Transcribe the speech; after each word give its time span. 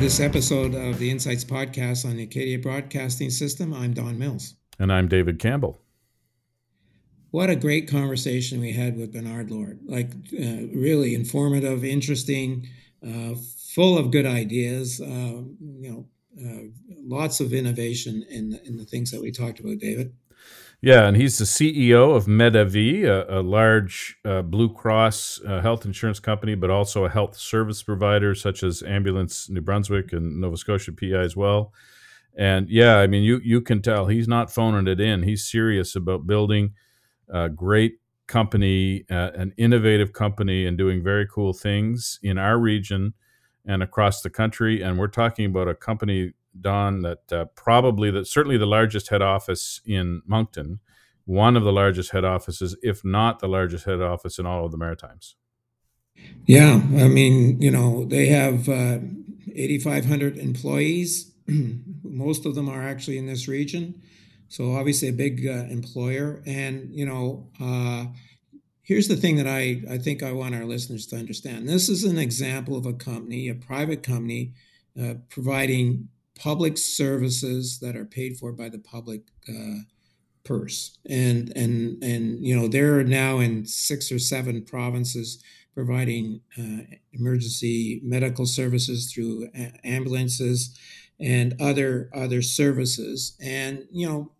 this 0.00 0.20
episode 0.20 0.76
of 0.76 1.00
the 1.00 1.10
Insights 1.10 1.44
Podcast 1.44 2.04
on 2.04 2.14
the 2.14 2.22
Acadia 2.22 2.56
Broadcasting 2.56 3.30
System. 3.30 3.74
I'm 3.74 3.92
Don 3.94 4.16
Mills. 4.16 4.54
And 4.78 4.92
I'm 4.92 5.08
David 5.08 5.40
Campbell. 5.40 5.80
What 7.32 7.50
a 7.50 7.56
great 7.56 7.88
conversation 7.88 8.60
we 8.60 8.70
had 8.70 8.96
with 8.96 9.12
Bernard 9.12 9.50
Lord. 9.50 9.80
Like, 9.84 10.12
uh, 10.40 10.68
really 10.72 11.16
informative, 11.16 11.84
interesting, 11.84 12.68
uh, 13.04 13.34
full 13.74 13.98
of 13.98 14.12
good 14.12 14.24
ideas. 14.24 15.00
Uh, 15.00 15.42
you 15.60 15.90
know, 15.90 16.06
uh, 16.40 16.68
lots 17.02 17.40
of 17.40 17.52
innovation 17.52 18.24
in, 18.30 18.60
in 18.64 18.76
the 18.76 18.84
things 18.84 19.10
that 19.10 19.20
we 19.20 19.32
talked 19.32 19.58
about, 19.58 19.78
David. 19.78 20.14
Yeah, 20.80 21.08
and 21.08 21.16
he's 21.16 21.38
the 21.38 21.44
CEO 21.44 22.14
of 22.14 22.26
Medavie, 22.26 23.04
a, 23.04 23.40
a 23.40 23.42
large 23.42 24.16
uh, 24.24 24.42
Blue 24.42 24.72
Cross 24.72 25.40
uh, 25.44 25.60
health 25.60 25.84
insurance 25.84 26.20
company, 26.20 26.54
but 26.54 26.70
also 26.70 27.04
a 27.04 27.08
health 27.10 27.36
service 27.36 27.82
provider 27.82 28.32
such 28.34 28.62
as 28.62 28.82
Ambulance 28.84 29.50
New 29.50 29.60
Brunswick 29.60 30.12
and 30.12 30.40
Nova 30.40 30.56
Scotia 30.56 30.92
PI 30.92 31.16
as 31.18 31.36
well. 31.36 31.72
And 32.36 32.70
yeah, 32.70 32.98
I 32.98 33.08
mean, 33.08 33.24
you 33.24 33.40
you 33.42 33.60
can 33.60 33.82
tell 33.82 34.06
he's 34.06 34.28
not 34.28 34.52
phoning 34.52 34.86
it 34.86 35.00
in. 35.00 35.24
He's 35.24 35.44
serious 35.44 35.96
about 35.96 36.28
building 36.28 36.74
a 37.28 37.48
great 37.48 38.00
company, 38.28 39.04
uh, 39.10 39.30
an 39.34 39.54
innovative 39.56 40.12
company, 40.12 40.66
and 40.66 40.78
doing 40.78 41.02
very 41.02 41.26
cool 41.26 41.52
things 41.52 42.20
in 42.22 42.38
our 42.38 42.58
region 42.58 43.14
and 43.66 43.82
across 43.82 44.22
the 44.22 44.30
country. 44.30 44.82
And 44.82 44.98
we're 44.98 45.08
talking 45.08 45.46
about 45.46 45.68
a 45.68 45.74
company 45.74 46.34
Don, 46.60 47.00
that 47.02 47.32
uh, 47.32 47.44
probably 47.54 48.10
that 48.10 48.26
certainly 48.26 48.58
the 48.58 48.66
largest 48.66 49.08
head 49.08 49.22
office 49.22 49.80
in 49.84 50.22
Moncton, 50.26 50.80
one 51.24 51.56
of 51.56 51.64
the 51.64 51.72
largest 51.72 52.12
head 52.12 52.24
offices, 52.24 52.76
if 52.82 53.04
not 53.04 53.40
the 53.40 53.48
largest 53.48 53.84
head 53.84 54.00
office 54.00 54.38
in 54.38 54.46
all 54.46 54.64
of 54.64 54.72
the 54.72 54.78
Maritimes. 54.78 55.36
Yeah, 56.46 56.80
I 56.96 57.08
mean, 57.08 57.60
you 57.60 57.70
know, 57.70 58.04
they 58.04 58.26
have 58.26 58.68
uh, 58.68 58.98
8,500 59.54 60.38
employees. 60.38 61.32
Most 62.02 62.46
of 62.46 62.54
them 62.54 62.68
are 62.68 62.82
actually 62.82 63.18
in 63.18 63.26
this 63.26 63.48
region, 63.48 64.00
so 64.48 64.74
obviously 64.74 65.08
a 65.08 65.12
big 65.12 65.46
uh, 65.46 65.66
employer. 65.70 66.42
And 66.46 66.90
you 66.92 67.06
know, 67.06 67.48
uh, 67.60 68.06
here's 68.82 69.08
the 69.08 69.16
thing 69.16 69.36
that 69.36 69.46
I 69.46 69.82
I 69.90 69.98
think 69.98 70.22
I 70.22 70.32
want 70.32 70.54
our 70.54 70.64
listeners 70.64 71.06
to 71.08 71.16
understand. 71.16 71.68
This 71.68 71.88
is 71.88 72.04
an 72.04 72.18
example 72.18 72.76
of 72.76 72.86
a 72.86 72.94
company, 72.94 73.48
a 73.48 73.54
private 73.54 74.02
company, 74.02 74.54
uh, 75.00 75.14
providing 75.28 76.08
public 76.38 76.78
services 76.78 77.78
that 77.80 77.96
are 77.96 78.04
paid 78.04 78.36
for 78.36 78.52
by 78.52 78.68
the 78.68 78.78
public 78.78 79.22
uh, 79.48 79.80
purse. 80.44 80.98
And 81.08 81.52
and 81.56 82.02
and 82.02 82.44
you 82.44 82.58
know 82.58 82.68
they're 82.68 83.04
now 83.04 83.38
in 83.38 83.66
six 83.66 84.10
or 84.10 84.18
seven 84.18 84.64
provinces 84.64 85.42
providing 85.74 86.40
uh, 86.58 86.82
emergency 87.12 88.00
medical 88.02 88.46
services 88.46 89.12
through 89.12 89.48
a- 89.54 89.86
ambulances 89.86 90.76
and 91.20 91.54
other 91.60 92.10
other 92.14 92.42
services. 92.42 93.36
And 93.40 93.84
you 93.92 94.08
know, 94.08 94.32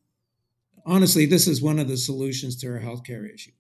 honestly, 0.87 1.27
this 1.27 1.47
is 1.47 1.61
one 1.62 1.79
of 1.79 1.89
the 1.89 1.97
solutions 1.97 2.57
to 2.57 2.69
our 2.69 2.81
healthcare 2.81 3.33
issue 3.33 3.53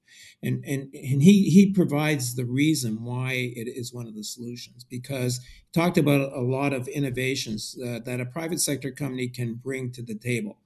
and 0.42 0.64
and 0.64 0.94
and 0.94 1.22
he 1.22 1.50
he 1.50 1.72
provides 1.72 2.34
the 2.34 2.44
reason 2.44 3.02
why 3.02 3.32
it 3.32 3.66
is 3.68 3.92
one 3.92 4.06
of 4.06 4.14
the 4.14 4.22
solutions 4.22 4.84
because 4.84 5.40
he 5.44 5.80
talked 5.80 5.98
about 5.98 6.32
a 6.32 6.40
lot 6.40 6.72
of 6.72 6.86
innovations 6.88 7.76
uh, 7.84 7.98
that 8.04 8.20
a 8.20 8.26
private 8.26 8.60
sector 8.60 8.90
company 8.90 9.28
can 9.28 9.54
bring 9.54 9.90
to 9.92 10.02
the 10.02 10.14
table. 10.14 10.58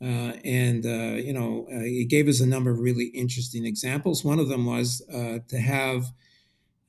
Uh, 0.00 0.34
and 0.44 0.84
uh, 0.84 1.16
you 1.22 1.32
know, 1.32 1.68
uh, 1.72 1.80
he 1.80 2.04
gave 2.04 2.26
us 2.26 2.40
a 2.40 2.46
number 2.46 2.72
of 2.72 2.80
really 2.80 3.06
interesting 3.06 3.64
examples. 3.64 4.24
One 4.24 4.40
of 4.40 4.48
them 4.48 4.66
was 4.66 5.00
uh, 5.12 5.38
to 5.46 5.58
have 5.58 6.06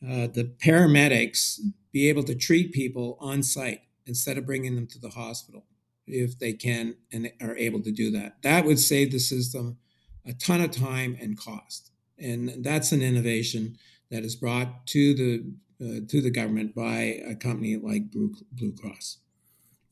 uh, 0.04 0.28
the 0.28 0.52
paramedics 0.64 1.60
be 1.92 2.10
able 2.10 2.24
to 2.24 2.34
treat 2.34 2.74
people 2.74 3.18
on 3.22 3.44
site 3.44 3.82
instead 4.08 4.40
of 4.40 4.46
bringing 4.48 4.76
them 4.76 4.88
to 4.88 5.00
the 5.00 5.10
hospital 5.10 5.66
if 6.08 6.40
they 6.40 6.52
can 6.54 6.96
and 7.12 7.32
are 7.40 7.56
able 7.56 7.82
to 7.84 7.92
do 7.92 8.10
that. 8.12 8.42
That 8.42 8.66
would 8.66 8.80
save 8.80 9.12
the 9.12 9.20
system 9.20 9.78
a 10.26 10.34
ton 10.34 10.62
of 10.62 10.72
time 10.72 11.16
and 11.22 11.38
cost 11.38 11.93
and 12.24 12.64
that's 12.64 12.92
an 12.92 13.02
innovation 13.02 13.78
that 14.10 14.24
is 14.24 14.36
brought 14.36 14.88
to 14.88 15.14
the 15.14 15.54
uh, 15.82 16.00
to 16.08 16.22
the 16.22 16.32
government 16.32 16.74
by 16.74 17.20
a 17.28 17.36
company 17.36 17.76
like 17.76 18.12
Blue, 18.12 18.34
Cross. 18.80 19.18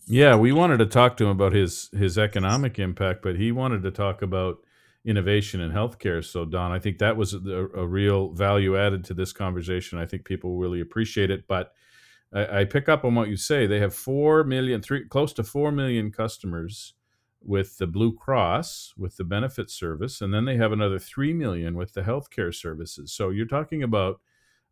Yeah, 0.08 0.36
we 0.36 0.52
wanted 0.52 0.78
to 0.78 0.86
talk 0.86 1.18
to 1.18 1.26
him 1.26 1.32
about 1.32 1.54
his 1.54 1.90
his 1.94 2.18
economic 2.18 2.80
impact, 2.80 3.22
but 3.22 3.36
he 3.36 3.52
wanted 3.52 3.84
to 3.84 3.92
talk 3.92 4.22
about 4.22 4.58
innovation 5.04 5.60
in 5.62 5.72
healthcare. 5.72 6.24
So, 6.24 6.46
Don, 6.46 6.72
I 6.72 6.80
think 6.80 7.00
that 7.00 7.18
was 7.18 7.34
a, 7.34 7.68
a 7.76 7.88
real 7.88 8.30
value 8.30 8.78
added 8.78 9.04
to 9.06 9.14
this 9.14 9.34
conversation. 9.34 9.98
I 9.98 10.06
think 10.06 10.26
people 10.26 10.58
really 10.58 10.80
appreciate 10.80 11.32
it. 11.32 11.48
But 11.48 11.74
I, 12.32 12.60
I, 12.60 12.66
pick 12.66 12.88
up 12.88 13.04
on 13.04 13.16
what 13.16 13.28
you 13.28 13.36
say. 13.36 13.66
They 13.66 13.80
have 13.80 13.96
four 13.96 14.44
million, 14.44 14.82
three 14.82 15.08
close 15.08 15.34
to 15.34 15.44
four 15.44 15.72
million 15.72 16.12
customers 16.12 16.94
with 17.44 17.78
the 17.78 17.88
Blue 17.88 18.14
Cross 18.14 18.94
with 18.98 19.18
the 19.18 19.24
benefit 19.24 19.70
service, 19.70 20.22
and 20.22 20.34
then 20.34 20.46
they 20.46 20.58
have 20.58 20.72
another 20.72 21.00
three 21.00 21.34
million 21.34 21.76
with 21.76 21.94
the 21.94 22.02
healthcare 22.02 22.54
services. 22.54 23.12
So 23.12 23.30
you're 23.30 23.46
talking 23.46 23.84
about 23.84 24.22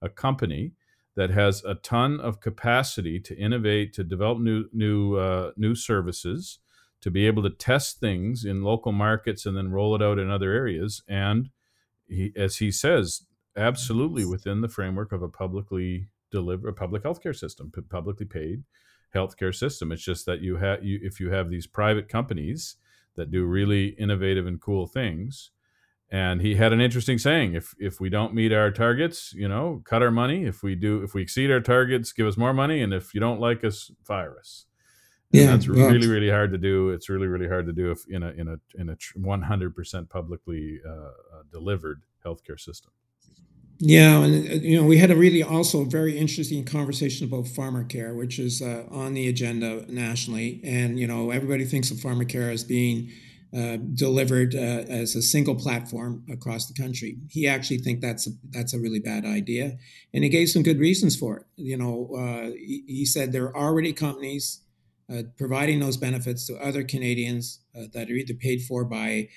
a 0.02 0.10
company 0.10 0.74
that 1.16 1.32
has 1.32 1.64
a 1.66 1.76
ton 1.76 2.20
of 2.20 2.40
capacity 2.40 3.20
to 3.20 3.38
innovate, 3.38 3.94
to 3.94 4.04
develop 4.04 4.40
new 4.40 4.66
new 4.72 5.16
uh, 5.16 5.52
new 5.58 5.76
services, 5.76 6.60
to 7.02 7.12
be 7.12 7.26
able 7.26 7.44
to 7.44 7.50
test 7.50 8.00
things 8.00 8.46
in 8.46 8.64
local 8.64 8.92
markets 8.92 9.46
and 9.46 9.58
then 9.58 9.72
roll 9.72 9.96
it 9.96 10.02
out 10.02 10.20
in 10.20 10.30
other 10.30 10.52
areas. 10.52 11.02
And 11.08 11.50
he, 12.08 12.32
as 12.36 12.58
he 12.58 12.72
says, 12.72 13.24
absolutely 13.56 14.26
within 14.26 14.62
the 14.62 14.70
framework 14.70 15.12
of 15.12 15.22
a 15.22 15.30
publicly 15.30 16.08
deliver 16.32 16.68
a 16.68 16.74
public 16.74 17.04
healthcare 17.04 17.36
system, 17.36 17.72
publicly 17.90 18.26
paid 18.26 18.64
healthcare 19.16 19.54
system. 19.54 19.92
It's 19.92 20.04
just 20.04 20.26
that 20.26 20.42
you 20.42 20.58
have 20.58 20.84
you 20.84 21.00
if 21.02 21.20
you 21.20 21.32
have 21.32 21.50
these 21.50 21.68
private 21.68 22.10
companies 22.10 22.76
that 23.16 23.32
do 23.32 23.46
really 23.46 23.90
innovative 24.00 24.48
and 24.48 24.62
cool 24.62 24.88
things. 24.88 25.52
And 26.12 26.42
he 26.42 26.56
had 26.56 26.74
an 26.74 26.82
interesting 26.82 27.20
saying: 27.20 27.54
if 27.54 27.76
if 27.78 28.00
we 28.00 28.10
don't 28.10 28.34
meet 28.34 28.52
our 28.52 28.72
targets, 28.72 29.32
you 29.34 29.48
know, 29.48 29.82
cut 29.86 30.02
our 30.02 30.12
money. 30.12 30.46
If 30.46 30.64
we 30.64 30.76
do, 30.76 31.04
if 31.04 31.14
we 31.14 31.22
exceed 31.22 31.52
our 31.52 31.60
targets, 31.60 32.14
give 32.14 32.28
us 32.28 32.38
more 32.38 32.54
money. 32.54 32.82
And 32.82 32.94
if 32.94 33.14
you 33.14 33.20
don't 33.20 33.40
like 33.40 33.64
us, 33.64 33.92
fire 34.04 34.36
us. 34.40 34.66
And 35.32 35.42
yeah, 35.44 35.52
that's 35.52 35.68
really 35.68 36.08
really 36.08 36.32
hard 36.32 36.52
to 36.52 36.58
do. 36.58 36.90
It's 36.90 37.10
really 37.10 37.28
really 37.28 37.48
hard 37.48 37.68
to 37.68 37.74
do 37.74 37.92
if 37.92 38.00
in 38.10 38.24
a 38.24 38.30
in 38.30 38.48
a 38.48 38.58
in 38.82 38.90
a 38.90 38.98
one 39.16 39.44
hundred 39.44 39.76
percent 39.76 40.10
publicly 40.10 40.80
uh, 40.84 40.92
uh, 40.92 41.44
delivered 41.52 42.02
healthcare 42.26 42.60
system. 42.60 42.92
Yeah, 43.82 44.24
and 44.24 44.50
uh, 44.50 44.54
you 44.56 44.76
know, 44.76 44.86
we 44.86 44.98
had 44.98 45.10
a 45.10 45.16
really 45.16 45.42
also 45.42 45.86
very 45.86 46.18
interesting 46.18 46.66
conversation 46.66 47.26
about 47.26 47.46
pharmacare, 47.46 48.14
which 48.14 48.38
is 48.38 48.62
uh, 48.62 48.84
on 48.92 49.14
the 49.14 49.30
agenda 49.30 49.86
nationally. 49.88 50.60
And 50.66 51.00
you 51.00 51.08
know, 51.08 51.32
everybody 51.32 51.64
thinks 51.64 51.90
of 51.90 51.98
pharmacare 51.98 52.52
as 52.52 52.66
being 52.66 53.10
uh, 53.56 53.78
delivered 53.94 54.54
uh, 54.54 54.84
as 54.90 55.16
a 55.16 55.22
single 55.22 55.56
platform 55.56 56.26
across 56.30 56.68
the 56.68 56.74
country. 56.74 57.18
He 57.30 57.48
actually 57.48 57.78
think 57.78 58.02
that's 58.02 58.28
a, 58.28 58.32
that's 58.50 58.74
a 58.74 58.80
really 58.80 59.00
bad 59.00 59.26
idea, 59.26 59.78
and 60.14 60.26
he 60.26 60.30
gave 60.30 60.50
some 60.50 60.62
good 60.62 60.78
reasons 60.78 61.16
for 61.16 61.38
it. 61.38 61.46
You 61.56 61.78
know, 61.78 62.10
uh, 62.18 62.52
he, 62.52 62.84
he, 62.86 63.06
said 63.06 63.32
there 63.32 63.46
are 63.46 63.58
already 63.58 63.94
companies 63.94 64.60
uh, 65.10 65.24
providing 65.38 65.80
those 65.80 65.96
benefits 65.96 66.46
to 66.48 66.58
other 66.58 66.84
Canadians 66.84 67.60
that 67.94 68.10
are 68.10 68.14
either 68.14 68.34
paid 68.34 68.62
for 68.62 68.84
by 68.84 69.30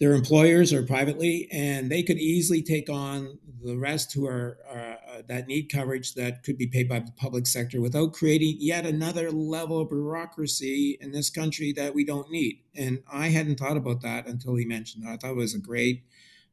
their 0.00 0.12
employers 0.12 0.72
or 0.72 0.82
privately, 0.82 1.48
and 1.52 1.90
they 1.90 2.02
could 2.02 2.18
easily 2.18 2.62
take 2.62 2.90
on 2.90 3.38
the 3.62 3.76
rest 3.76 4.12
who 4.12 4.26
are, 4.26 4.58
uh, 4.70 5.22
that 5.26 5.46
need 5.46 5.70
coverage 5.72 6.14
that 6.14 6.42
could 6.42 6.58
be 6.58 6.66
paid 6.66 6.88
by 6.88 6.98
the 6.98 7.12
public 7.12 7.46
sector 7.46 7.80
without 7.80 8.12
creating 8.12 8.56
yet 8.58 8.84
another 8.84 9.30
level 9.30 9.80
of 9.80 9.88
bureaucracy 9.88 10.98
in 11.00 11.12
this 11.12 11.30
country 11.30 11.72
that 11.72 11.94
we 11.94 12.04
don't 12.04 12.30
need. 12.30 12.60
And 12.74 13.02
I 13.10 13.28
hadn't 13.28 13.58
thought 13.58 13.76
about 13.76 14.02
that 14.02 14.26
until 14.26 14.56
he 14.56 14.66
mentioned 14.66 15.04
it. 15.04 15.08
I 15.08 15.16
thought 15.16 15.30
it 15.30 15.36
was 15.36 15.54
a 15.54 15.60
great, 15.60 16.04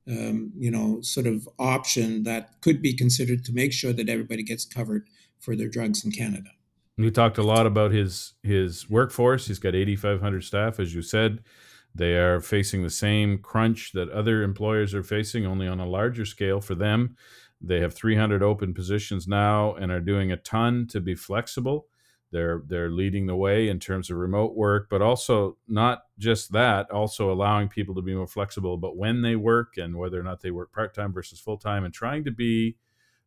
um, 0.08 0.54
you 0.58 0.72
know, 0.72 1.02
sort 1.02 1.28
of 1.28 1.50
option 1.60 2.24
that 2.24 2.62
could 2.62 2.82
be 2.82 2.94
considered 2.94 3.44
to 3.46 3.54
make 3.54 3.74
sure 3.74 3.92
that 3.92 4.08
everybody 4.08 4.44
gets 4.44 4.64
covered 4.64 5.08
for 5.40 5.56
their 5.56 5.68
drugs 5.68 6.06
in 6.06 6.12
Canada. 6.12 6.52
We 6.98 7.10
talked 7.10 7.40
a 7.40 7.44
lot 7.44 7.66
about 7.66 7.92
his 7.92 8.34
his 8.44 8.90
workforce. 8.90 9.48
He's 9.48 9.60
got 9.60 9.76
8,500 9.76 10.44
staff, 10.44 10.80
as 10.80 10.94
you 10.94 11.02
said. 11.02 11.40
They 11.94 12.16
are 12.18 12.40
facing 12.40 12.84
the 12.84 12.90
same 12.90 13.38
crunch 13.40 13.92
that 13.94 14.10
other 14.10 14.44
employers 14.44 14.94
are 14.94 15.04
facing, 15.04 15.46
only 15.46 15.68
on 15.68 15.80
a 15.80 15.86
larger 15.86 16.26
scale 16.26 16.62
for 16.62 16.76
them. 16.76 17.16
They 17.60 17.80
have 17.82 17.94
300 17.94 18.42
open 18.42 18.74
positions 18.74 19.28
now 19.28 19.76
and 19.76 19.92
are 19.92 20.00
doing 20.00 20.32
a 20.32 20.38
ton 20.38 20.88
to 20.88 21.02
be 21.02 21.16
flexible. 21.16 21.88
They're 22.32 22.64
they're 22.66 22.90
leading 22.90 23.26
the 23.26 23.36
way 23.36 23.68
in 23.68 23.80
terms 23.80 24.10
of 24.10 24.18
remote 24.18 24.56
work, 24.56 24.88
but 24.90 25.02
also 25.02 25.58
not 25.68 26.04
just 26.18 26.54
that, 26.54 26.90
also 26.90 27.32
allowing 27.32 27.68
people 27.68 27.94
to 27.96 28.02
be 28.02 28.16
more 28.16 28.26
flexible 28.26 28.74
about 28.76 28.96
when 28.96 29.22
they 29.22 29.36
work 29.36 29.76
and 29.78 29.98
whether 29.98 30.20
or 30.20 30.24
not 30.24 30.40
they 30.40 30.52
work 30.52 30.72
part 30.72 30.94
time 30.96 31.12
versus 31.12 31.40
full 31.40 31.58
time, 31.58 31.84
and 31.84 31.94
trying 31.94 32.24
to 32.24 32.32
be 32.32 32.78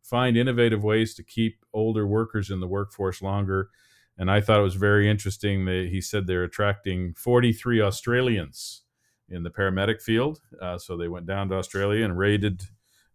find 0.02 0.36
innovative 0.36 0.82
ways 0.82 1.14
to 1.14 1.22
keep 1.22 1.64
older 1.72 2.06
workers 2.06 2.50
in 2.50 2.60
the 2.60 2.66
workforce 2.66 3.20
longer 3.20 3.70
and 4.18 4.30
I 4.30 4.40
thought 4.40 4.60
it 4.60 4.64
was 4.64 4.76
very 4.76 5.08
interesting 5.08 5.64
that 5.64 5.88
he 5.90 6.00
said 6.00 6.26
they're 6.26 6.44
attracting 6.44 7.14
43 7.14 7.80
Australians 7.80 8.82
in 9.28 9.42
the 9.42 9.50
paramedic 9.50 10.00
field. 10.00 10.40
Uh, 10.60 10.78
so 10.78 10.96
they 10.96 11.08
went 11.08 11.26
down 11.26 11.48
to 11.48 11.56
Australia 11.56 12.04
and 12.04 12.16
raided 12.16 12.62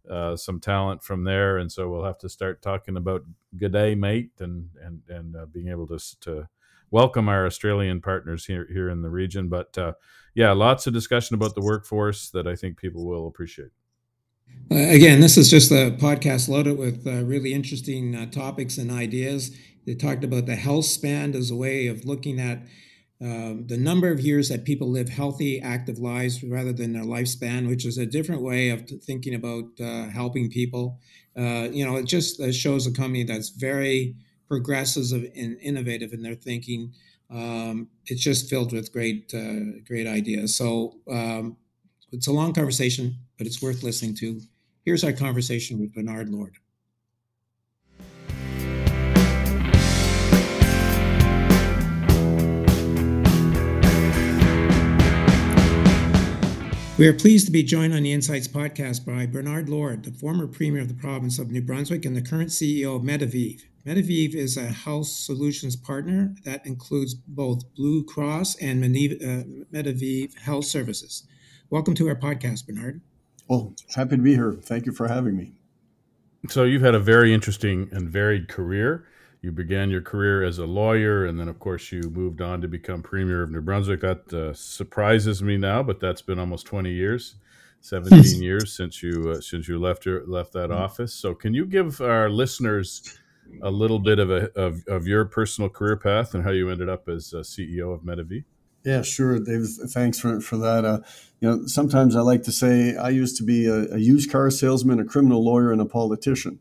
uh, 0.08 0.36
some 0.36 0.60
talent 0.60 1.02
from 1.02 1.24
there, 1.24 1.58
and 1.58 1.70
so 1.70 1.88
we'll 1.88 2.04
have 2.04 2.18
to 2.18 2.28
start 2.28 2.62
talking 2.62 2.96
about 2.96 3.22
good 3.56 3.72
day, 3.72 3.94
mate, 3.94 4.30
and 4.40 4.68
and 4.82 5.02
and 5.08 5.36
uh, 5.36 5.46
being 5.46 5.68
able 5.68 5.86
to 5.86 5.98
to 6.20 6.48
welcome 6.90 7.28
our 7.28 7.46
Australian 7.46 8.00
partners 8.00 8.46
here 8.46 8.66
here 8.72 8.88
in 8.88 9.02
the 9.02 9.10
region. 9.10 9.48
But 9.48 9.76
uh, 9.78 9.92
yeah, 10.34 10.52
lots 10.52 10.86
of 10.86 10.94
discussion 10.94 11.34
about 11.34 11.54
the 11.54 11.60
workforce 11.60 12.30
that 12.30 12.46
I 12.46 12.56
think 12.56 12.78
people 12.78 13.06
will 13.06 13.26
appreciate. 13.26 13.70
Uh, 14.70 14.76
again, 14.76 15.20
this 15.20 15.36
is 15.36 15.50
just 15.50 15.70
a 15.70 15.92
podcast 15.92 16.48
loaded 16.48 16.78
with 16.78 17.06
uh, 17.06 17.24
really 17.24 17.52
interesting 17.52 18.30
topics 18.30 18.78
and 18.78 18.90
ideas. 18.90 19.56
They 19.86 19.94
talked 19.94 20.24
about 20.24 20.46
the 20.46 20.56
health 20.56 20.84
span 20.86 21.34
as 21.34 21.50
a 21.50 21.56
way 21.56 21.86
of 21.86 22.04
looking 22.04 22.38
at 22.38 22.62
um, 23.22 23.66
the 23.66 23.76
number 23.76 24.10
of 24.10 24.20
years 24.20 24.48
that 24.48 24.64
people 24.64 24.88
live 24.88 25.10
healthy, 25.10 25.60
active 25.60 25.98
lives 25.98 26.42
rather 26.42 26.72
than 26.72 26.92
their 26.94 27.04
lifespan, 27.04 27.68
which 27.68 27.84
is 27.84 27.98
a 27.98 28.06
different 28.06 28.42
way 28.42 28.70
of 28.70 28.88
thinking 29.02 29.34
about 29.34 29.64
uh, 29.78 30.08
helping 30.08 30.50
people. 30.50 30.98
Uh, 31.36 31.68
you 31.70 31.84
know, 31.84 31.96
it 31.96 32.06
just 32.06 32.40
shows 32.54 32.86
a 32.86 32.92
company 32.92 33.24
that's 33.24 33.50
very 33.50 34.16
progressive 34.48 35.12
and 35.36 35.58
innovative 35.60 36.12
in 36.12 36.22
their 36.22 36.34
thinking. 36.34 36.92
Um, 37.30 37.88
it's 38.06 38.22
just 38.22 38.48
filled 38.48 38.72
with 38.72 38.92
great, 38.92 39.32
uh, 39.34 39.80
great 39.86 40.06
ideas. 40.06 40.56
So 40.56 40.96
um, 41.10 41.56
it's 42.10 42.26
a 42.26 42.32
long 42.32 42.52
conversation, 42.52 43.16
but 43.38 43.46
it's 43.46 43.62
worth 43.62 43.82
listening 43.82 44.16
to. 44.16 44.40
Here's 44.84 45.04
our 45.04 45.12
conversation 45.12 45.78
with 45.78 45.94
Bernard 45.94 46.30
Lord. 46.30 46.56
We 57.00 57.08
are 57.08 57.14
pleased 57.14 57.46
to 57.46 57.50
be 57.50 57.62
joined 57.62 57.94
on 57.94 58.02
the 58.02 58.12
Insights 58.12 58.46
podcast 58.46 59.06
by 59.06 59.24
Bernard 59.24 59.70
Lord, 59.70 60.04
the 60.04 60.12
former 60.12 60.46
Premier 60.46 60.82
of 60.82 60.88
the 60.88 60.92
province 60.92 61.38
of 61.38 61.50
New 61.50 61.62
Brunswick 61.62 62.04
and 62.04 62.14
the 62.14 62.20
current 62.20 62.50
CEO 62.50 62.94
of 62.96 63.00
Medavie. 63.00 63.58
Medavie 63.86 64.34
is 64.34 64.58
a 64.58 64.66
health 64.66 65.06
solutions 65.06 65.76
partner 65.76 66.34
that 66.44 66.66
includes 66.66 67.14
both 67.14 67.74
Blue 67.74 68.04
Cross 68.04 68.56
and 68.56 68.84
Medavie 68.84 70.28
uh, 70.28 70.40
Health 70.42 70.66
Services. 70.66 71.26
Welcome 71.70 71.94
to 71.94 72.06
our 72.06 72.14
podcast, 72.14 72.66
Bernard. 72.66 73.00
Well, 73.48 73.74
happy 73.94 74.16
to 74.16 74.22
be 74.22 74.34
here. 74.34 74.52
Thank 74.62 74.84
you 74.84 74.92
for 74.92 75.08
having 75.08 75.38
me. 75.38 75.54
So, 76.50 76.64
you've 76.64 76.82
had 76.82 76.94
a 76.94 77.00
very 77.00 77.32
interesting 77.32 77.88
and 77.92 78.10
varied 78.10 78.48
career 78.48 79.06
you 79.42 79.52
began 79.52 79.90
your 79.90 80.02
career 80.02 80.42
as 80.42 80.58
a 80.58 80.66
lawyer, 80.66 81.24
and 81.24 81.40
then, 81.40 81.48
of 81.48 81.58
course, 81.58 81.90
you 81.90 82.02
moved 82.02 82.42
on 82.42 82.60
to 82.60 82.68
become 82.68 83.02
premier 83.02 83.42
of 83.42 83.50
New 83.50 83.62
Brunswick. 83.62 84.00
That 84.00 84.32
uh, 84.32 84.52
surprises 84.52 85.42
me 85.42 85.56
now, 85.56 85.82
but 85.82 85.98
that's 85.98 86.22
been 86.22 86.38
almost 86.38 86.66
twenty 86.66 86.92
years, 86.92 87.36
seventeen 87.80 88.42
years 88.42 88.76
since 88.76 89.02
you 89.02 89.34
uh, 89.36 89.40
since 89.40 89.66
you 89.66 89.78
left 89.78 90.04
your 90.04 90.26
left 90.26 90.52
that 90.52 90.68
mm-hmm. 90.70 90.82
office. 90.82 91.14
So, 91.14 91.34
can 91.34 91.54
you 91.54 91.64
give 91.64 92.00
our 92.02 92.28
listeners 92.28 93.18
a 93.62 93.70
little 93.70 93.98
bit 93.98 94.18
of 94.18 94.30
a 94.30 94.50
of, 94.58 94.86
of 94.86 95.06
your 95.06 95.24
personal 95.24 95.70
career 95.70 95.96
path 95.96 96.34
and 96.34 96.44
how 96.44 96.50
you 96.50 96.68
ended 96.68 96.90
up 96.90 97.08
as 97.08 97.32
CEO 97.32 97.94
of 97.94 98.02
Medavie? 98.02 98.44
Yeah, 98.84 99.02
sure, 99.02 99.38
Dave. 99.38 99.66
Thanks 99.88 100.18
for 100.18 100.40
for 100.40 100.58
that. 100.58 100.84
Uh, 100.84 101.00
you 101.40 101.48
know, 101.48 101.66
sometimes 101.66 102.14
I 102.14 102.20
like 102.20 102.42
to 102.42 102.52
say 102.52 102.94
I 102.94 103.08
used 103.08 103.38
to 103.38 103.42
be 103.42 103.66
a, 103.66 103.94
a 103.94 103.98
used 103.98 104.30
car 104.30 104.50
salesman, 104.50 105.00
a 105.00 105.04
criminal 105.04 105.42
lawyer, 105.42 105.72
and 105.72 105.80
a 105.80 105.86
politician. 105.86 106.58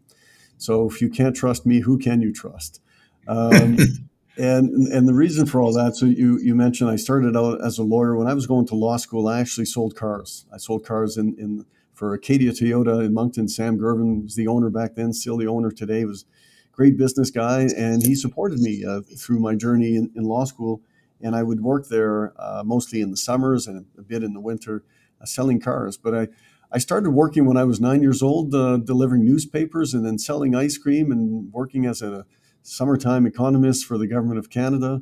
So 0.59 0.87
if 0.87 1.01
you 1.01 1.09
can't 1.09 1.35
trust 1.35 1.65
me, 1.65 1.79
who 1.79 1.97
can 1.97 2.21
you 2.21 2.31
trust? 2.33 2.81
Um, 3.27 3.77
and 4.37 4.87
and 4.87 5.07
the 5.07 5.13
reason 5.13 5.45
for 5.45 5.61
all 5.61 5.73
that, 5.73 5.95
so 5.95 6.05
you 6.05 6.37
you 6.39 6.53
mentioned 6.53 6.89
I 6.89 6.97
started 6.97 7.35
out 7.35 7.63
as 7.65 7.79
a 7.79 7.83
lawyer 7.83 8.15
when 8.15 8.27
I 8.27 8.33
was 8.33 8.45
going 8.45 8.67
to 8.67 8.75
law 8.75 8.97
school. 8.97 9.27
I 9.27 9.39
actually 9.39 9.65
sold 9.65 9.95
cars. 9.95 10.45
I 10.53 10.57
sold 10.57 10.85
cars 10.85 11.17
in 11.17 11.35
in 11.39 11.65
for 11.93 12.13
Acadia 12.13 12.51
Toyota 12.51 13.05
in 13.05 13.13
Moncton. 13.13 13.47
Sam 13.47 13.77
Gervin 13.77 14.23
was 14.23 14.35
the 14.35 14.47
owner 14.47 14.69
back 14.69 14.95
then, 14.95 15.13
still 15.13 15.37
the 15.37 15.47
owner 15.47 15.71
today. 15.71 16.05
Was 16.05 16.25
great 16.73 16.97
business 16.97 17.31
guy, 17.31 17.67
and 17.75 18.03
he 18.03 18.15
supported 18.15 18.59
me 18.59 18.85
uh, 18.85 19.01
through 19.17 19.39
my 19.39 19.55
journey 19.55 19.95
in, 19.97 20.11
in, 20.15 20.23
law 20.23 20.45
school. 20.45 20.81
And 21.19 21.35
I 21.35 21.43
would 21.43 21.59
work 21.59 21.89
there 21.89 22.33
uh, 22.37 22.63
mostly 22.65 23.01
in 23.01 23.11
the 23.11 23.17
summers 23.17 23.67
and 23.67 23.85
a 23.97 24.01
bit 24.01 24.23
in 24.23 24.33
the 24.33 24.39
winter, 24.39 24.85
uh, 25.21 25.25
selling 25.25 25.59
cars. 25.59 25.97
But 25.97 26.15
I 26.15 26.27
I 26.71 26.77
started 26.77 27.11
working 27.11 27.45
when 27.45 27.57
I 27.57 27.63
was 27.63 27.81
nine 27.81 28.03
years 28.03 28.21
old, 28.21 28.53
uh, 28.53 28.77
delivering 28.77 29.25
newspapers 29.25 29.95
and 29.95 30.05
then 30.05 30.19
selling 30.19 30.53
ice 30.53 30.77
cream 30.77 31.11
and 31.11 31.51
working 31.51 31.87
as 31.87 32.01
a 32.03 32.25
summertime 32.61 33.25
economist 33.25 33.85
for 33.85 33.97
the 33.97 34.05
government 34.05 34.37
of 34.37 34.51
Canada, 34.51 35.01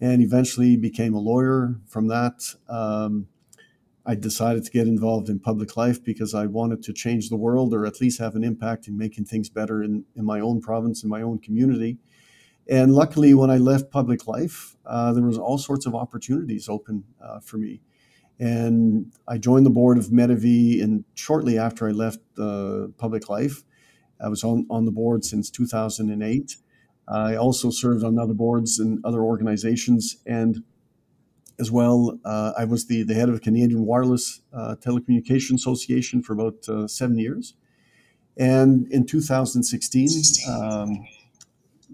and 0.00 0.22
eventually 0.22 0.76
became 0.76 1.12
a 1.12 1.18
lawyer. 1.20 1.76
From 1.86 2.08
that, 2.08 2.54
um, 2.66 3.26
I 4.06 4.14
decided 4.14 4.64
to 4.64 4.70
get 4.70 4.88
involved 4.88 5.28
in 5.28 5.38
public 5.38 5.76
life 5.76 6.02
because 6.02 6.34
I 6.34 6.46
wanted 6.46 6.82
to 6.84 6.94
change 6.94 7.28
the 7.28 7.36
world 7.36 7.74
or 7.74 7.84
at 7.84 8.00
least 8.00 8.18
have 8.18 8.34
an 8.34 8.42
impact 8.42 8.88
in 8.88 8.96
making 8.96 9.26
things 9.26 9.50
better 9.50 9.82
in, 9.82 10.04
in 10.16 10.24
my 10.24 10.40
own 10.40 10.62
province, 10.62 11.04
in 11.04 11.10
my 11.10 11.20
own 11.20 11.38
community. 11.38 11.98
And 12.68 12.94
luckily, 12.94 13.34
when 13.34 13.50
I 13.50 13.58
left 13.58 13.90
public 13.90 14.26
life, 14.26 14.76
uh, 14.86 15.12
there 15.12 15.22
was 15.22 15.36
all 15.36 15.58
sorts 15.58 15.84
of 15.84 15.94
opportunities 15.94 16.68
open 16.68 17.04
uh, 17.22 17.40
for 17.40 17.58
me. 17.58 17.82
And 18.42 19.12
I 19.28 19.38
joined 19.38 19.64
the 19.66 19.70
board 19.70 19.98
of 19.98 20.06
Medavie, 20.06 20.82
and 20.82 21.04
shortly 21.14 21.56
after 21.56 21.86
I 21.86 21.92
left 21.92 22.18
uh, 22.36 22.88
public 22.98 23.28
life, 23.28 23.62
I 24.20 24.28
was 24.28 24.42
on, 24.42 24.66
on 24.68 24.84
the 24.84 24.90
board 24.90 25.24
since 25.24 25.48
2008. 25.48 26.56
I 27.06 27.36
also 27.36 27.70
served 27.70 28.02
on 28.02 28.18
other 28.18 28.34
boards 28.34 28.80
and 28.80 28.98
other 29.04 29.20
organizations, 29.22 30.16
and 30.26 30.64
as 31.60 31.70
well, 31.70 32.18
uh, 32.24 32.52
I 32.58 32.64
was 32.64 32.86
the, 32.86 33.04
the 33.04 33.14
head 33.14 33.28
of 33.28 33.36
the 33.36 33.40
Canadian 33.40 33.86
Wireless 33.86 34.40
uh, 34.52 34.74
Telecommunication 34.80 35.54
Association 35.54 36.20
for 36.20 36.32
about 36.32 36.68
uh, 36.68 36.88
seven 36.88 37.18
years. 37.18 37.54
And 38.36 38.90
in 38.90 39.06
2016, 39.06 40.08
um, 40.48 41.06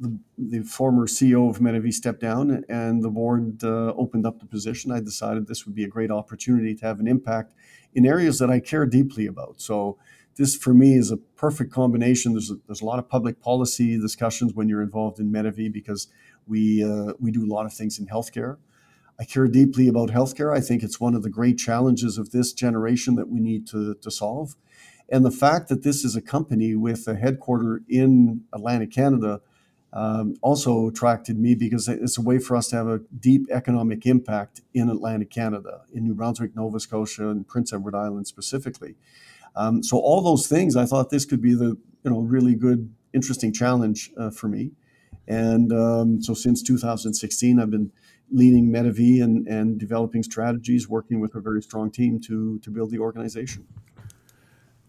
the, 0.00 0.18
the 0.36 0.62
former 0.62 1.06
CEO 1.06 1.48
of 1.50 1.58
Medavie 1.58 1.92
stepped 1.92 2.20
down 2.20 2.64
and 2.68 3.02
the 3.02 3.10
board 3.10 3.62
uh, 3.64 3.92
opened 3.96 4.26
up 4.26 4.40
the 4.40 4.46
position, 4.46 4.90
I 4.92 5.00
decided 5.00 5.46
this 5.46 5.66
would 5.66 5.74
be 5.74 5.84
a 5.84 5.88
great 5.88 6.10
opportunity 6.10 6.74
to 6.74 6.86
have 6.86 7.00
an 7.00 7.06
impact 7.06 7.54
in 7.94 8.06
areas 8.06 8.38
that 8.38 8.50
I 8.50 8.60
care 8.60 8.86
deeply 8.86 9.26
about. 9.26 9.60
So 9.60 9.98
this 10.36 10.56
for 10.56 10.72
me 10.72 10.94
is 10.94 11.10
a 11.10 11.16
perfect 11.16 11.72
combination. 11.72 12.32
There's 12.32 12.50
a, 12.50 12.56
there's 12.66 12.80
a 12.80 12.86
lot 12.86 12.98
of 12.98 13.08
public 13.08 13.40
policy 13.40 13.98
discussions 13.98 14.54
when 14.54 14.68
you're 14.68 14.82
involved 14.82 15.18
in 15.18 15.32
Medavie 15.32 15.72
because 15.72 16.08
we 16.46 16.82
uh, 16.82 17.14
we 17.18 17.30
do 17.30 17.44
a 17.44 17.52
lot 17.52 17.66
of 17.66 17.72
things 17.72 17.98
in 17.98 18.06
healthcare. 18.06 18.56
I 19.20 19.24
care 19.24 19.48
deeply 19.48 19.88
about 19.88 20.10
healthcare. 20.10 20.56
I 20.56 20.60
think 20.60 20.82
it's 20.84 21.00
one 21.00 21.14
of 21.14 21.24
the 21.24 21.30
great 21.30 21.58
challenges 21.58 22.18
of 22.18 22.30
this 22.30 22.52
generation 22.52 23.16
that 23.16 23.28
we 23.28 23.40
need 23.40 23.66
to, 23.68 23.96
to 23.96 24.10
solve. 24.12 24.54
And 25.08 25.24
the 25.24 25.32
fact 25.32 25.68
that 25.68 25.82
this 25.82 26.04
is 26.04 26.14
a 26.14 26.22
company 26.22 26.76
with 26.76 27.08
a 27.08 27.16
headquarter 27.16 27.82
in 27.88 28.42
Atlantic 28.52 28.92
Canada 28.92 29.40
um, 29.92 30.37
also 30.42 30.88
attracted 30.88 31.38
me 31.38 31.54
because 31.54 31.88
it's 31.88 32.18
a 32.18 32.23
way 32.23 32.38
for 32.38 32.57
us 32.57 32.68
to 32.68 32.76
have 32.76 32.88
a 32.88 32.99
deep 33.18 33.49
economic 33.50 34.07
impact 34.07 34.61
in 34.75 34.90
Atlantic 34.90 35.30
Canada, 35.30 35.83
in 35.92 36.04
New 36.04 36.14
Brunswick, 36.14 36.54
Nova 36.54 36.78
Scotia, 36.78 37.28
and 37.28 37.49
Prince 37.49 37.73
Edward 37.73 37.95
Island 37.95 38.26
specifically. 38.26 38.97
Um, 39.57 39.83
so 39.83 39.99
all 39.99 40.21
those 40.23 40.47
things, 40.47 40.76
I 40.76 40.85
thought 40.85 41.11
this 41.11 41.25
could 41.25 41.40
be 41.40 41.54
the 41.54 41.76
you 42.04 42.11
know 42.11 42.21
really 42.21 42.54
good, 42.54 42.92
interesting 43.12 43.52
challenge 43.52 44.11
uh, 44.16 44.30
for 44.30 44.49
me. 44.49 44.73
And 45.26 45.73
um, 45.73 46.23
so 46.23 46.35
since 46.35 46.62
2016, 46.62 47.59
I've 47.59 47.71
been 47.71 47.90
leading 48.30 48.71
Medavie 48.71 49.23
and, 49.23 49.47
and 49.47 49.78
developing 49.78 50.23
strategies, 50.23 50.88
working 50.88 51.21
with 51.21 51.35
a 51.35 51.40
very 51.40 51.62
strong 51.62 51.90
team 51.90 52.21
to 52.21 52.59
to 52.61 52.71
build 52.71 52.90
the 52.90 52.99
organization. 52.99 53.66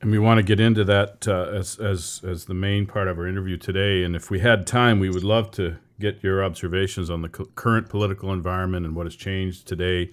And 0.01 0.11
we 0.11 0.19
want 0.19 0.37
to 0.37 0.43
get 0.43 0.61
into 0.61 0.85
that 0.85 1.27
uh, 1.27 1.51
as, 1.53 1.77
as, 1.77 2.21
as 2.25 2.45
the 2.45 2.53
main 2.53 2.85
part 2.85 3.09
of 3.09 3.17
our 3.17 3.27
interview 3.27 3.57
today. 3.57 4.03
And 4.03 4.15
if 4.15 4.31
we 4.31 4.39
had 4.39 4.65
time, 4.65 4.99
we 4.99 5.09
would 5.09 5.25
love 5.25 5.51
to 5.51 5.77
get 5.99 6.23
your 6.23 6.41
observations 6.43 7.09
on 7.09 7.21
the 7.21 7.29
current 7.29 7.89
political 7.89 8.31
environment 8.31 8.85
and 8.85 8.95
what 8.95 9.05
has 9.05 9.15
changed 9.15 9.67
today 9.67 10.11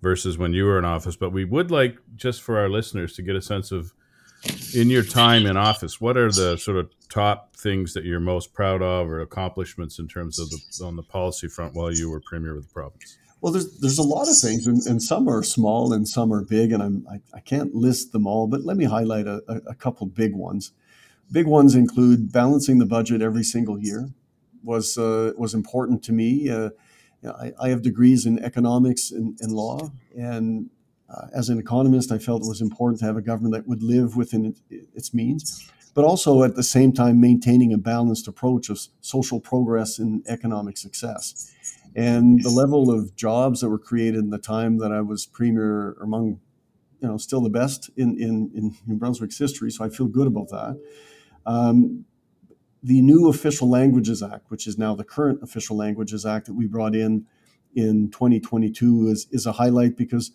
versus 0.00 0.38
when 0.38 0.54
you 0.54 0.64
were 0.64 0.78
in 0.78 0.86
office. 0.86 1.16
But 1.16 1.30
we 1.30 1.44
would 1.44 1.70
like, 1.70 1.98
just 2.14 2.40
for 2.40 2.58
our 2.58 2.70
listeners, 2.70 3.14
to 3.16 3.22
get 3.22 3.36
a 3.36 3.42
sense 3.42 3.72
of, 3.72 3.92
in 4.74 4.88
your 4.88 5.02
time 5.02 5.44
in 5.44 5.58
office, 5.58 6.00
what 6.00 6.16
are 6.16 6.30
the 6.30 6.56
sort 6.56 6.78
of 6.78 6.90
top 7.10 7.56
things 7.56 7.92
that 7.92 8.04
you're 8.04 8.20
most 8.20 8.54
proud 8.54 8.80
of 8.80 9.10
or 9.10 9.20
accomplishments 9.20 9.98
in 9.98 10.08
terms 10.08 10.38
of 10.38 10.48
the, 10.48 10.84
on 10.84 10.96
the 10.96 11.02
policy 11.02 11.48
front 11.48 11.74
while 11.74 11.92
you 11.92 12.08
were 12.08 12.20
premier 12.20 12.56
of 12.56 12.66
the 12.66 12.72
province? 12.72 13.18
Well, 13.40 13.52
there's 13.52 13.78
there's 13.78 13.98
a 13.98 14.02
lot 14.02 14.28
of 14.28 14.38
things, 14.38 14.66
and, 14.66 14.80
and 14.86 15.02
some 15.02 15.28
are 15.28 15.42
small 15.42 15.92
and 15.92 16.08
some 16.08 16.32
are 16.32 16.42
big, 16.42 16.72
and 16.72 16.82
I'm 16.82 17.06
I, 17.10 17.20
I 17.34 17.40
can't 17.40 17.74
list 17.74 18.12
them 18.12 18.26
all, 18.26 18.46
but 18.46 18.62
let 18.64 18.76
me 18.76 18.84
highlight 18.84 19.26
a, 19.26 19.42
a, 19.66 19.74
couple 19.74 20.06
big 20.06 20.34
ones. 20.34 20.72
Big 21.30 21.46
ones 21.46 21.74
include 21.74 22.32
balancing 22.32 22.78
the 22.78 22.86
budget 22.86 23.20
every 23.20 23.44
single 23.44 23.78
year 23.78 24.08
was 24.62 24.96
uh, 24.96 25.32
was 25.36 25.54
important 25.54 26.02
to 26.04 26.12
me. 26.12 26.48
Uh, 26.48 26.70
I, 27.24 27.52
I, 27.60 27.68
have 27.68 27.82
degrees 27.82 28.26
in 28.26 28.38
economics 28.38 29.10
and, 29.10 29.38
and 29.40 29.52
law, 29.52 29.90
and 30.16 30.70
uh, 31.08 31.28
as 31.34 31.48
an 31.48 31.58
economist, 31.58 32.12
I 32.12 32.18
felt 32.18 32.42
it 32.42 32.48
was 32.48 32.60
important 32.60 33.00
to 33.00 33.06
have 33.06 33.16
a 33.16 33.22
government 33.22 33.54
that 33.54 33.68
would 33.68 33.82
live 33.82 34.16
within 34.16 34.46
it, 34.70 34.86
its 34.94 35.14
means, 35.14 35.70
but 35.94 36.04
also 36.04 36.42
at 36.42 36.56
the 36.56 36.62
same 36.62 36.92
time 36.92 37.20
maintaining 37.20 37.72
a 37.72 37.78
balanced 37.78 38.28
approach 38.28 38.68
of 38.70 38.80
social 39.00 39.40
progress 39.40 39.98
and 39.98 40.24
economic 40.26 40.76
success. 40.76 41.52
And 41.96 42.42
the 42.42 42.50
level 42.50 42.90
of 42.90 43.16
jobs 43.16 43.60
that 43.60 43.70
were 43.70 43.78
created 43.78 44.20
in 44.20 44.30
the 44.30 44.38
time 44.38 44.78
that 44.78 44.92
I 44.92 45.00
was 45.00 45.24
premier, 45.24 45.96
among 46.02 46.40
you 47.00 47.08
know 47.08 47.16
still 47.16 47.40
the 47.40 47.50
best 47.50 47.90
in, 47.96 48.20
in, 48.20 48.50
in 48.54 48.76
New 48.86 48.96
Brunswick's 48.96 49.38
history, 49.38 49.70
so 49.70 49.84
I 49.84 49.88
feel 49.88 50.06
good 50.06 50.26
about 50.26 50.50
that. 50.50 50.78
Um, 51.46 52.04
the 52.82 53.00
new 53.00 53.28
Official 53.28 53.68
Languages 53.68 54.22
Act, 54.22 54.50
which 54.50 54.66
is 54.66 54.76
now 54.76 54.94
the 54.94 55.04
current 55.04 55.42
Official 55.42 55.76
Languages 55.76 56.26
Act 56.26 56.46
that 56.46 56.54
we 56.54 56.66
brought 56.66 56.94
in 56.94 57.26
in 57.74 58.10
2022, 58.10 59.08
is, 59.08 59.26
is 59.30 59.46
a 59.46 59.52
highlight 59.52 59.96
because 59.96 60.32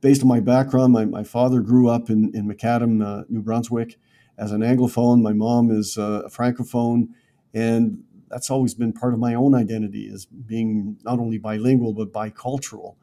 based 0.00 0.22
on 0.22 0.28
my 0.28 0.40
background, 0.40 0.92
my, 0.92 1.04
my 1.04 1.24
father 1.24 1.60
grew 1.60 1.88
up 1.88 2.10
in, 2.10 2.34
in 2.34 2.46
McAdam, 2.48 3.04
uh, 3.04 3.24
New 3.28 3.40
Brunswick, 3.40 3.96
as 4.36 4.52
an 4.52 4.60
Anglophone. 4.60 5.22
My 5.22 5.32
mom 5.32 5.70
is 5.70 5.96
uh, 5.96 6.22
a 6.26 6.28
Francophone. 6.28 7.08
And 7.54 8.04
that's 8.30 8.50
always 8.50 8.74
been 8.74 8.92
part 8.92 9.14
of 9.14 9.20
my 9.20 9.34
own 9.34 9.54
identity 9.54 10.10
as 10.12 10.26
being 10.26 10.98
not 11.04 11.18
only 11.18 11.38
bilingual, 11.38 11.92
but 11.92 12.12
bicultural. 12.12 12.96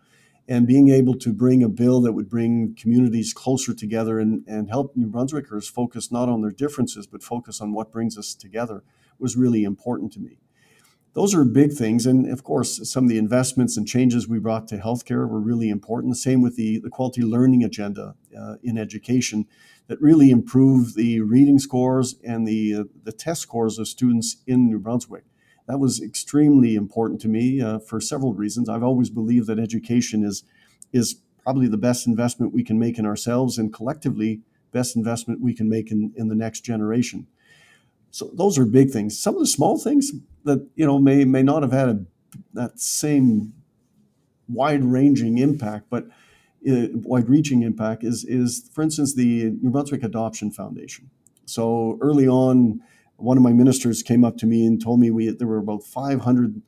And 0.48 0.68
being 0.68 0.90
able 0.90 1.16
to 1.16 1.34
bring 1.34 1.64
a 1.64 1.70
bill 1.70 2.02
that 2.02 2.14
would 2.14 2.30
bring 2.30 2.76
communities 2.76 3.34
closer 3.34 3.74
together 3.74 4.20
and, 4.20 4.44
and 4.48 4.70
help 4.70 4.96
New 4.96 5.08
Brunswickers 5.08 5.68
focus 5.68 6.12
not 6.12 6.30
on 6.30 6.42
their 6.42 6.52
differences, 6.52 7.08
but 7.08 7.24
focus 7.24 7.60
on 7.60 7.74
what 7.74 7.92
brings 7.92 8.16
us 8.16 8.36
together 8.36 8.84
was 9.18 9.36
really 9.36 9.64
important 9.64 10.14
to 10.14 10.20
me 10.20 10.38
those 11.16 11.34
are 11.34 11.46
big 11.46 11.72
things. 11.72 12.06
And 12.06 12.30
of 12.32 12.44
course, 12.44 12.88
some 12.92 13.06
of 13.06 13.10
the 13.10 13.18
investments 13.18 13.78
and 13.78 13.88
changes 13.88 14.28
we 14.28 14.38
brought 14.38 14.68
to 14.68 14.78
healthcare 14.78 15.28
were 15.28 15.40
really 15.40 15.70
important. 15.70 16.18
Same 16.18 16.42
with 16.42 16.58
the, 16.58 16.80
the 16.80 16.90
quality 16.90 17.22
learning 17.22 17.64
agenda 17.64 18.16
uh, 18.38 18.56
in 18.62 18.78
education 18.78 19.48
that 19.88 20.02
really 20.02 20.30
improved 20.30 20.96
the 20.96 21.22
reading 21.22 21.60
scores 21.60 22.16
and 22.24 22.48
the, 22.48 22.74
uh, 22.74 22.84
the 23.04 23.12
test 23.12 23.42
scores 23.42 23.78
of 23.78 23.88
students 23.88 24.38
in 24.48 24.68
New 24.68 24.80
Brunswick. 24.80 25.24
That 25.68 25.80
was 25.80 26.02
extremely 26.02 26.76
important 26.76 27.22
to 27.22 27.28
me 27.28 27.62
uh, 27.62 27.80
for 27.80 28.00
several 28.00 28.34
reasons. 28.34 28.70
I've 28.70 28.84
always 28.84 29.10
believed 29.10 29.48
that 29.48 29.60
education 29.60 30.24
is, 30.24 30.44
is 30.92 31.22
probably 31.44 31.68
the 31.68 31.78
best 31.78 32.08
investment 32.08 32.54
we 32.54 32.64
can 32.64 32.80
make 32.80 32.98
in 32.98 33.06
ourselves 33.06 33.58
and 33.58 33.74
collectively 33.74 34.42
best 34.72 34.96
investment 34.96 35.42
we 35.42 35.54
can 35.54 35.70
make 35.70 35.92
in, 35.92 36.14
in 36.16 36.28
the 36.28 36.36
next 36.36 36.62
generation. 36.62 37.28
So 38.12 38.32
those 38.34 38.58
are 38.58 38.66
big 38.66 38.92
things. 38.92 39.20
Some 39.20 39.36
of 39.36 39.42
the 39.42 39.48
small 39.48 39.78
things 39.78 40.12
that 40.44 40.68
you 40.76 40.86
know 40.86 41.00
may 41.00 41.26
may 41.26 41.44
not 41.44 41.64
have 41.64 41.72
had 41.72 41.90
a, 41.90 42.06
that 42.54 42.80
same 42.80 43.54
wide-ranging 44.48 45.38
impact, 45.38 45.88
but 45.90 46.06
wide-reaching 46.66 47.64
impact 47.64 48.04
is 48.04 48.26
is 48.26 48.70
for 48.74 48.82
instance 48.82 49.16
the 49.16 49.52
New 49.62 49.70
Brunswick 49.70 50.04
Adoption 50.04 50.52
Foundation. 50.52 51.10
So 51.46 51.98
early 52.02 52.28
on, 52.28 52.82
one 53.18 53.38
of 53.38 53.44
my 53.44 53.54
ministers 53.54 54.02
came 54.04 54.24
up 54.24 54.38
to 54.38 54.46
me 54.46 54.66
and 54.66 54.82
told 54.82 55.00
me 55.00 55.12
we 55.12 55.30
there 55.30 55.48
were 55.48 55.58
about 55.58 55.84
500 55.84 56.62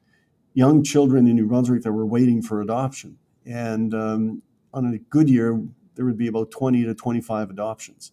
young 0.54 0.84
children 0.84 1.28
in 1.28 1.36
New 1.36 1.48
Brunswick 1.48 1.84
that 1.84 1.92
were 1.92 2.06
waiting 2.06 2.42
for 2.42 2.62
adoption, 2.62 3.18
and 3.46 3.94
um, 3.94 4.42
on 4.74 4.86
a 4.94 4.98
good 4.98 5.30
year 5.30 5.62
there 5.96 6.06
would 6.06 6.18
be 6.18 6.28
about 6.28 6.52
20 6.52 6.86
to 6.86 6.94
25 6.94 7.50
adoptions. 7.50 8.12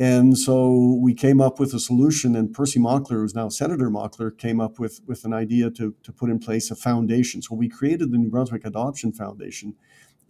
And 0.00 0.38
so 0.38 0.96
we 0.98 1.12
came 1.12 1.42
up 1.42 1.60
with 1.60 1.74
a 1.74 1.78
solution, 1.78 2.34
and 2.34 2.54
Percy 2.54 2.80
Mockler, 2.80 3.20
who's 3.20 3.34
now 3.34 3.50
Senator 3.50 3.90
Mockler, 3.90 4.36
came 4.36 4.58
up 4.58 4.78
with, 4.78 5.02
with 5.06 5.26
an 5.26 5.34
idea 5.34 5.70
to, 5.72 5.94
to 6.02 6.10
put 6.10 6.30
in 6.30 6.38
place 6.38 6.70
a 6.70 6.74
foundation. 6.74 7.42
So 7.42 7.54
we 7.54 7.68
created 7.68 8.10
the 8.10 8.16
New 8.16 8.30
Brunswick 8.30 8.64
Adoption 8.64 9.12
Foundation, 9.12 9.74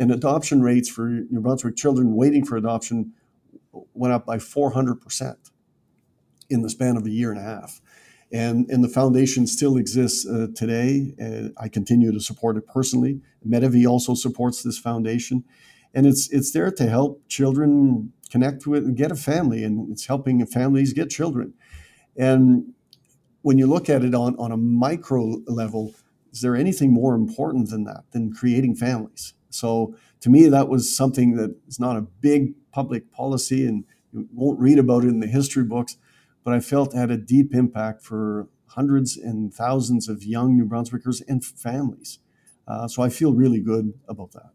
and 0.01 0.11
adoption 0.11 0.63
rates 0.63 0.89
for 0.89 1.09
New 1.31 1.41
Brunswick 1.41 1.77
children 1.77 2.17
waiting 2.17 2.45
for 2.45 2.57
adoption 2.57 3.13
went 3.95 4.13
up 4.13 4.27
by 4.27 4.39
400% 4.39 5.37
in 6.49 6.63
the 6.63 6.71
span 6.71 6.97
of 6.97 7.07
a 7.07 7.11
year 7.11 7.31
and 7.31 7.39
a 7.39 7.45
half. 7.45 7.81
And, 8.33 8.69
and 8.69 8.83
the 8.83 8.89
foundation 8.89 9.47
still 9.47 9.77
exists 9.77 10.27
uh, 10.27 10.49
today. 10.57 11.15
Uh, 11.23 11.63
I 11.63 11.69
continue 11.69 12.11
to 12.13 12.21
support 12.21 12.57
it 12.57 12.67
personally. 12.67 13.21
Medavie 13.47 13.87
also 13.89 14.15
supports 14.15 14.63
this 14.63 14.79
foundation 14.79 15.45
and 15.95 16.07
it's 16.07 16.31
it's 16.31 16.53
there 16.53 16.71
to 16.71 16.87
help 16.87 17.23
children 17.29 18.13
connect 18.31 18.67
with 18.67 18.85
and 18.85 18.97
get 18.97 19.11
a 19.11 19.17
family 19.17 19.65
and 19.65 19.91
it's 19.91 20.07
helping 20.07 20.45
families 20.47 20.93
get 20.93 21.11
children 21.11 21.53
and 22.17 22.73
when 23.43 23.57
you 23.59 23.67
look 23.67 23.89
at 23.89 24.05
it 24.05 24.15
on, 24.15 24.37
on 24.37 24.53
a 24.53 24.57
micro 24.57 25.41
level 25.47 25.95
is 26.33 26.41
there 26.41 26.55
anything 26.55 26.93
more 26.93 27.15
important 27.15 27.71
than 27.71 27.85
that 27.85 28.05
than 28.13 28.33
creating 28.33 28.75
families 28.75 29.35
so 29.51 29.95
to 30.21 30.31
me 30.31 30.49
that 30.49 30.69
was 30.69 30.95
something 30.95 31.37
that 31.37 31.55
is 31.67 31.79
not 31.79 31.97
a 31.97 32.03
big 32.03 32.55
public 32.73 33.11
policy 33.13 33.67
and 33.67 33.85
you 34.13 34.29
won't 34.33 34.59
read 34.59 34.79
about 34.79 35.05
it 35.05 35.09
in 35.09 35.21
the 35.21 35.27
history 35.27 35.65
books 35.65 35.97
but 36.45 36.55
i 36.55 36.61
felt 36.61 36.95
had 36.95 37.11
a 37.11 37.17
deep 37.17 37.55
impact 37.55 38.03
for 38.03 38.49
hundreds 38.69 39.17
and 39.17 39.53
thousands 39.53 40.09
of 40.09 40.23
young 40.23 40.57
new 40.57 40.65
brunswickers 40.65 41.21
and 41.27 41.45
families. 41.45 42.21
Uh, 42.69 42.87
so 42.87 43.03
i 43.03 43.09
feel 43.09 43.35
really 43.35 43.61
good 43.61 43.93
about 44.09 44.33
that 44.33 44.53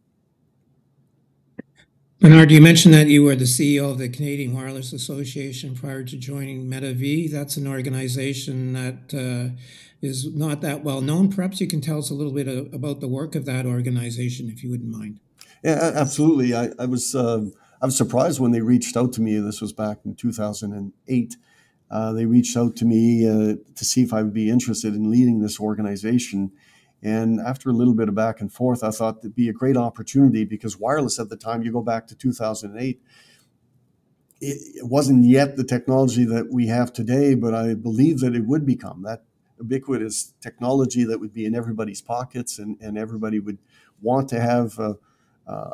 Bernard, 2.22 2.50
you 2.50 2.62
mentioned 2.62 2.94
that 2.94 3.08
you 3.08 3.24
were 3.24 3.36
the 3.36 3.44
CEO 3.44 3.92
of 3.92 3.98
the 3.98 4.08
Canadian 4.08 4.54
Wireless 4.54 4.94
Association 4.94 5.76
prior 5.76 6.02
to 6.04 6.18
joining 6.18 6.66
Medavie. 6.66 7.30
That's 7.30 7.58
an 7.58 7.68
organization 7.68 8.72
that 8.72 9.14
uh, 9.14 9.54
is 10.02 10.34
not 10.34 10.62
that 10.62 10.82
well 10.82 11.02
known. 11.02 11.30
Perhaps 11.30 11.60
you 11.60 11.68
can 11.68 11.82
tell 11.82 12.00
us 12.00 12.10
a 12.10 12.14
little 12.14 12.32
bit 12.32 12.48
of, 12.48 12.74
about 12.74 13.02
the 13.02 13.10
work 13.10 13.36
of 13.36 13.46
that 13.46 13.66
organization, 13.66 14.50
if 14.50 14.64
you 14.64 14.70
wouldn't 14.70 14.90
mind. 14.90 15.20
Yeah, 15.62 15.92
absolutely. 15.94 16.56
I, 16.56 16.70
I 16.80 16.86
was 16.86 17.16
uh, 17.16 17.48
I 17.82 17.86
was 17.86 17.98
surprised 17.98 18.40
when 18.40 18.52
they 18.52 18.62
reached 18.62 18.96
out 18.96 19.12
to 19.14 19.22
me. 19.22 19.38
This 19.40 19.60
was 19.60 19.74
back 19.74 20.00
in 20.06 20.16
2008. 20.16 21.36
Uh, 21.92 22.14
they 22.14 22.26
reached 22.26 22.56
out 22.56 22.78
to 22.78 22.86
me 22.86 23.28
uh, 23.28 23.56
to 23.76 23.86
see 23.86 24.04
if 24.04 24.14
I 24.14 24.24
would 24.24 24.34
be 24.34 24.50
interested 24.50 24.96
in 24.96 25.12
leading 25.12 25.42
this 25.42 25.60
organization. 25.60 26.54
And 27.06 27.40
after 27.40 27.70
a 27.70 27.74
little 27.74 27.94
bit 27.94 28.10
of 28.10 28.16
back 28.16 28.42
and 28.42 28.52
forth, 28.52 28.84
I 28.84 28.90
thought 28.90 29.20
it'd 29.20 29.36
be 29.36 29.48
a 29.48 29.54
great 29.54 29.78
opportunity 29.78 30.44
because 30.44 30.80
wireless 30.80 31.20
at 31.20 31.30
the 31.30 31.38
time, 31.38 31.62
you 31.62 31.72
go 31.72 31.84
back 31.84 32.08
to 32.08 32.16
2008, 32.16 33.00
it 34.42 34.88
wasn't 34.88 35.24
yet 35.24 35.56
the 35.56 35.64
technology 35.64 36.26
that 36.26 36.52
we 36.52 36.66
have 36.66 36.92
today, 36.92 37.36
but 37.36 37.54
I 37.54 37.76
believe 37.76 38.22
that 38.22 38.34
it 38.34 38.48
would 38.48 38.66
become 38.66 39.04
that 39.04 39.24
ubiquitous 39.60 40.34
technology 40.42 41.04
that 41.04 41.20
would 41.20 41.32
be 41.32 41.46
in 41.46 41.54
everybody's 41.54 42.02
pockets 42.02 42.58
and, 42.58 42.76
and 42.82 42.98
everybody 42.98 43.40
would 43.40 43.60
want 44.02 44.28
to 44.30 44.42
have 44.42 44.80
a, 44.80 44.98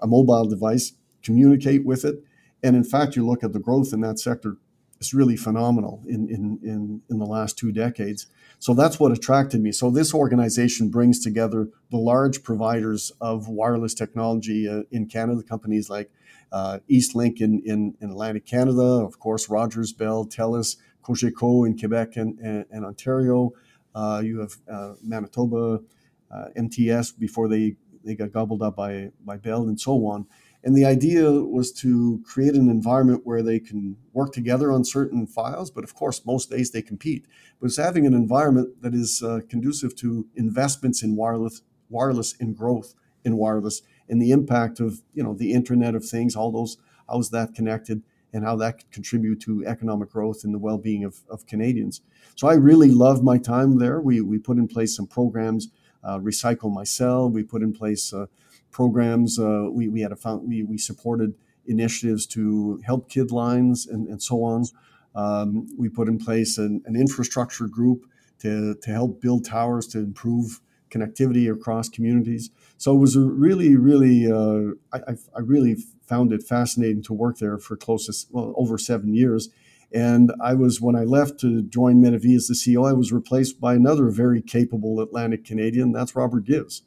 a 0.01 0.07
mobile 0.07 0.49
device, 0.49 0.91
communicate 1.23 1.85
with 1.85 2.03
it. 2.03 2.25
And 2.61 2.75
in 2.75 2.83
fact, 2.83 3.15
you 3.15 3.25
look 3.25 3.41
at 3.41 3.53
the 3.53 3.59
growth 3.59 3.93
in 3.93 4.01
that 4.01 4.19
sector, 4.19 4.57
it's 4.99 5.13
really 5.13 5.37
phenomenal 5.37 6.03
in, 6.05 6.27
in, 6.29 6.59
in, 6.61 7.01
in 7.09 7.19
the 7.19 7.25
last 7.25 7.57
two 7.57 7.71
decades. 7.71 8.27
So 8.61 8.75
that's 8.75 8.99
what 8.99 9.11
attracted 9.11 9.59
me. 9.59 9.71
So 9.71 9.89
this 9.89 10.13
organization 10.13 10.89
brings 10.89 11.19
together 11.19 11.69
the 11.89 11.97
large 11.97 12.43
providers 12.43 13.11
of 13.19 13.47
wireless 13.47 13.95
technology 13.95 14.69
uh, 14.69 14.83
in 14.91 15.07
Canada, 15.07 15.41
companies 15.41 15.89
like 15.89 16.11
uh, 16.51 16.77
Eastlink 16.87 17.41
in, 17.41 17.63
in, 17.65 17.95
in, 17.99 18.11
Atlantic 18.11 18.45
Canada, 18.45 18.83
of 18.83 19.17
course, 19.17 19.49
Rogers, 19.49 19.93
Bell, 19.93 20.27
Telus, 20.27 20.77
Cogeco 21.03 21.65
in 21.65 21.75
Quebec 21.75 22.17
and, 22.17 22.37
and, 22.37 22.65
and 22.69 22.85
Ontario. 22.85 23.51
Uh, 23.95 24.21
you 24.23 24.41
have 24.41 24.57
uh, 24.71 24.93
Manitoba, 25.01 25.81
uh, 26.29 26.45
MTS 26.55 27.13
before 27.13 27.47
they, 27.47 27.77
they 28.03 28.13
got 28.13 28.31
gobbled 28.31 28.61
up 28.61 28.75
by, 28.75 29.09
by 29.25 29.37
Bell 29.37 29.63
and 29.63 29.81
so 29.81 30.05
on. 30.05 30.27
And 30.63 30.75
the 30.75 30.85
idea 30.85 31.31
was 31.31 31.71
to 31.73 32.21
create 32.23 32.53
an 32.53 32.69
environment 32.69 33.21
where 33.23 33.41
they 33.41 33.59
can 33.59 33.97
work 34.13 34.31
together 34.31 34.71
on 34.71 34.85
certain 34.85 35.25
files, 35.25 35.71
but 35.71 35.83
of 35.83 35.95
course, 35.95 36.25
most 36.25 36.51
days 36.51 36.69
they 36.69 36.83
compete. 36.83 37.25
But 37.59 37.67
it's 37.67 37.77
having 37.77 38.05
an 38.05 38.13
environment 38.13 38.81
that 38.81 38.93
is 38.93 39.23
uh, 39.23 39.39
conducive 39.49 39.95
to 39.97 40.27
investments 40.35 41.01
in 41.01 41.15
wireless, 41.15 41.61
wireless 41.89 42.35
and 42.39 42.55
growth 42.55 42.93
in 43.23 43.37
wireless, 43.37 43.81
and 44.07 44.21
the 44.21 44.31
impact 44.31 44.79
of 44.79 45.01
you 45.13 45.23
know 45.23 45.33
the 45.33 45.53
Internet 45.53 45.95
of 45.95 46.05
Things, 46.05 46.35
all 46.35 46.51
those 46.51 46.77
how's 47.09 47.31
that 47.31 47.55
connected, 47.55 48.03
and 48.31 48.43
how 48.43 48.55
that 48.57 48.77
could 48.77 48.91
contribute 48.91 49.39
to 49.41 49.65
economic 49.65 50.11
growth 50.11 50.43
and 50.43 50.53
the 50.53 50.59
well-being 50.59 51.03
of, 51.03 51.21
of 51.29 51.47
Canadians. 51.47 52.01
So 52.35 52.47
I 52.47 52.53
really 52.53 52.91
loved 52.91 53.23
my 53.23 53.37
time 53.39 53.79
there. 53.79 53.99
We 53.99 54.21
we 54.21 54.37
put 54.37 54.57
in 54.57 54.67
place 54.67 54.95
some 54.95 55.07
programs, 55.07 55.69
uh, 56.03 56.19
recycle 56.19 56.71
my 56.71 56.83
cell. 56.83 57.29
We 57.29 57.41
put 57.41 57.63
in 57.63 57.73
place. 57.73 58.13
Uh, 58.13 58.27
programs. 58.71 59.39
Uh, 59.39 59.67
we, 59.71 59.87
we 59.87 60.01
had 60.01 60.11
a 60.11 60.15
found, 60.15 60.47
we, 60.47 60.63
we 60.63 60.77
supported 60.77 61.33
initiatives 61.65 62.25
to 62.27 62.81
help 62.85 63.09
kid 63.09 63.31
lines 63.31 63.87
and, 63.87 64.07
and 64.07 64.21
so 64.21 64.43
on. 64.43 64.65
Um, 65.13 65.67
we 65.77 65.89
put 65.89 66.07
in 66.07 66.17
place 66.17 66.57
an, 66.57 66.81
an, 66.85 66.95
infrastructure 66.95 67.67
group 67.67 68.05
to, 68.39 68.75
to 68.75 68.91
help 68.91 69.21
build 69.21 69.43
towers 69.43 69.85
to 69.87 69.99
improve 69.99 70.61
connectivity 70.89 71.51
across 71.51 71.89
communities. 71.89 72.49
So 72.77 72.95
it 72.95 72.99
was 72.99 73.15
a 73.15 73.21
really, 73.21 73.75
really, 73.75 74.31
uh, 74.31 74.73
I, 74.93 75.13
I 75.35 75.39
really 75.41 75.75
found 76.07 76.31
it 76.31 76.43
fascinating 76.43 77.03
to 77.03 77.13
work 77.13 77.37
there 77.37 77.57
for 77.57 77.75
close 77.75 78.05
to 78.05 78.27
well, 78.31 78.53
over 78.57 78.77
seven 78.77 79.13
years. 79.13 79.49
And 79.93 80.31
I 80.41 80.53
was, 80.53 80.79
when 80.79 80.95
I 80.95 81.03
left 81.03 81.39
to 81.41 81.61
join 81.63 82.01
Medavie 82.01 82.35
as 82.35 82.47
the 82.47 82.53
CEO, 82.53 82.89
I 82.89 82.93
was 82.93 83.11
replaced 83.11 83.59
by 83.59 83.75
another 83.75 84.09
very 84.09 84.41
capable 84.41 85.01
Atlantic 85.01 85.43
Canadian. 85.43 85.91
That's 85.91 86.15
Robert 86.15 86.45
Ghiz. 86.45 86.81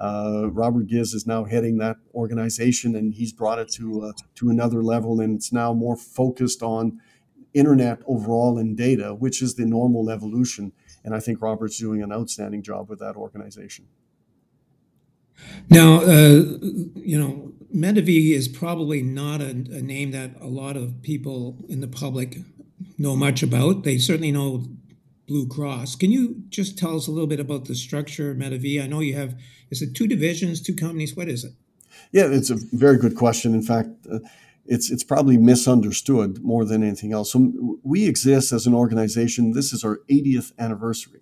Uh, 0.00 0.48
Robert 0.50 0.86
Ghiz 0.86 1.14
is 1.14 1.26
now 1.26 1.44
heading 1.44 1.76
that 1.78 1.96
organization, 2.14 2.96
and 2.96 3.12
he's 3.12 3.32
brought 3.32 3.58
it 3.58 3.70
to 3.72 4.02
uh, 4.04 4.12
to 4.36 4.48
another 4.48 4.82
level, 4.82 5.20
and 5.20 5.36
it's 5.36 5.52
now 5.52 5.74
more 5.74 5.96
focused 5.96 6.62
on 6.62 7.00
internet 7.52 8.00
overall 8.06 8.58
and 8.58 8.76
data, 8.76 9.14
which 9.14 9.42
is 9.42 9.56
the 9.56 9.66
normal 9.66 10.08
evolution. 10.10 10.72
And 11.04 11.14
I 11.14 11.20
think 11.20 11.42
Robert's 11.42 11.78
doing 11.78 12.02
an 12.02 12.12
outstanding 12.12 12.62
job 12.62 12.88
with 12.88 12.98
that 13.00 13.16
organization. 13.16 13.86
Now, 15.68 16.02
uh, 16.02 16.42
you 16.94 17.18
know, 17.18 17.52
Medavie 17.74 18.32
is 18.32 18.48
probably 18.48 19.02
not 19.02 19.40
a, 19.40 19.50
a, 19.50 19.80
name 19.80 20.10
that 20.10 20.32
a 20.40 20.46
lot 20.46 20.76
of 20.76 21.00
people 21.02 21.56
in 21.68 21.80
the 21.80 21.88
public 21.88 22.38
know 22.98 23.16
much 23.16 23.42
about. 23.42 23.84
They 23.84 23.96
certainly 23.96 24.32
know 24.32 24.64
Blue 25.30 25.46
Cross. 25.46 25.94
Can 25.94 26.10
you 26.10 26.42
just 26.48 26.76
tell 26.76 26.96
us 26.96 27.06
a 27.06 27.12
little 27.12 27.28
bit 27.28 27.38
about 27.38 27.66
the 27.66 27.76
structure 27.76 28.32
of 28.32 28.36
Medavie? 28.36 28.82
I 28.82 28.88
know 28.88 28.98
you 28.98 29.14
have, 29.14 29.40
is 29.70 29.80
it 29.80 29.94
two 29.94 30.08
divisions, 30.08 30.60
two 30.60 30.74
companies? 30.74 31.14
What 31.14 31.28
is 31.28 31.44
it? 31.44 31.52
Yeah, 32.10 32.24
it's 32.26 32.50
a 32.50 32.56
very 32.72 32.98
good 32.98 33.14
question. 33.14 33.54
In 33.54 33.62
fact, 33.62 33.90
uh, 34.12 34.18
it's 34.66 34.90
it's 34.90 35.04
probably 35.04 35.38
misunderstood 35.38 36.42
more 36.42 36.64
than 36.64 36.82
anything 36.82 37.12
else. 37.12 37.32
So 37.32 37.78
we 37.84 38.08
exist 38.08 38.52
as 38.52 38.66
an 38.66 38.74
organization. 38.74 39.52
This 39.52 39.72
is 39.72 39.84
our 39.84 40.00
80th 40.10 40.50
anniversary. 40.58 41.20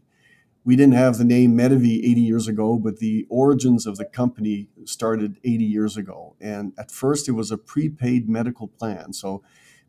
We 0.65 0.75
didn't 0.75 0.95
have 0.95 1.19
the 1.19 1.25
name 1.25 1.55
Medavie 1.57 1.99
80 1.99 2.21
years 2.23 2.49
ago, 2.49 2.77
but 2.77 3.00
the 3.00 3.27
origins 3.29 3.87
of 3.87 3.99
the 3.99 4.07
company 4.07 4.69
started 4.87 5.37
80 5.45 5.65
years 5.65 5.99
ago. 5.99 6.35
And 6.41 6.73
at 6.79 6.91
first, 6.91 7.29
it 7.29 7.33
was 7.33 7.50
a 7.50 7.59
prepaid 7.59 8.27
medical 8.27 8.69
plan. 8.69 9.12
So 9.12 9.43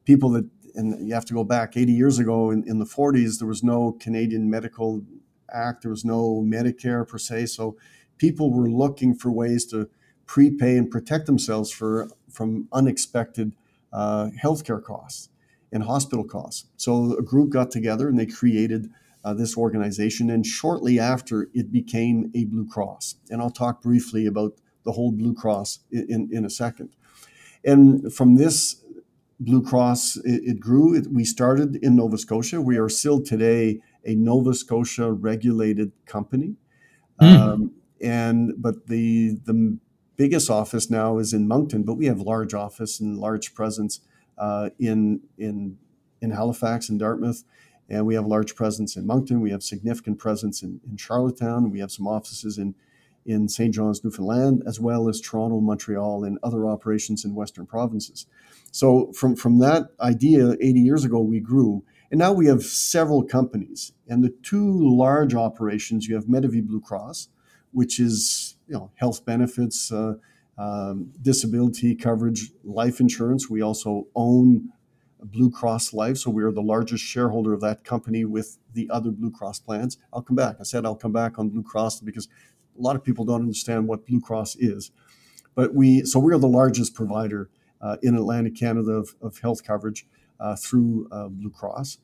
people 0.04 0.30
that 0.32 0.50
and 0.76 1.08
you 1.08 1.14
have 1.14 1.26
to 1.26 1.34
go 1.34 1.44
back 1.44 1.76
80 1.76 1.92
years 1.92 2.20
ago 2.20 2.52
in, 2.52 2.64
in 2.68 2.80
the 2.80 2.86
40s, 2.86 3.40
there 3.40 3.48
was 3.48 3.64
no 3.64 3.94
Canadian 4.00 4.50
Medical 4.50 5.04
Act, 5.52 5.84
there 5.84 5.92
was 5.92 6.06
no 6.06 6.44
Medicare 6.46 7.08
per 7.08 7.18
se. 7.18 7.48
So 7.48 7.78
people 8.18 8.52
were 8.52 8.70
looking 8.70 9.16
for 9.16 9.32
ways 9.32 9.66
to 9.68 9.90
prepay 10.26 10.78
and 10.78 10.92
protect 10.92 11.26
themselves 11.26 11.72
for, 11.72 12.08
from 12.30 12.68
unexpected 12.72 13.54
uh, 13.92 14.30
healthcare 14.42 14.84
costs 14.84 15.30
and 15.72 15.84
hospital 15.84 16.24
costs. 16.24 16.68
So 16.78 17.18
a 17.18 17.24
group 17.24 17.50
got 17.50 17.72
together 17.72 18.08
and 18.08 18.20
they 18.20 18.26
created 18.26 18.90
uh, 19.24 19.34
this 19.34 19.58
organization. 19.58 20.30
And 20.30 20.46
shortly 20.46 21.00
after, 21.00 21.50
it 21.54 21.72
became 21.72 22.32
a 22.36 22.46
Blue 22.46 22.68
Cross. 22.68 23.16
And 23.30 23.42
I'll 23.42 23.50
talk 23.50 23.82
briefly 23.82 24.26
about 24.26 24.54
the 24.84 24.94
whole 24.94 25.12
Blue 25.12 25.34
Cross 25.34 25.80
in, 25.92 26.06
in, 26.10 26.30
in 26.32 26.46
a 26.46 26.50
second. 26.50 26.96
And 27.64 28.14
from 28.14 28.36
this 28.36 28.84
Blue 29.40 29.62
Cross, 29.62 30.18
it, 30.18 30.42
it 30.44 30.60
grew. 30.60 30.96
It, 30.96 31.08
we 31.12 31.24
started 31.24 31.78
in 31.78 31.96
Nova 31.96 32.18
Scotia. 32.18 32.62
We 32.62 32.78
are 32.78 32.90
still 32.90 33.22
today 33.22 33.80
a 34.06 34.16
Nova 34.16 34.54
Scotia 34.54 35.12
regulated 35.12 35.92
company. 36.06 36.56
Mm. 37.22 37.40
Um, 37.40 37.72
and 38.02 38.54
but 38.58 38.88
the 38.88 39.38
the 39.46 39.78
biggest 40.16 40.50
office 40.50 40.90
now 40.90 41.18
is 41.18 41.34
in 41.34 41.48
Moncton, 41.48 41.84
but 41.84 41.96
we 41.96 42.06
have 42.08 42.20
large 42.20 42.54
office 42.54 43.00
and 43.00 43.18
large 43.18 43.54
presence 43.54 44.02
uh, 44.38 44.70
in 44.80 45.22
in 45.38 45.78
in 46.22 46.32
Halifax 46.32 46.90
and 46.90 47.00
Dartmouth, 47.00 47.44
and 47.90 48.06
we 48.06 48.16
have 48.16 48.26
large 48.26 48.56
presence 48.56 48.96
in 48.96 49.08
Moncton. 49.08 49.42
We 49.42 49.52
have 49.52 49.64
significant 49.64 50.20
presence 50.20 50.62
in, 50.62 50.82
in 50.90 50.98
Charlottetown. 50.98 51.72
We 51.72 51.80
have 51.80 51.92
some 51.92 52.08
offices 52.08 52.58
in 52.58 52.76
in 53.30 53.48
St. 53.48 53.74
John's, 53.74 54.04
Newfoundland, 54.04 54.64
as 54.66 54.80
well 54.80 55.08
as 55.08 55.22
Toronto, 55.22 55.60
Montreal, 55.60 56.24
and 56.24 56.40
other 56.42 56.68
operations 56.68 57.24
in 57.24 57.36
Western 57.36 57.66
provinces. 57.66 58.26
So 58.72 59.12
from, 59.14 59.36
from 59.36 59.60
that 59.60 59.90
idea 60.02 60.54
80 60.60 60.80
years 60.80 61.06
ago, 61.06 61.20
we 61.20 61.40
grew. 61.40 61.84
And 62.12 62.18
now 62.18 62.34
we 62.34 62.48
have 62.48 62.64
several 62.64 63.24
companies. 63.24 63.94
And 64.08 64.24
the 64.24 64.34
two 64.42 64.76
large 64.82 65.36
operations, 65.36 66.08
you 66.08 66.16
have 66.16 66.26
Medavie 66.26 66.66
Blue 66.66 66.82
Cross, 66.82 67.30
which 67.72 68.00
is 68.00 68.58
you 68.68 68.74
know 68.74 68.92
health 68.96 69.26
benefits, 69.26 69.92
uh, 69.92 70.16
um, 70.58 71.12
disability 71.22 71.96
coverage, 71.96 72.52
life 72.64 73.00
insurance. 73.00 73.48
We 73.48 73.62
also 73.62 74.08
own 74.16 74.72
Blue 75.22 75.52
Cross 75.52 75.94
Life, 75.94 76.18
so 76.18 76.32
we 76.32 76.44
are 76.44 76.52
the 76.52 76.62
largest 76.62 77.04
shareholder 77.04 77.54
of 77.54 77.62
that 77.62 77.84
company 77.84 78.26
with 78.26 78.58
the 78.74 78.90
other 78.90 79.12
Blue 79.12 79.32
Cross 79.32 79.60
plans. 79.60 79.98
I'll 80.12 80.22
come 80.22 80.36
back. 80.36 80.56
I 80.60 80.64
said 80.64 80.86
I'll 80.86 80.96
come 80.96 81.12
back 81.12 81.38
on 81.38 81.50
Blue 81.50 81.64
Cross 81.64 82.00
because 82.02 82.28
a 82.80 82.82
lot 82.82 82.96
of 82.96 83.04
people 83.04 83.26
don't 83.26 83.42
understand 83.42 83.88
what 83.88 84.06
Blue 84.06 84.22
Cross 84.22 84.56
is. 84.56 84.92
But 85.56 85.76
we, 85.76 86.06
so 86.06 86.20
we 86.20 86.34
are 86.34 86.40
the 86.40 86.48
largest 86.48 86.96
provider 86.96 87.50
uh, 87.82 87.98
in 88.02 88.16
Atlantic 88.16 88.56
Canada 88.56 88.92
of, 88.92 89.16
of 89.22 89.40
health 89.40 89.64
coverage 89.64 90.08
uh, 90.40 90.56
through 90.56 91.08
uh, 91.12 91.28
Blue 91.28 91.50
Cross. 91.50 91.98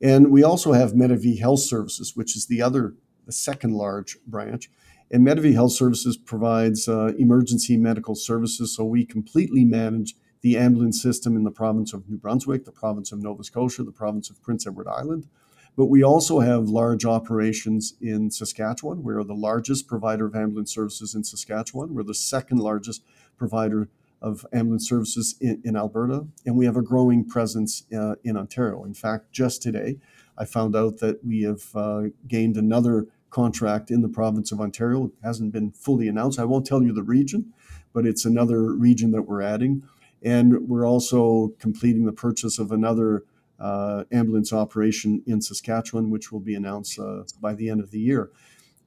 And 0.00 0.30
we 0.30 0.42
also 0.42 0.72
have 0.72 0.92
Medavie 0.92 1.38
Health 1.38 1.60
Services, 1.60 2.16
which 2.16 2.36
is 2.36 2.46
the 2.46 2.62
other, 2.62 2.94
the 3.26 3.32
second 3.32 3.74
large 3.74 4.18
branch. 4.26 4.70
And 5.10 5.26
Medavie 5.26 5.54
Health 5.54 5.72
Services 5.72 6.16
provides 6.16 6.88
uh, 6.88 7.12
emergency 7.18 7.76
medical 7.76 8.14
services. 8.14 8.74
So 8.74 8.84
we 8.84 9.04
completely 9.04 9.64
manage 9.64 10.14
the 10.40 10.56
ambulance 10.56 11.00
system 11.00 11.36
in 11.36 11.44
the 11.44 11.50
province 11.50 11.92
of 11.92 12.08
New 12.08 12.16
Brunswick, 12.16 12.64
the 12.64 12.72
province 12.72 13.12
of 13.12 13.22
Nova 13.22 13.44
Scotia, 13.44 13.84
the 13.84 13.92
province 13.92 14.28
of 14.28 14.42
Prince 14.42 14.66
Edward 14.66 14.88
Island. 14.88 15.28
But 15.76 15.86
we 15.86 16.02
also 16.02 16.40
have 16.40 16.68
large 16.68 17.04
operations 17.04 17.94
in 18.00 18.30
Saskatchewan. 18.30 19.02
We're 19.02 19.24
the 19.24 19.34
largest 19.34 19.88
provider 19.88 20.26
of 20.26 20.36
ambulance 20.36 20.72
services 20.72 21.14
in 21.14 21.24
Saskatchewan. 21.24 21.94
We're 21.94 22.02
the 22.02 22.14
second 22.14 22.58
largest 22.58 23.02
provider 23.38 23.88
of 24.20 24.46
ambulance 24.52 24.88
services 24.88 25.34
in, 25.40 25.60
in 25.64 25.76
Alberta, 25.76 26.26
and 26.46 26.56
we 26.56 26.64
have 26.64 26.76
a 26.76 26.82
growing 26.82 27.24
presence 27.24 27.84
uh, 27.92 28.14
in 28.22 28.36
Ontario. 28.36 28.84
In 28.84 28.94
fact, 28.94 29.32
just 29.32 29.62
today, 29.62 29.98
I 30.38 30.44
found 30.44 30.76
out 30.76 30.98
that 30.98 31.24
we 31.24 31.42
have 31.42 31.64
uh, 31.74 32.02
gained 32.28 32.56
another 32.56 33.08
contract 33.30 33.90
in 33.90 34.02
the 34.02 34.08
province 34.08 34.52
of 34.52 34.60
Ontario. 34.60 35.06
It 35.06 35.12
hasn't 35.24 35.52
been 35.52 35.72
fully 35.72 36.06
announced. 36.06 36.38
I 36.38 36.44
won't 36.44 36.66
tell 36.66 36.82
you 36.82 36.92
the 36.92 37.02
region, 37.02 37.52
but 37.92 38.06
it's 38.06 38.24
another 38.24 38.72
region 38.72 39.10
that 39.10 39.22
we're 39.22 39.42
adding. 39.42 39.82
And 40.22 40.68
we're 40.68 40.86
also 40.86 41.52
completing 41.58 42.04
the 42.04 42.12
purchase 42.12 42.58
of 42.58 42.70
another 42.70 43.24
uh, 43.62 44.04
ambulance 44.10 44.52
operation 44.52 45.22
in 45.26 45.40
Saskatchewan, 45.40 46.10
which 46.10 46.32
will 46.32 46.40
be 46.40 46.54
announced 46.54 46.98
uh, 46.98 47.22
by 47.40 47.54
the 47.54 47.70
end 47.70 47.80
of 47.80 47.92
the 47.92 48.00
year. 48.00 48.30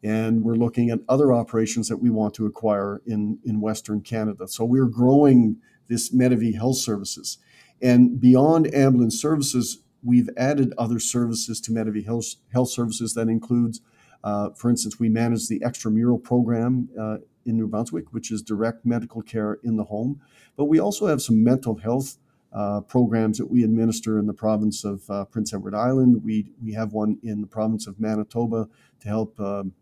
And 0.03 0.43
we're 0.43 0.55
looking 0.55 0.89
at 0.89 0.99
other 1.07 1.33
operations 1.33 1.87
that 1.87 1.97
we 1.97 2.09
want 2.09 2.33
to 2.35 2.45
acquire 2.45 3.01
in, 3.07 3.39
in 3.45 3.61
Western 3.61 4.01
Canada. 4.01 4.47
So 4.47 4.65
we're 4.65 4.85
growing 4.85 5.57
this 5.87 6.13
Medavie 6.13 6.55
Health 6.55 6.77
Services. 6.77 7.37
And 7.81 8.19
beyond 8.19 8.71
ambulance 8.73 9.19
services, 9.19 9.79
we've 10.03 10.29
added 10.37 10.73
other 10.77 10.99
services 10.99 11.61
to 11.61 11.71
Medavie 11.71 12.05
Health, 12.05 12.35
Health 12.51 12.69
Services 12.69 13.13
that 13.13 13.29
includes, 13.29 13.81
uh, 14.23 14.49
for 14.51 14.69
instance, 14.69 14.99
we 14.99 15.09
manage 15.09 15.47
the 15.47 15.61
extramural 15.61 16.21
program 16.21 16.89
uh, 16.99 17.17
in 17.45 17.57
New 17.57 17.67
Brunswick, 17.67 18.11
which 18.11 18.29
is 18.31 18.41
direct 18.41 18.85
medical 18.85 19.21
care 19.21 19.59
in 19.63 19.77
the 19.77 19.85
home. 19.85 20.21
But 20.57 20.65
we 20.65 20.79
also 20.79 21.07
have 21.07 21.21
some 21.21 21.43
mental 21.43 21.77
health 21.77 22.17
uh, 22.55 22.79
programs 22.81 23.37
that 23.37 23.51
we 23.51 23.63
administer 23.63 24.17
in 24.17 24.25
the 24.25 24.33
province 24.33 24.85
of 24.85 25.07
uh, 25.09 25.25
Prince 25.25 25.53
Edward 25.53 25.75
Island. 25.75 26.23
We, 26.23 26.53
we 26.63 26.71
have 26.71 26.93
one 26.93 27.19
in 27.21 27.41
the 27.41 27.47
province 27.47 27.85
of 27.85 27.99
Manitoba 27.99 28.69
to 29.01 29.07
help 29.07 29.37
um, 29.41 29.73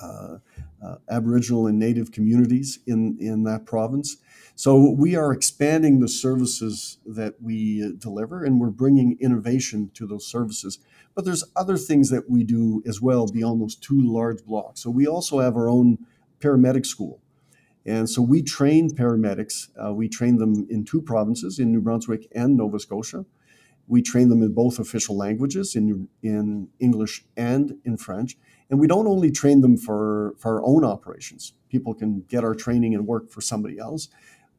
uh, 0.00 0.38
uh, 0.82 0.96
Aboriginal 1.10 1.66
and 1.66 1.78
Native 1.78 2.10
communities 2.10 2.80
in, 2.86 3.16
in 3.20 3.44
that 3.44 3.66
province. 3.66 4.16
So 4.56 4.90
we 4.90 5.14
are 5.16 5.32
expanding 5.32 6.00
the 6.00 6.08
services 6.08 6.98
that 7.06 7.34
we 7.40 7.94
deliver 7.98 8.42
and 8.42 8.58
we're 8.58 8.70
bringing 8.70 9.16
innovation 9.20 9.90
to 9.94 10.06
those 10.06 10.26
services. 10.26 10.78
But 11.14 11.24
there's 11.24 11.44
other 11.54 11.76
things 11.76 12.10
that 12.10 12.28
we 12.28 12.42
do 12.42 12.82
as 12.86 13.00
well 13.00 13.26
beyond 13.26 13.60
those 13.60 13.76
two 13.76 14.00
large 14.00 14.44
blocks. 14.44 14.82
So 14.82 14.90
we 14.90 15.06
also 15.06 15.40
have 15.40 15.56
our 15.56 15.68
own 15.68 15.98
paramedic 16.40 16.86
school. 16.86 17.20
And 17.84 18.08
so 18.08 18.22
we 18.22 18.42
train 18.42 18.90
paramedics. 18.90 19.68
Uh, 19.82 19.92
we 19.92 20.08
train 20.08 20.36
them 20.38 20.66
in 20.70 20.84
two 20.84 21.02
provinces, 21.02 21.58
in 21.58 21.72
New 21.72 21.80
Brunswick 21.80 22.26
and 22.32 22.56
Nova 22.56 22.78
Scotia. 22.78 23.24
We 23.88 24.02
train 24.02 24.28
them 24.28 24.42
in 24.42 24.54
both 24.54 24.78
official 24.78 25.16
languages, 25.16 25.74
in, 25.74 26.08
in 26.22 26.68
English 26.78 27.24
and 27.36 27.78
in 27.84 27.96
French. 27.96 28.36
And 28.70 28.78
we 28.78 28.86
don't 28.86 29.08
only 29.08 29.30
train 29.30 29.60
them 29.60 29.76
for, 29.76 30.34
for 30.38 30.56
our 30.56 30.62
own 30.64 30.84
operations. 30.84 31.52
People 31.68 31.92
can 31.92 32.24
get 32.28 32.44
our 32.44 32.54
training 32.54 32.94
and 32.94 33.06
work 33.06 33.30
for 33.30 33.40
somebody 33.40 33.78
else. 33.78 34.08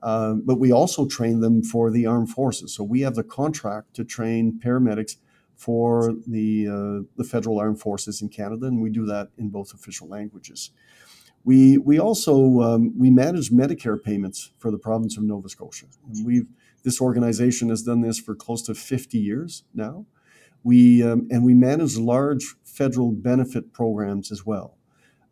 Uh, 0.03 0.33
but 0.33 0.59
we 0.59 0.71
also 0.71 1.07
train 1.07 1.39
them 1.39 1.63
for 1.63 1.89
the 1.89 2.05
armed 2.05 2.29
forces. 2.29 2.75
So 2.75 2.83
we 2.83 3.01
have 3.01 3.15
the 3.15 3.23
contract 3.23 3.93
to 3.95 4.03
train 4.03 4.59
paramedics 4.63 5.15
for 5.55 6.13
the, 6.27 6.67
uh, 6.67 7.07
the 7.15 7.23
federal 7.23 7.57
armed 7.57 7.79
forces 7.79 8.21
in 8.21 8.27
Canada, 8.27 8.67
and 8.67 8.81
we 8.81 8.89
do 8.89 9.05
that 9.05 9.29
in 9.37 9.49
both 9.49 9.73
official 9.73 10.09
languages. 10.09 10.71
We, 11.45 11.77
we 11.77 11.99
also 11.99 12.61
um, 12.61 12.97
we 12.97 13.09
manage 13.09 13.51
Medicare 13.51 14.01
payments 14.01 14.51
for 14.57 14.71
the 14.71 14.77
province 14.77 15.17
of 15.17 15.23
Nova 15.23 15.49
Scotia. 15.49 15.87
And 16.07 16.25
we've 16.25 16.47
this 16.83 16.99
organization 17.01 17.69
has 17.69 17.81
done 17.81 18.01
this 18.01 18.19
for 18.19 18.35
close 18.35 18.61
to 18.63 18.75
50 18.75 19.17
years 19.17 19.63
now. 19.73 20.05
We 20.63 21.03
um, 21.03 21.27
and 21.29 21.43
we 21.43 21.53
manage 21.53 21.97
large 21.97 22.55
federal 22.63 23.11
benefit 23.11 23.73
programs 23.73 24.31
as 24.31 24.45
well. 24.45 24.77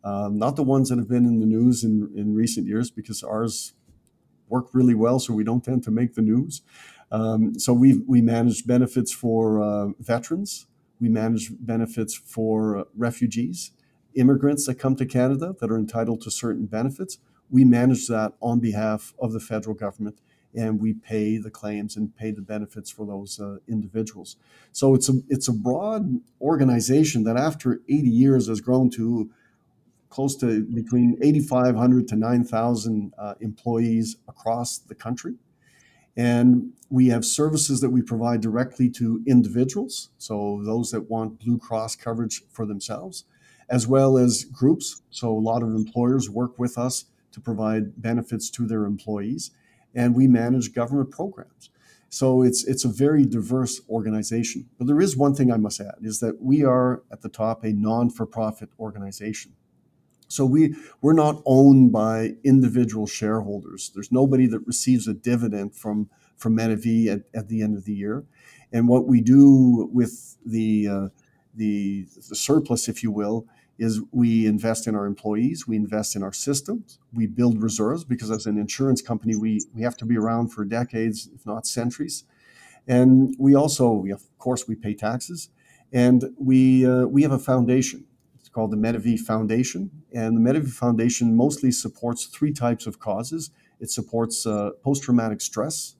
Um, 0.04 0.38
not 0.38 0.56
the 0.56 0.64
ones 0.64 0.88
that 0.88 0.98
have 0.98 1.08
been 1.08 1.24
in 1.24 1.40
the 1.40 1.46
news 1.46 1.84
in, 1.84 2.10
in 2.16 2.34
recent 2.34 2.66
years 2.66 2.90
because 2.90 3.22
ours 3.22 3.74
work 4.48 4.66
really 4.74 4.94
well, 4.94 5.20
so 5.20 5.32
we 5.32 5.44
don't 5.44 5.64
tend 5.64 5.84
to 5.84 5.90
make 5.90 6.14
the 6.14 6.22
news. 6.22 6.62
Um, 7.10 7.58
so 7.58 7.72
we 7.72 8.02
we 8.06 8.20
manage 8.20 8.66
benefits 8.66 9.12
for 9.12 9.62
uh, 9.62 9.88
veterans. 9.98 10.66
We 11.00 11.08
manage 11.08 11.50
benefits 11.58 12.14
for 12.14 12.76
uh, 12.76 12.84
refugees 12.94 13.72
immigrants 14.14 14.66
that 14.66 14.76
come 14.76 14.96
to 14.96 15.06
Canada 15.06 15.54
that 15.60 15.70
are 15.70 15.78
entitled 15.78 16.20
to 16.22 16.30
certain 16.30 16.66
benefits. 16.66 17.18
We 17.50 17.64
manage 17.64 18.06
that 18.08 18.32
on 18.40 18.60
behalf 18.60 19.14
of 19.18 19.32
the 19.32 19.40
federal 19.40 19.74
government 19.74 20.18
and 20.54 20.80
we 20.80 20.92
pay 20.92 21.38
the 21.38 21.50
claims 21.50 21.96
and 21.96 22.14
pay 22.14 22.30
the 22.30 22.42
benefits 22.42 22.90
for 22.90 23.06
those 23.06 23.40
uh, 23.40 23.56
individuals. 23.68 24.36
So 24.70 24.94
it's 24.94 25.08
a 25.08 25.14
it's 25.28 25.48
a 25.48 25.52
broad 25.52 26.20
organization 26.40 27.24
that 27.24 27.36
after 27.36 27.80
80 27.88 28.08
years 28.08 28.48
has 28.48 28.60
grown 28.60 28.90
to 28.90 29.30
close 30.10 30.36
to 30.36 30.64
between 30.64 31.16
8,500 31.22 32.06
to 32.08 32.16
9,000 32.16 33.14
uh, 33.16 33.34
employees 33.40 34.16
across 34.28 34.76
the 34.76 34.94
country. 34.94 35.36
And 36.14 36.72
we 36.90 37.08
have 37.08 37.24
services 37.24 37.80
that 37.80 37.88
we 37.88 38.02
provide 38.02 38.42
directly 38.42 38.90
to 38.90 39.22
individuals, 39.26 40.10
so 40.18 40.60
those 40.62 40.90
that 40.90 41.08
want 41.08 41.40
Blue 41.40 41.56
Cross 41.56 41.96
coverage 41.96 42.42
for 42.50 42.66
themselves, 42.66 43.24
as 43.72 43.88
well 43.88 44.18
as 44.18 44.44
groups. 44.44 45.02
So 45.10 45.32
a 45.32 45.40
lot 45.40 45.62
of 45.62 45.70
employers 45.70 46.30
work 46.30 46.58
with 46.58 46.76
us 46.76 47.06
to 47.32 47.40
provide 47.40 48.00
benefits 48.00 48.50
to 48.50 48.66
their 48.66 48.84
employees, 48.84 49.50
and 49.94 50.14
we 50.14 50.28
manage 50.28 50.74
government 50.74 51.10
programs. 51.10 51.70
So 52.10 52.42
it's 52.42 52.62
it's 52.64 52.84
a 52.84 52.88
very 52.88 53.24
diverse 53.24 53.80
organization. 53.88 54.68
But 54.78 54.86
there 54.86 55.00
is 55.00 55.16
one 55.16 55.34
thing 55.34 55.50
I 55.50 55.56
must 55.56 55.80
add 55.80 56.00
is 56.02 56.20
that 56.20 56.42
we 56.42 56.62
are 56.62 57.02
at 57.10 57.22
the 57.22 57.30
top 57.30 57.64
a 57.64 57.72
non-for-profit 57.72 58.68
organization. 58.78 59.52
So 60.28 60.44
we 60.44 60.74
we're 61.00 61.14
not 61.14 61.42
owned 61.46 61.90
by 61.90 62.34
individual 62.44 63.06
shareholders. 63.06 63.90
There's 63.94 64.12
nobody 64.12 64.46
that 64.48 64.66
receives 64.66 65.08
a 65.08 65.14
dividend 65.14 65.74
from 65.74 66.10
from 66.36 66.54
Medavie 66.54 67.06
at, 67.06 67.22
at 67.34 67.48
the 67.48 67.62
end 67.62 67.78
of 67.78 67.84
the 67.84 67.94
year. 67.94 68.24
And 68.72 68.88
what 68.88 69.06
we 69.06 69.22
do 69.22 69.88
with 69.90 70.36
the 70.44 70.88
uh, 70.88 71.08
the 71.54 72.06
the 72.28 72.36
surplus, 72.36 72.88
if 72.88 73.02
you 73.02 73.10
will, 73.10 73.46
is 73.78 74.00
we 74.12 74.46
invest 74.46 74.86
in 74.86 74.94
our 74.94 75.06
employees, 75.06 75.66
we 75.66 75.76
invest 75.76 76.14
in 76.16 76.22
our 76.22 76.32
systems, 76.32 76.98
we 77.12 77.26
build 77.26 77.62
reserves 77.62 78.04
because 78.04 78.30
as 78.30 78.46
an 78.46 78.58
insurance 78.58 79.02
company, 79.02 79.34
we 79.34 79.60
we 79.74 79.82
have 79.82 79.96
to 79.98 80.04
be 80.06 80.16
around 80.16 80.48
for 80.48 80.64
decades, 80.64 81.28
if 81.34 81.44
not 81.46 81.66
centuries. 81.66 82.24
And 82.86 83.34
we 83.38 83.54
also, 83.54 83.92
we 83.92 84.12
of 84.12 84.22
course, 84.38 84.68
we 84.68 84.74
pay 84.76 84.94
taxes, 84.94 85.50
and 85.92 86.24
we 86.38 86.86
uh, 86.86 87.06
we 87.06 87.22
have 87.22 87.32
a 87.32 87.38
foundation 87.38 88.06
It's 88.40 88.48
called 88.48 88.72
the 88.72 88.76
Medavie 88.76 89.18
Foundation. 89.18 89.90
And 90.12 90.36
the 90.36 90.40
Medavie 90.40 90.72
Foundation 90.72 91.36
mostly 91.36 91.72
supports 91.72 92.26
three 92.26 92.52
types 92.52 92.86
of 92.86 92.98
causes. 92.98 93.50
It 93.80 93.90
supports 93.90 94.46
uh, 94.46 94.70
post 94.82 95.02
traumatic 95.04 95.40
stress, 95.40 95.96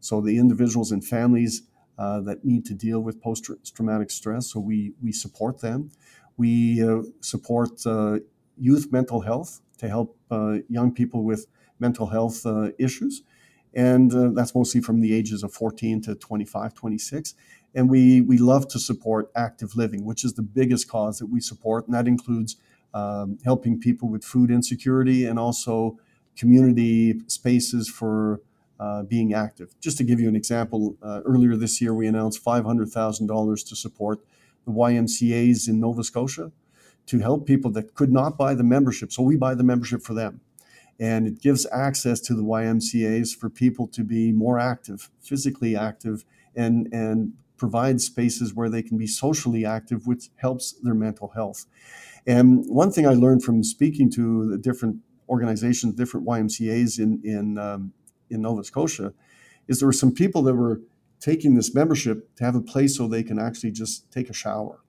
so 0.00 0.20
the 0.20 0.38
individuals 0.38 0.92
and 0.92 1.04
families 1.04 1.62
uh, 1.98 2.20
that 2.22 2.44
need 2.44 2.64
to 2.66 2.74
deal 2.74 3.00
with 3.00 3.20
post 3.22 3.50
traumatic 3.74 4.10
stress, 4.10 4.52
so 4.52 4.60
we, 4.60 4.92
we 5.02 5.12
support 5.12 5.60
them. 5.60 5.90
We 6.36 6.82
uh, 6.82 7.02
support 7.20 7.86
uh, 7.86 8.18
youth 8.58 8.92
mental 8.92 9.20
health 9.20 9.60
to 9.78 9.88
help 9.88 10.16
uh, 10.30 10.58
young 10.68 10.92
people 10.92 11.24
with 11.24 11.46
mental 11.78 12.06
health 12.06 12.46
issues. 12.78 13.22
And 13.74 14.10
that's 14.34 14.54
mostly 14.54 14.80
from 14.80 15.02
the 15.02 15.12
ages 15.14 15.42
of 15.42 15.52
14 15.52 16.00
to 16.02 16.14
25, 16.14 16.72
26 16.74 17.34
and 17.76 17.90
we 17.90 18.22
we 18.22 18.38
love 18.38 18.66
to 18.68 18.78
support 18.78 19.30
active 19.36 19.76
living, 19.76 20.04
which 20.04 20.24
is 20.24 20.32
the 20.32 20.42
biggest 20.42 20.88
cause 20.88 21.18
that 21.18 21.26
we 21.26 21.40
support, 21.40 21.86
and 21.86 21.94
that 21.94 22.08
includes 22.08 22.56
um, 22.94 23.38
helping 23.44 23.78
people 23.78 24.08
with 24.08 24.24
food 24.24 24.50
insecurity 24.50 25.26
and 25.26 25.38
also 25.38 25.98
community 26.36 27.20
spaces 27.26 27.88
for 27.88 28.40
uh, 28.80 29.02
being 29.02 29.34
active. 29.34 29.74
Just 29.80 29.98
to 29.98 30.04
give 30.04 30.18
you 30.18 30.28
an 30.28 30.36
example, 30.36 30.96
uh, 31.02 31.20
earlier 31.26 31.54
this 31.56 31.80
year 31.80 31.92
we 31.94 32.06
announced 32.06 32.42
$500,000 32.42 33.68
to 33.68 33.76
support 33.76 34.20
the 34.66 34.72
YMCA's 34.72 35.68
in 35.68 35.80
Nova 35.80 36.04
Scotia 36.04 36.52
to 37.06 37.18
help 37.20 37.46
people 37.46 37.70
that 37.72 37.94
could 37.94 38.12
not 38.12 38.36
buy 38.36 38.54
the 38.54 38.64
membership. 38.64 39.12
So 39.12 39.22
we 39.22 39.36
buy 39.36 39.54
the 39.54 39.62
membership 39.62 40.02
for 40.02 40.14
them. 40.14 40.40
And 40.98 41.26
it 41.26 41.40
gives 41.40 41.66
access 41.72 42.20
to 42.20 42.34
the 42.34 42.42
YMCA's 42.42 43.34
for 43.34 43.48
people 43.48 43.86
to 43.88 44.02
be 44.02 44.32
more 44.32 44.58
active, 44.58 45.10
physically 45.20 45.76
active, 45.76 46.24
and, 46.54 46.88
and 46.92 47.34
provide 47.56 48.00
spaces 48.00 48.54
where 48.54 48.68
they 48.68 48.82
can 48.82 48.98
be 48.98 49.06
socially 49.06 49.64
active, 49.64 50.06
which 50.06 50.30
helps 50.36 50.72
their 50.82 50.94
mental 50.94 51.28
health. 51.28 51.66
And 52.26 52.64
one 52.66 52.90
thing 52.90 53.06
I 53.06 53.14
learned 53.14 53.44
from 53.44 53.62
speaking 53.62 54.10
to 54.12 54.50
the 54.50 54.58
different 54.58 54.96
organizations, 55.28 55.94
different 55.94 56.26
YMCA's 56.26 56.98
in 56.98 57.20
in 57.24 57.58
um, 57.58 57.92
in 58.30 58.42
Nova 58.42 58.64
Scotia, 58.64 59.12
is 59.68 59.78
there 59.78 59.86
were 59.86 59.92
some 59.92 60.12
people 60.12 60.42
that 60.42 60.54
were 60.54 60.80
taking 61.20 61.54
this 61.54 61.74
membership 61.74 62.34
to 62.36 62.44
have 62.44 62.54
a 62.54 62.60
place 62.60 62.96
so 62.96 63.08
they 63.08 63.22
can 63.22 63.38
actually 63.38 63.70
just 63.70 64.10
take 64.10 64.28
a 64.28 64.34
shower. 64.34 64.80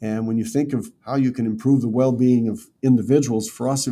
And 0.00 0.26
when 0.26 0.36
you 0.36 0.44
think 0.44 0.72
of 0.72 0.92
how 1.04 1.16
you 1.16 1.32
can 1.32 1.46
improve 1.46 1.80
the 1.80 1.88
well-being 1.88 2.48
of 2.48 2.66
individuals, 2.82 3.48
for 3.48 3.68
us, 3.68 3.88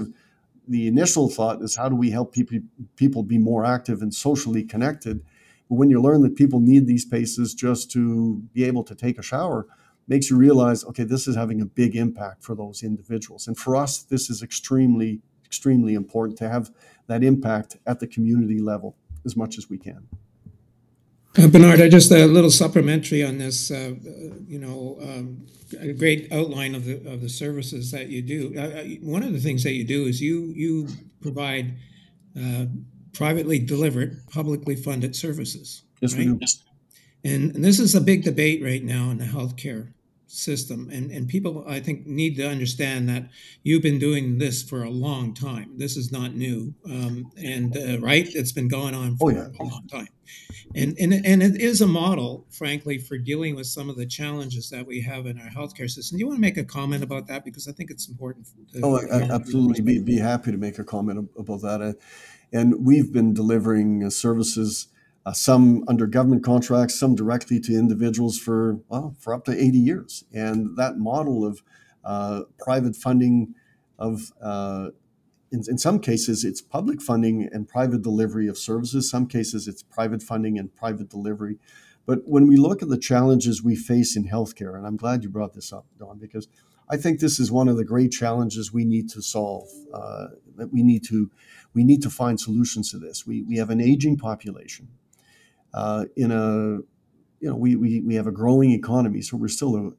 the 0.68 0.86
initial 0.86 1.28
thought 1.28 1.62
is 1.62 1.76
how 1.76 1.88
do 1.88 1.96
we 1.96 2.10
help 2.10 2.32
people 2.32 2.58
people 2.96 3.22
be 3.22 3.38
more 3.38 3.64
active 3.66 4.00
and 4.00 4.14
socially 4.14 4.62
connected 4.62 5.22
but 5.68 5.76
when 5.76 5.90
you 5.90 6.00
learn 6.00 6.22
that 6.22 6.36
people 6.36 6.60
need 6.60 6.86
these 6.86 7.02
spaces 7.02 7.54
just 7.54 7.90
to 7.92 8.42
be 8.52 8.64
able 8.64 8.84
to 8.84 8.94
take 8.94 9.18
a 9.18 9.22
shower, 9.22 9.66
makes 10.06 10.30
you 10.30 10.36
realize, 10.36 10.84
okay, 10.84 11.04
this 11.04 11.26
is 11.26 11.36
having 11.36 11.60
a 11.60 11.66
big 11.66 11.96
impact 11.96 12.44
for 12.44 12.54
those 12.54 12.82
individuals. 12.82 13.48
And 13.48 13.56
for 13.56 13.74
us, 13.74 14.02
this 14.02 14.28
is 14.28 14.42
extremely, 14.42 15.22
extremely 15.46 15.94
important 15.94 16.36
to 16.38 16.48
have 16.48 16.70
that 17.06 17.24
impact 17.24 17.78
at 17.86 18.00
the 18.00 18.06
community 18.06 18.60
level 18.60 18.96
as 19.24 19.36
much 19.36 19.56
as 19.56 19.70
we 19.70 19.78
can. 19.78 20.06
Uh, 21.36 21.48
Bernard, 21.48 21.80
I 21.80 21.88
just 21.88 22.12
a 22.12 22.26
little 22.26 22.50
supplementary 22.50 23.24
on 23.24 23.38
this. 23.38 23.70
Uh, 23.70 23.94
you 24.46 24.58
know, 24.58 24.98
um, 25.02 25.46
a 25.80 25.92
great 25.92 26.32
outline 26.32 26.74
of 26.74 26.84
the 26.84 26.96
of 27.10 27.20
the 27.20 27.28
services 27.28 27.90
that 27.90 28.08
you 28.08 28.22
do. 28.22 28.54
Uh, 28.56 28.60
uh 28.60 28.84
one 29.00 29.22
of 29.24 29.32
the 29.32 29.40
things 29.40 29.64
that 29.64 29.72
you 29.72 29.84
do 29.84 30.04
is 30.04 30.20
you 30.20 30.52
you 30.54 30.88
provide 31.20 31.74
uh, 32.40 32.66
privately 33.12 33.58
delivered, 33.58 34.20
publicly 34.28 34.76
funded 34.76 35.16
services. 35.16 35.82
Yes, 36.00 36.14
right? 36.14 36.28
we 36.28 36.34
do. 36.34 36.46
And, 37.24 37.54
and 37.54 37.64
this 37.64 37.80
is 37.80 37.94
a 37.94 38.00
big 38.00 38.22
debate 38.22 38.62
right 38.62 38.84
now 38.84 39.10
in 39.10 39.18
the 39.18 39.24
healthcare 39.24 39.92
system. 40.34 40.88
And, 40.92 41.10
and 41.10 41.28
people, 41.28 41.64
I 41.66 41.80
think, 41.80 42.06
need 42.06 42.36
to 42.36 42.48
understand 42.48 43.08
that 43.08 43.28
you've 43.62 43.82
been 43.82 43.98
doing 43.98 44.38
this 44.38 44.62
for 44.62 44.82
a 44.82 44.90
long 44.90 45.34
time. 45.34 45.72
This 45.76 45.96
is 45.96 46.10
not 46.10 46.34
new. 46.34 46.74
Um, 46.84 47.30
and, 47.36 47.76
uh, 47.76 47.98
right, 48.00 48.26
it's 48.34 48.52
been 48.52 48.68
going 48.68 48.94
on 48.94 49.16
for 49.16 49.30
oh, 49.30 49.34
yeah. 49.34 49.48
a 49.58 49.62
long 49.62 49.86
time. 49.88 50.08
And, 50.74 50.96
and, 50.98 51.12
and 51.12 51.42
it 51.42 51.60
is 51.60 51.80
a 51.80 51.86
model, 51.86 52.46
frankly, 52.50 52.98
for 52.98 53.18
dealing 53.18 53.54
with 53.54 53.66
some 53.66 53.88
of 53.90 53.96
the 53.96 54.06
challenges 54.06 54.70
that 54.70 54.86
we 54.86 55.00
have 55.02 55.26
in 55.26 55.38
our 55.38 55.48
healthcare 55.48 55.88
system. 55.88 56.16
Do 56.16 56.20
you 56.20 56.26
want 56.26 56.38
to 56.38 56.40
make 56.40 56.56
a 56.56 56.64
comment 56.64 57.04
about 57.04 57.26
that? 57.28 57.44
Because 57.44 57.68
I 57.68 57.72
think 57.72 57.90
it's 57.90 58.08
important. 58.08 58.48
To, 58.72 58.80
oh, 58.82 58.96
I, 58.96 59.18
I 59.18 59.22
absolutely. 59.30 59.82
Be, 59.82 60.00
be 60.00 60.18
happy 60.18 60.50
to 60.50 60.58
make 60.58 60.78
a 60.78 60.84
comment 60.84 61.28
about 61.38 61.60
that. 61.62 61.96
And 62.52 62.84
we've 62.84 63.12
been 63.12 63.34
delivering 63.34 64.04
uh, 64.04 64.10
services, 64.10 64.88
uh, 65.26 65.32
some 65.32 65.84
under 65.88 66.06
government 66.06 66.44
contracts, 66.44 66.98
some 66.98 67.14
directly 67.14 67.58
to 67.60 67.72
individuals 67.72 68.38
for, 68.38 68.80
well, 68.88 69.14
for 69.18 69.34
up 69.34 69.44
to 69.44 69.52
80 69.52 69.78
years. 69.78 70.24
And 70.32 70.76
that 70.76 70.98
model 70.98 71.44
of 71.44 71.62
uh, 72.04 72.42
private 72.58 72.94
funding 72.94 73.54
of 73.98 74.32
uh, 74.42 74.88
in, 75.50 75.62
in, 75.68 75.78
some 75.78 76.00
cases, 76.00 76.44
it's 76.44 76.60
public 76.60 77.00
funding 77.00 77.48
and 77.52 77.68
private 77.68 78.02
delivery 78.02 78.48
of 78.48 78.58
services. 78.58 79.08
Some 79.08 79.26
cases, 79.26 79.68
it's 79.68 79.82
private 79.82 80.22
funding 80.22 80.58
and 80.58 80.74
private 80.74 81.08
delivery. 81.08 81.58
But 82.06 82.20
when 82.26 82.46
we 82.46 82.56
look 82.56 82.82
at 82.82 82.88
the 82.88 82.98
challenges 82.98 83.62
we 83.62 83.76
face 83.76 84.16
in 84.16 84.28
healthcare, 84.28 84.76
and 84.76 84.86
I'm 84.86 84.96
glad 84.96 85.22
you 85.22 85.30
brought 85.30 85.54
this 85.54 85.72
up, 85.72 85.86
Don, 85.98 86.18
because 86.18 86.48
I 86.90 86.98
think 86.98 87.20
this 87.20 87.38
is 87.40 87.50
one 87.50 87.68
of 87.68 87.76
the 87.76 87.84
great 87.84 88.10
challenges 88.12 88.72
we 88.72 88.84
need 88.84 89.08
to 89.10 89.22
solve. 89.22 89.68
Uh, 89.92 90.26
that 90.56 90.72
we 90.72 90.82
need 90.82 91.04
to 91.04 91.30
we 91.72 91.82
need 91.82 92.02
to 92.02 92.10
find 92.10 92.38
solutions 92.38 92.90
to 92.90 92.98
this. 92.98 93.26
We 93.26 93.42
we 93.42 93.56
have 93.56 93.70
an 93.70 93.80
aging 93.80 94.18
population 94.18 94.88
uh, 95.74 96.04
in 96.16 96.30
a 96.30 96.78
you 97.40 97.50
know 97.50 97.56
we, 97.56 97.76
we 97.76 98.00
we 98.00 98.14
have 98.14 98.26
a 98.26 98.32
growing 98.32 98.70
economy, 98.70 99.20
so 99.20 99.36
we're 99.36 99.48
still 99.48 99.76
a 99.76 99.90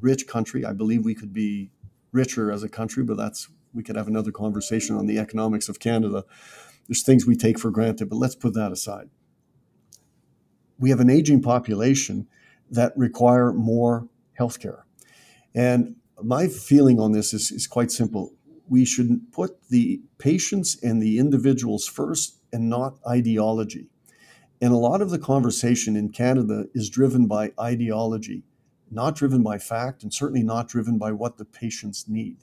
rich 0.00 0.26
country. 0.26 0.64
I 0.64 0.72
believe 0.72 1.04
we 1.04 1.14
could 1.14 1.32
be 1.32 1.70
richer 2.12 2.50
as 2.50 2.62
a 2.62 2.68
country, 2.68 3.02
but 3.02 3.16
that's 3.16 3.48
we 3.74 3.82
could 3.82 3.96
have 3.96 4.08
another 4.08 4.30
conversation 4.30 4.96
on 4.96 5.06
the 5.06 5.18
economics 5.18 5.68
of 5.68 5.80
Canada. 5.80 6.24
There's 6.86 7.02
things 7.02 7.26
we 7.26 7.36
take 7.36 7.58
for 7.58 7.70
granted, 7.70 8.08
but 8.08 8.16
let's 8.16 8.36
put 8.36 8.54
that 8.54 8.70
aside. 8.72 9.10
We 10.78 10.90
have 10.90 11.00
an 11.00 11.10
aging 11.10 11.42
population 11.42 12.28
that 12.70 12.92
require 12.96 13.52
more 13.52 14.08
healthcare. 14.38 14.82
And 15.54 15.96
my 16.22 16.46
feeling 16.48 17.00
on 17.00 17.12
this 17.12 17.34
is, 17.34 17.50
is 17.50 17.66
quite 17.66 17.90
simple. 17.90 18.34
We 18.68 18.84
should 18.84 19.32
put 19.32 19.68
the 19.68 20.00
patients 20.18 20.78
and 20.82 21.02
the 21.02 21.18
individuals 21.18 21.86
first 21.86 22.38
and 22.52 22.68
not 22.68 22.98
ideology. 23.08 23.88
And 24.64 24.72
a 24.72 24.78
lot 24.78 25.02
of 25.02 25.10
the 25.10 25.18
conversation 25.18 25.94
in 25.94 26.08
Canada 26.08 26.64
is 26.72 26.88
driven 26.88 27.26
by 27.26 27.52
ideology, 27.60 28.44
not 28.90 29.14
driven 29.14 29.42
by 29.42 29.58
fact, 29.58 30.02
and 30.02 30.10
certainly 30.10 30.42
not 30.42 30.68
driven 30.68 30.96
by 30.96 31.12
what 31.12 31.36
the 31.36 31.44
patients 31.44 32.06
need. 32.08 32.38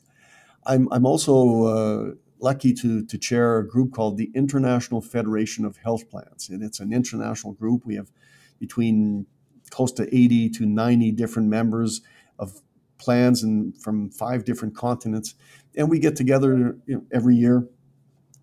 I'm, 0.67 0.87
I'm 0.91 1.07
also 1.07 1.63
uh, 1.63 2.11
lucky 2.39 2.75
to, 2.75 3.03
to 3.03 3.17
chair 3.17 3.57
a 3.57 3.67
group 3.67 3.93
called 3.93 4.17
the 4.17 4.29
International 4.35 5.01
Federation 5.01 5.65
of 5.65 5.77
Health 5.77 6.11
Plans. 6.11 6.47
And 6.47 6.61
it's 6.61 6.79
an 6.79 6.93
international 6.93 7.53
group. 7.53 7.87
We 7.87 7.95
have 7.95 8.11
between 8.59 9.25
close 9.71 9.91
to 9.93 10.03
80 10.15 10.51
to 10.51 10.67
90 10.67 11.13
different 11.13 11.49
members 11.49 12.01
of 12.37 12.61
plans 12.99 13.41
and 13.41 13.75
from 13.81 14.11
five 14.11 14.45
different 14.45 14.75
continents. 14.75 15.33
And 15.75 15.89
we 15.89 15.97
get 15.97 16.15
together 16.15 16.77
you 16.85 16.97
know, 16.97 17.03
every 17.11 17.35
year 17.35 17.67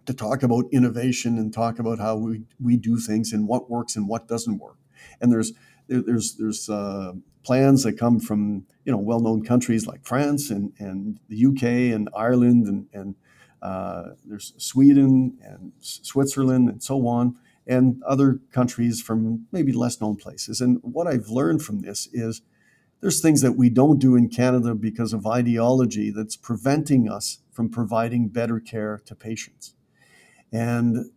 to 0.09 0.15
talk 0.15 0.43
about 0.43 0.65
innovation 0.73 1.37
and 1.37 1.53
talk 1.53 1.79
about 1.79 1.99
how 1.99 2.17
we, 2.17 2.43
we 2.59 2.79
do 2.79 2.99
things 2.99 3.31
and 3.31 3.47
what 3.47 3.69
works 3.69 3.95
and 3.95 4.09
what 4.09 4.27
doesn't 4.27 4.59
work. 4.59 4.79
And 5.21 5.31
there's 5.31 5.53
there, 5.87 6.01
there's 6.01 6.37
there's 6.37 6.71
uh, 6.71 7.13
plans 7.45 7.83
that 7.83 7.99
come 7.99 8.19
from 8.19 8.65
you 8.87 8.93
know 8.93 8.97
well-known 8.97 9.45
countries 9.45 9.87
like 9.87 10.07
France 10.07 10.49
and, 10.49 10.73
and 10.79 11.21
the 11.29 11.45
UK 11.45 11.63
and 11.95 12.09
Ireland 12.17 12.67
and, 12.67 12.87
and 12.95 13.15
uh, 13.61 14.15
there's 14.25 14.55
Sweden 14.57 15.37
and 15.43 15.73
Switzerland 15.81 16.71
and 16.71 16.83
so 16.83 17.07
on, 17.07 17.37
and 17.67 18.03
other 18.07 18.41
countries 18.51 19.03
from 19.03 19.47
maybe 19.53 19.73
less 19.73 20.01
known 20.01 20.17
places. 20.17 20.63
And 20.63 20.79
what 20.81 21.07
I've 21.07 21.29
learned 21.29 21.61
from 21.61 21.81
this 21.81 22.09
is 22.15 22.41
there's 23.03 23.21
things 23.21 23.43
that 23.43 23.53
we 23.53 23.69
don't 23.69 23.99
do 23.99 24.17
in 24.17 24.31
Canada 24.31 24.75
because 24.75 25.13
of 25.13 25.27
ideology 25.27 26.11
that's 26.11 26.37
preventing 26.37 27.11
us 27.11 27.41
from 27.53 27.69
providing 27.69 28.29
better 28.29 28.59
care 28.59 29.03
to 29.05 29.15
patients. 29.15 29.75
And 30.53 31.11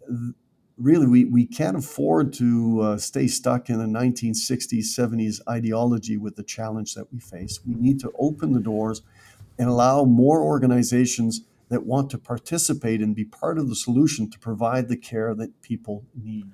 really, 0.77 1.07
we, 1.07 1.25
we 1.25 1.45
can't 1.45 1.77
afford 1.77 2.33
to 2.33 2.81
uh, 2.81 2.97
stay 2.97 3.27
stuck 3.27 3.69
in 3.69 3.77
the 3.77 3.99
1960s, 3.99 4.97
70s 4.97 5.39
ideology 5.47 6.17
with 6.17 6.35
the 6.35 6.43
challenge 6.43 6.95
that 6.95 7.11
we 7.11 7.19
face. 7.19 7.59
We 7.65 7.75
need 7.75 7.99
to 8.01 8.11
open 8.19 8.53
the 8.53 8.59
doors 8.59 9.01
and 9.57 9.69
allow 9.69 10.03
more 10.03 10.41
organizations 10.41 11.41
that 11.69 11.85
want 11.85 12.09
to 12.09 12.17
participate 12.17 12.99
and 13.01 13.15
be 13.15 13.23
part 13.23 13.57
of 13.57 13.69
the 13.69 13.75
solution 13.75 14.29
to 14.29 14.39
provide 14.39 14.89
the 14.89 14.97
care 14.97 15.33
that 15.35 15.61
people 15.61 16.03
need. 16.13 16.51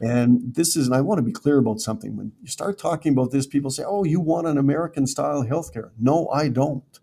And 0.00 0.54
this 0.54 0.76
is, 0.76 0.86
and 0.86 0.96
I 0.96 1.02
want 1.02 1.18
to 1.18 1.22
be 1.22 1.30
clear 1.30 1.58
about 1.58 1.80
something. 1.80 2.16
When 2.16 2.32
you 2.40 2.48
start 2.48 2.78
talking 2.78 3.12
about 3.12 3.30
this, 3.30 3.46
people 3.46 3.70
say, 3.70 3.84
oh, 3.86 4.04
you 4.04 4.18
want 4.18 4.46
an 4.46 4.56
American 4.56 5.06
style 5.06 5.44
healthcare. 5.44 5.90
No, 5.98 6.28
I 6.28 6.48
don't. 6.48 6.98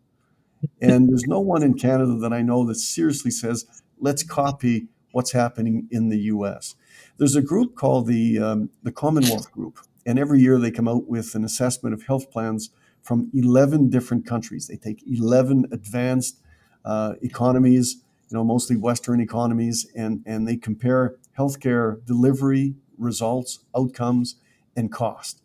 And 0.81 1.07
there's 1.07 1.27
no 1.27 1.39
one 1.39 1.61
in 1.61 1.75
Canada 1.75 2.15
that 2.15 2.33
I 2.33 2.41
know 2.41 2.65
that 2.65 2.75
seriously 2.75 3.29
says, 3.29 3.65
let's 3.99 4.23
copy 4.23 4.87
what's 5.11 5.31
happening 5.31 5.87
in 5.91 6.09
the 6.09 6.19
US. 6.19 6.75
There's 7.17 7.35
a 7.35 7.41
group 7.41 7.75
called 7.75 8.07
the, 8.07 8.39
um, 8.39 8.69
the 8.83 8.91
Commonwealth 8.91 9.51
Group, 9.51 9.79
and 10.05 10.19
every 10.19 10.41
year 10.41 10.59
they 10.59 10.71
come 10.71 10.87
out 10.87 11.07
with 11.07 11.35
an 11.35 11.43
assessment 11.43 11.93
of 11.93 12.03
health 12.03 12.31
plans 12.31 12.69
from 13.01 13.29
11 13.33 13.89
different 13.89 14.25
countries. 14.25 14.67
They 14.67 14.75
take 14.75 15.03
11 15.07 15.67
advanced 15.71 16.41
uh, 16.83 17.13
economies, 17.21 18.03
you 18.29 18.37
know, 18.37 18.43
mostly 18.43 18.75
Western 18.75 19.19
economies, 19.21 19.87
and, 19.95 20.23
and 20.25 20.47
they 20.47 20.57
compare 20.57 21.15
healthcare 21.37 22.03
delivery, 22.05 22.75
results, 22.97 23.59
outcomes, 23.75 24.35
and 24.75 24.91
cost. 24.91 25.41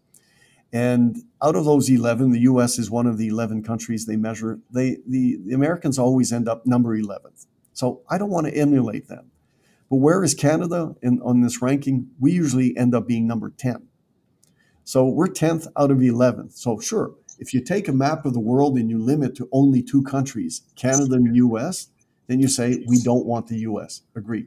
And 0.72 1.18
out 1.42 1.54
of 1.54 1.64
those 1.64 1.90
11, 1.90 2.30
the 2.32 2.40
US 2.40 2.78
is 2.78 2.90
one 2.90 3.06
of 3.06 3.18
the 3.18 3.28
11 3.28 3.62
countries 3.62 4.06
they 4.06 4.16
measure. 4.16 4.60
They, 4.70 4.98
the, 5.06 5.38
the 5.44 5.54
Americans 5.54 5.98
always 5.98 6.32
end 6.32 6.48
up 6.48 6.66
number 6.66 6.96
11th. 6.96 7.46
So 7.74 8.02
I 8.08 8.18
don't 8.18 8.30
want 8.30 8.46
to 8.46 8.54
emulate 8.54 9.08
them. 9.08 9.31
But 9.92 9.98
where 9.98 10.24
is 10.24 10.32
Canada 10.32 10.96
in, 11.02 11.20
on 11.20 11.42
this 11.42 11.60
ranking? 11.60 12.08
We 12.18 12.32
usually 12.32 12.74
end 12.78 12.94
up 12.94 13.06
being 13.06 13.26
number 13.26 13.50
10. 13.50 13.88
So 14.84 15.04
we're 15.04 15.28
10th 15.28 15.66
out 15.76 15.90
of 15.90 15.98
11th. 15.98 16.52
So 16.52 16.80
sure, 16.80 17.12
if 17.38 17.52
you 17.52 17.60
take 17.60 17.88
a 17.88 17.92
map 17.92 18.24
of 18.24 18.32
the 18.32 18.40
world 18.40 18.78
and 18.78 18.88
you 18.88 18.98
limit 18.98 19.34
to 19.36 19.50
only 19.52 19.82
two 19.82 20.02
countries, 20.02 20.62
Canada 20.76 21.16
and 21.16 21.26
the 21.26 21.36
US, 21.46 21.88
then 22.26 22.40
you 22.40 22.48
say 22.48 22.82
we 22.88 23.02
don't 23.02 23.26
want 23.26 23.48
the 23.48 23.58
US. 23.58 24.00
Agreed. 24.16 24.46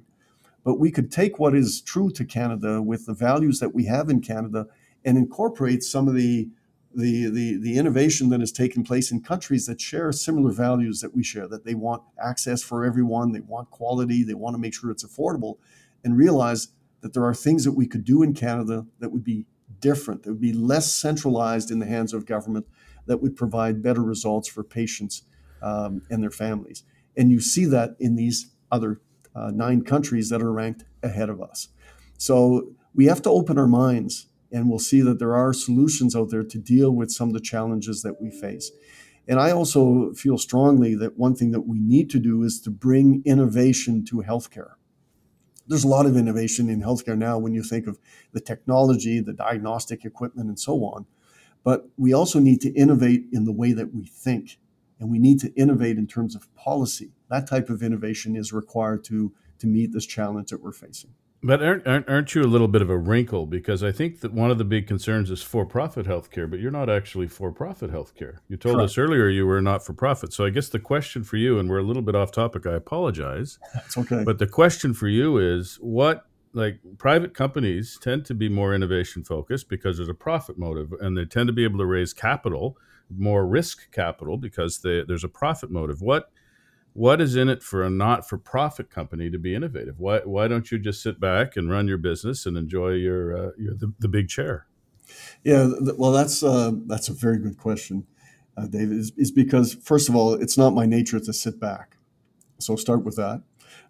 But 0.64 0.80
we 0.80 0.90
could 0.90 1.12
take 1.12 1.38
what 1.38 1.54
is 1.54 1.80
true 1.80 2.10
to 2.10 2.26
Canada 2.26 2.82
with 2.82 3.06
the 3.06 3.14
values 3.14 3.60
that 3.60 3.76
we 3.76 3.86
have 3.86 4.10
in 4.10 4.22
Canada 4.22 4.66
and 5.06 5.16
incorporate 5.16 5.84
some 5.84 6.08
of 6.08 6.16
the 6.16 6.50
the, 6.96 7.30
the, 7.30 7.58
the 7.58 7.78
innovation 7.78 8.30
that 8.30 8.40
has 8.40 8.52
taken 8.52 8.84
place 8.84 9.12
in 9.12 9.22
countries 9.22 9.66
that 9.66 9.82
share 9.82 10.12
similar 10.12 10.52
values 10.52 11.02
that 11.02 11.14
we 11.16 11.24
share, 11.24 11.48
that 11.48 11.66
they 11.66 11.76
want 11.76 12.04
access 12.24 12.64
for 12.64 12.86
everyone, 12.86 13.32
they 13.32 13.42
want 13.42 13.70
quality, 13.70 14.24
they 14.24 14.34
want 14.34 14.54
to 14.54 14.60
make 14.60 14.74
sure 14.74 14.92
it's 14.92 15.06
affordable, 15.06 15.58
and 16.04 16.18
realize 16.18 16.70
that 17.02 17.14
there 17.14 17.24
are 17.26 17.34
things 17.34 17.66
that 17.66 17.74
we 17.74 17.86
could 17.86 18.06
do 18.06 18.24
in 18.24 18.34
Canada 18.34 18.86
that 19.00 19.12
would 19.12 19.24
be 19.24 19.46
different, 19.80 20.24
that 20.24 20.32
would 20.32 20.42
be 20.42 20.54
less 20.54 20.92
centralized 20.94 21.70
in 21.70 21.80
the 21.80 21.86
hands 21.86 22.14
of 22.14 22.26
government, 22.26 22.66
that 23.06 23.22
would 23.22 23.36
provide 23.36 23.84
better 23.84 24.02
results 24.02 24.48
for 24.48 24.64
patients 24.64 25.24
um, 25.62 26.02
and 26.10 26.24
their 26.24 26.32
families. 26.32 26.84
And 27.18 27.32
you 27.32 27.40
see 27.40 27.66
that 27.66 27.96
in 28.00 28.16
these 28.16 28.52
other 28.72 29.02
uh, 29.36 29.52
nine 29.54 29.84
countries 29.84 30.30
that 30.30 30.42
are 30.42 30.52
ranked 30.52 30.86
ahead 31.04 31.30
of 31.30 31.42
us. 31.42 31.70
So 32.18 32.74
we 32.94 33.06
have 33.06 33.22
to 33.24 33.30
open 33.30 33.58
our 33.58 33.68
minds 33.68 34.28
and 34.56 34.70
we'll 34.70 34.80
see 34.80 35.02
that 35.02 35.20
there 35.20 35.36
are 35.36 35.52
solutions 35.52 36.15
out 36.15 36.30
there 36.30 36.41
to 36.41 36.58
deal 36.58 36.89
with 36.89 37.12
some 37.12 37.28
of 37.28 37.34
the 37.34 37.41
challenges 37.41 38.04
that 38.04 38.22
we 38.22 38.32
face. 38.32 38.72
And 39.28 39.38
I 39.38 39.52
also 39.52 40.13
feel 40.13 40.38
strongly 40.38 40.96
that 40.96 41.18
one 41.18 41.36
thing 41.36 41.52
that 41.52 41.68
we 41.68 41.78
need 41.78 42.10
to 42.12 42.20
do 42.20 42.41
is 42.41 42.62
to 42.62 42.72
bring 42.72 43.22
innovation 43.26 44.06
to 44.06 44.24
healthcare. 44.26 44.76
There's 45.68 45.84
a 45.84 45.89
lot 45.89 46.06
of 46.06 46.15
innovation 46.15 46.70
in 46.70 46.82
healthcare 46.82 47.18
now 47.18 47.38
when 47.38 47.54
you 47.54 47.63
think 47.63 47.86
of 47.86 48.00
the 48.32 48.39
technology, 48.39 49.20
the 49.20 49.34
diagnostic 49.34 50.06
equipment, 50.06 50.48
and 50.48 50.58
so 50.58 50.86
on. 50.86 51.06
But 51.65 51.89
we 51.98 52.13
also 52.13 52.39
need 52.39 52.62
to 52.62 52.72
innovate 52.76 53.26
in 53.34 53.44
the 53.44 53.52
way 53.52 53.74
that 53.74 53.94
we 53.94 54.06
think, 54.06 54.58
and 55.02 55.12
we 55.12 55.20
need 55.20 55.41
to 55.41 55.54
innovate 55.56 55.98
in 55.98 56.08
terms 56.08 56.34
of 56.34 56.54
policy. 56.56 57.12
That 57.30 57.46
type 57.46 57.70
of 57.70 57.84
innovation 57.84 58.38
is 58.38 58.54
required 58.54 59.04
to, 59.06 59.34
to 59.60 59.68
meet 59.68 59.91
this 59.91 60.06
challenge 60.06 60.52
that 60.52 60.63
we're 60.63 60.72
facing. 60.72 61.12
But 61.43 61.62
aren't, 61.62 61.86
aren't, 61.86 62.10
aren't 62.10 62.34
you 62.34 62.41
a 62.41 62.45
little 62.45 62.67
bit 62.67 62.82
of 62.82 62.89
a 62.89 62.98
wrinkle? 62.98 63.45
Because 63.45 63.84
I 63.84 63.91
think 63.91 64.21
that 64.21 64.34
one 64.34 64.50
of 64.50 64.58
the 64.58 64.63
big 64.63 64.88
concerns 64.88 65.30
is 65.30 65.43
for 65.43 65.65
profit 65.65 66.08
healthcare, 66.08 66.50
but 66.50 66.60
you're 66.60 66.71
not 66.71 66.89
actually 66.89 67.28
for 67.28 67.52
profit 67.52 67.91
healthcare. 67.91 68.38
You 68.48 68.58
told 68.58 68.78
Correct. 68.78 68.91
us 68.91 68.98
earlier 68.98 69.30
you 69.30 69.45
were 69.45 69.62
not 69.62 69.86
for 69.86 69.93
profit. 69.93 70.34
So 70.34 70.43
I 70.43 70.50
guess 70.50 70.69
the 70.69 70.80
question 70.80 71.24
for 71.24 71.38
you, 71.38 71.60
and 71.60 71.69
we're 71.69 71.78
a 71.78 71.84
little 71.84 72.02
bit 72.02 72.15
off 72.15 72.32
topic, 72.32 72.65
I 72.65 72.74
apologize. 72.74 73.60
That's 73.76 73.98
okay. 73.98 74.24
But 74.24 74.39
the 74.39 74.48
question 74.48 74.93
for 74.95 75.08
you 75.08 75.38
is 75.38 75.76
what, 75.82 76.26
like, 76.54 76.80
private 76.98 77.36
companies 77.36 78.00
tend 78.02 78.26
to 78.26 78.34
be 78.34 78.50
more 78.50 78.74
innovation 78.74 79.24
focused 79.24 79.69
because 79.69 79.98
there's 79.98 80.10
a 80.10 80.15
profit 80.15 80.58
motive, 80.58 80.93
and 81.00 81.15
they 81.15 81.26
tend 81.26 81.48
to 81.48 81.54
be 81.54 81.63
able 81.63 81.78
to 81.78 81.86
raise 81.86 82.12
capital, 82.12 82.76
more 83.15 83.45
risk 83.45 83.91
capital, 83.91 84.38
because 84.38 84.80
they, 84.80 85.04
there's 85.08 85.24
a 85.24 85.30
profit 85.30 85.69
motive. 85.69 86.02
What 86.02 86.32
what 86.96 87.20
is 87.20 87.36
in 87.36 87.50
it 87.50 87.62
for 87.62 87.84
a 87.84 87.90
not-for-profit 87.90 88.90
company 88.90 89.30
to 89.30 89.38
be 89.38 89.54
innovative? 89.54 90.00
Why 90.00 90.20
why 90.20 90.48
don't 90.48 90.72
you 90.72 90.80
just 90.80 91.04
sit 91.04 91.20
back 91.20 91.58
and 91.58 91.70
run 91.70 91.90
your 91.90 91.98
business 91.98 92.46
and 92.46 92.58
enjoy 92.58 92.92
your, 92.92 93.38
uh, 93.38 93.52
your 93.58 93.74
the, 93.76 93.94
the 94.00 94.08
big 94.08 94.30
chair? 94.30 94.68
Yeah, 95.44 95.70
well, 95.98 96.14
that's 96.14 96.42
uh, 96.42 96.72
that's 96.88 97.10
a 97.10 97.14
very 97.14 97.38
good 97.38 97.58
question, 97.58 98.08
uh, 98.58 98.68
David. 98.68 98.98
Is 99.18 99.30
because 99.30 99.74
first 99.74 100.08
of 100.08 100.16
all, 100.16 100.36
it's 100.36 100.58
not 100.58 100.74
my 100.74 100.86
nature 100.86 101.20
to 101.20 101.34
sit 101.34 101.60
back. 101.60 101.98
So 102.60 102.78
start 102.78 103.04
with 103.04 103.18
that. 103.18 103.44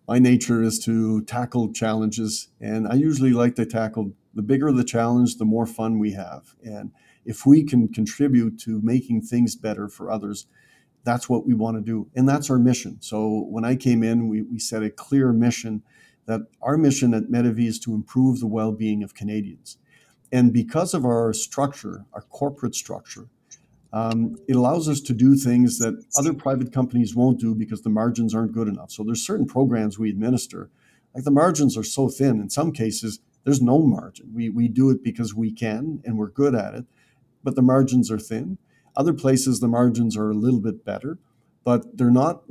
My 0.07 0.17
nature 0.17 0.63
is 0.63 0.79
to 0.85 1.21
tackle 1.25 1.71
challenges, 1.73 2.49
and 2.59 2.87
I 2.87 2.95
usually 2.95 3.33
like 3.33 3.53
to 3.55 3.67
tackle 3.67 4.13
the 4.33 4.41
bigger 4.41 4.71
the 4.71 4.83
challenge, 4.83 5.37
the 5.37 5.45
more 5.45 5.67
fun 5.67 5.99
we 5.99 6.13
have. 6.13 6.55
And 6.63 6.91
if 7.23 7.45
we 7.45 7.63
can 7.63 7.87
contribute 7.87 8.59
to 8.61 8.81
making 8.81 9.21
things 9.21 9.55
better 9.55 9.87
for 9.87 10.09
others, 10.09 10.47
that's 11.05 11.29
what 11.29 11.45
we 11.45 11.53
want 11.53 11.77
to 11.77 11.81
do. 11.81 12.09
And 12.15 12.27
that's 12.27 12.49
our 12.49 12.59
mission. 12.59 12.97
So 12.99 13.45
when 13.49 13.63
I 13.63 13.75
came 13.75 14.03
in, 14.03 14.27
we, 14.27 14.41
we 14.41 14.59
set 14.59 14.83
a 14.83 14.89
clear 14.89 15.31
mission 15.31 15.83
that 16.25 16.41
our 16.61 16.75
mission 16.75 17.13
at 17.13 17.25
Medavie 17.25 17.67
is 17.67 17.79
to 17.79 17.93
improve 17.93 18.39
the 18.39 18.47
well 18.47 18.71
being 18.71 19.03
of 19.03 19.13
Canadians. 19.13 19.77
And 20.31 20.51
because 20.51 20.93
of 20.93 21.05
our 21.05 21.31
structure, 21.31 22.05
our 22.13 22.21
corporate 22.23 22.75
structure, 22.75 23.29
um, 23.93 24.35
it 24.47 24.55
allows 24.55 24.89
us 24.89 24.99
to 25.01 25.13
do 25.13 25.35
things 25.35 25.77
that 25.77 26.03
other 26.17 26.33
private 26.33 26.73
companies 26.73 27.15
won't 27.15 27.39
do 27.39 27.55
because 27.55 27.83
the 27.83 27.89
margins 27.89 28.35
aren't 28.35 28.51
good 28.51 28.67
enough. 28.67 28.91
So 28.91 29.03
there's 29.03 29.25
certain 29.25 29.45
programs 29.45 29.97
we 29.97 30.09
administer, 30.09 30.69
like 31.13 31.23
the 31.23 31.31
margins 31.31 31.77
are 31.77 31.83
so 31.83 32.09
thin. 32.09 32.41
In 32.41 32.49
some 32.49 32.73
cases, 32.73 33.19
there's 33.45 33.61
no 33.61 33.83
margin. 33.83 34.31
We, 34.33 34.49
we 34.49 34.67
do 34.67 34.89
it 34.89 35.03
because 35.03 35.33
we 35.33 35.51
can 35.51 36.01
and 36.03 36.17
we're 36.17 36.31
good 36.31 36.55
at 36.55 36.73
it, 36.73 36.85
but 37.43 37.55
the 37.55 37.61
margins 37.61 38.11
are 38.11 38.19
thin. 38.19 38.57
Other 38.97 39.13
places, 39.13 39.59
the 39.59 39.67
margins 39.67 40.15
are 40.15 40.29
a 40.29 40.35
little 40.35 40.59
bit 40.61 40.85
better, 40.85 41.19
but 41.63 41.97
they're 41.97 42.11
not 42.11 42.43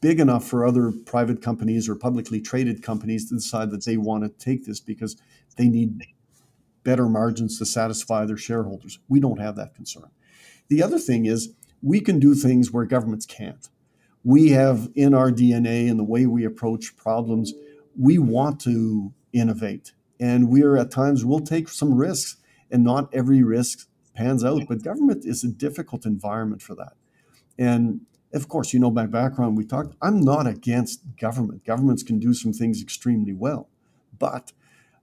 big 0.00 0.20
enough 0.20 0.46
for 0.46 0.66
other 0.66 0.92
private 0.92 1.40
companies 1.40 1.88
or 1.88 1.94
publicly 1.94 2.40
traded 2.40 2.82
companies 2.82 3.28
to 3.28 3.36
decide 3.36 3.70
that 3.70 3.84
they 3.84 3.96
want 3.96 4.24
to 4.24 4.44
take 4.44 4.66
this 4.66 4.80
because 4.80 5.16
they 5.56 5.68
need 5.68 6.02
better 6.82 7.08
margins 7.08 7.58
to 7.58 7.66
satisfy 7.66 8.24
their 8.24 8.36
shareholders. 8.36 8.98
We 9.08 9.20
don't 9.20 9.40
have 9.40 9.56
that 9.56 9.74
concern. 9.74 10.10
The 10.68 10.82
other 10.82 10.98
thing 10.98 11.26
is 11.26 11.52
we 11.82 12.00
can 12.00 12.18
do 12.18 12.34
things 12.34 12.70
where 12.70 12.84
governments 12.84 13.26
can't. 13.26 13.68
We 14.24 14.50
have 14.50 14.90
in 14.94 15.14
our 15.14 15.30
DNA 15.30 15.88
and 15.88 15.98
the 15.98 16.04
way 16.04 16.26
we 16.26 16.44
approach 16.44 16.96
problems, 16.96 17.54
we 17.98 18.18
want 18.18 18.60
to 18.62 19.12
innovate. 19.32 19.92
And 20.18 20.48
we're 20.48 20.76
at 20.76 20.90
times 20.90 21.24
we'll 21.24 21.40
take 21.40 21.68
some 21.68 21.94
risks, 21.94 22.36
and 22.70 22.82
not 22.82 23.12
every 23.14 23.42
risk 23.42 23.88
pans 24.16 24.44
out. 24.44 24.62
But 24.68 24.82
government 24.82 25.24
is 25.24 25.44
a 25.44 25.48
difficult 25.48 26.06
environment 26.06 26.62
for 26.62 26.74
that. 26.74 26.94
And 27.58 28.00
of 28.34 28.48
course, 28.48 28.72
you 28.72 28.80
know 28.80 28.90
my 28.90 29.06
background. 29.06 29.56
We 29.56 29.64
talked. 29.64 29.94
I'm 30.02 30.20
not 30.20 30.46
against 30.46 31.16
government. 31.16 31.64
Governments 31.64 32.02
can 32.02 32.18
do 32.18 32.34
some 32.34 32.52
things 32.52 32.82
extremely 32.82 33.32
well, 33.32 33.68
but 34.18 34.52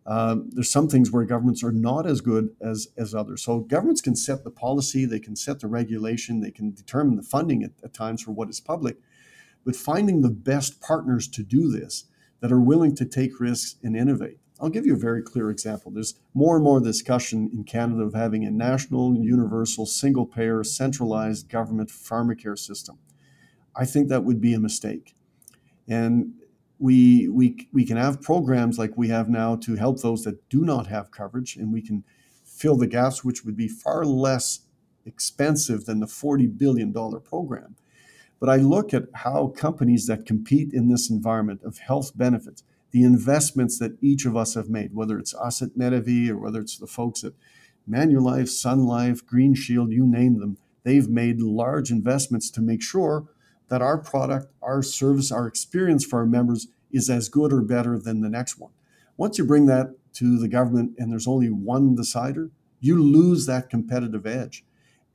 um, 0.06 0.50
there's 0.52 0.70
some 0.70 0.90
things 0.90 1.12
where 1.12 1.24
governments 1.24 1.64
are 1.64 1.72
not 1.72 2.06
as 2.06 2.20
good 2.22 2.50
as 2.62 2.90
as 2.98 3.16
others. 3.16 3.42
So 3.42 3.60
governments 3.60 4.02
can 4.02 4.16
set 4.16 4.44
the 4.44 4.52
policy, 4.52 5.06
they 5.06 5.20
can 5.20 5.36
set 5.36 5.62
the 5.62 5.68
regulation, 5.68 6.42
they 6.42 6.52
can 6.52 6.74
determine 6.74 7.16
the 7.16 7.24
funding 7.24 7.64
at, 7.64 7.72
at 7.84 7.94
times 7.94 8.22
for 8.22 8.32
what 8.32 8.50
is 8.50 8.60
public, 8.60 8.98
but 9.66 9.76
finding 9.76 10.22
the 10.22 10.30
best 10.30 10.82
partners 10.82 11.28
to 11.30 11.44
do 11.44 11.72
this 11.72 12.06
that 12.42 12.52
are 12.52 12.60
willing 12.60 12.94
to 12.96 13.06
take 13.06 13.40
risks 13.40 13.78
and 13.82 13.96
innovate. 13.96 14.40
I'll 14.64 14.70
give 14.70 14.86
you 14.86 14.94
a 14.94 14.98
very 14.98 15.22
clear 15.22 15.50
example. 15.50 15.92
There's 15.92 16.14
more 16.34 16.56
and 16.56 16.64
more 16.64 16.80
discussion 16.80 17.50
in 17.52 17.66
Canada 17.66 18.04
of 18.04 18.14
having 18.14 18.46
a 18.46 18.50
national, 18.50 19.14
universal, 19.14 19.86
single 19.86 20.26
payer, 20.26 20.64
centralized 20.64 21.50
government 21.50 21.90
pharmacare 21.90 22.58
system. 22.58 22.98
I 23.76 23.84
think 23.84 24.08
that 24.08 24.24
would 24.24 24.40
be 24.40 24.54
a 24.54 24.62
mistake. 24.62 25.16
And 25.86 26.36
we, 26.80 27.28
we, 27.28 27.68
we 27.74 27.84
can 27.84 27.98
have 27.98 28.22
programs 28.22 28.80
like 28.80 28.92
we 28.96 29.10
have 29.10 29.28
now 29.28 29.58
to 29.58 29.76
help 29.76 30.02
those 30.02 30.24
that 30.24 30.48
do 30.48 30.64
not 30.64 30.88
have 30.88 31.12
coverage, 31.12 31.58
and 31.58 31.74
we 31.74 31.82
can 31.82 32.06
fill 32.46 32.78
the 32.78 32.88
gaps, 32.88 33.22
which 33.22 33.44
would 33.44 33.58
be 33.58 33.68
far 33.68 34.06
less 34.06 34.62
expensive 35.06 35.84
than 35.84 36.00
the 36.00 36.06
$40 36.06 36.58
billion 36.58 36.94
program. 36.94 37.76
But 38.40 38.50
I 38.50 38.58
look 38.58 38.94
at 38.94 39.04
how 39.14 39.48
companies 39.48 40.08
that 40.08 40.26
compete 40.26 40.72
in 40.72 40.88
this 40.88 41.10
environment 41.10 41.60
of 41.66 41.80
health 41.80 42.18
benefits, 42.18 42.64
the 42.94 43.04
investments 43.04 43.80
that 43.80 43.98
each 44.02 44.26
of 44.26 44.38
us 44.38 44.54
have 44.54 44.70
made, 44.70 44.94
whether 44.94 45.18
it's 45.18 45.34
us 45.34 45.62
at 45.62 45.76
Medavie 45.76 46.30
or 46.30 46.38
whether 46.38 46.62
it's 46.62 46.78
the 46.78 46.88
folks 46.88 47.24
at 47.24 47.34
Manulife, 47.90 48.48
Sun 48.48 48.86
Life, 48.86 49.26
Green 49.26 49.56
Shield, 49.56 49.92
you 49.92 50.06
name 50.08 50.40
them, 50.40 50.58
they've 50.84 51.10
made 51.10 51.42
large 51.42 51.90
investments 51.90 52.52
to 52.52 52.62
make 52.62 52.84
sure 52.84 53.26
that 53.70 53.82
our 53.82 53.98
product, 53.98 54.54
our 54.62 54.84
service, 54.84 55.32
our 55.32 55.48
experience 55.48 56.06
for 56.06 56.20
our 56.20 56.26
members 56.28 56.68
is 56.92 57.10
as 57.10 57.30
good 57.30 57.52
or 57.52 57.62
better 57.62 57.98
than 57.98 58.22
the 58.22 58.30
next 58.30 58.60
one. 58.60 58.72
Once 59.18 59.40
you 59.40 59.44
bring 59.44 59.66
that 59.66 59.96
to 60.14 60.38
the 60.38 60.48
government 60.48 60.92
and 61.00 61.12
there's 61.12 61.28
only 61.28 61.50
one 61.50 61.96
decider, 61.96 62.52
you 62.80 63.02
lose 63.02 63.48
that 63.48 63.70
competitive 63.70 64.28
edge. 64.28 64.64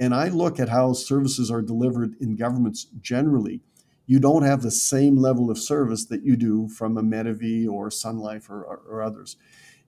And 0.00 0.12
I 0.14 0.28
look 0.28 0.58
at 0.58 0.68
how 0.68 0.92
services 0.94 1.50
are 1.50 1.62
delivered 1.62 2.16
in 2.20 2.34
governments 2.34 2.88
generally. 3.00 3.62
You 4.08 4.18
don't 4.18 4.42
have 4.42 4.62
the 4.62 4.70
same 4.70 5.18
level 5.18 5.50
of 5.50 5.58
service 5.58 6.06
that 6.06 6.24
you 6.24 6.34
do 6.34 6.66
from 6.66 6.96
a 6.96 7.02
Medavie 7.02 7.68
or 7.68 7.90
Sun 7.90 8.18
Life 8.18 8.48
or, 8.48 8.64
or, 8.64 8.80
or 8.88 9.02
others. 9.02 9.36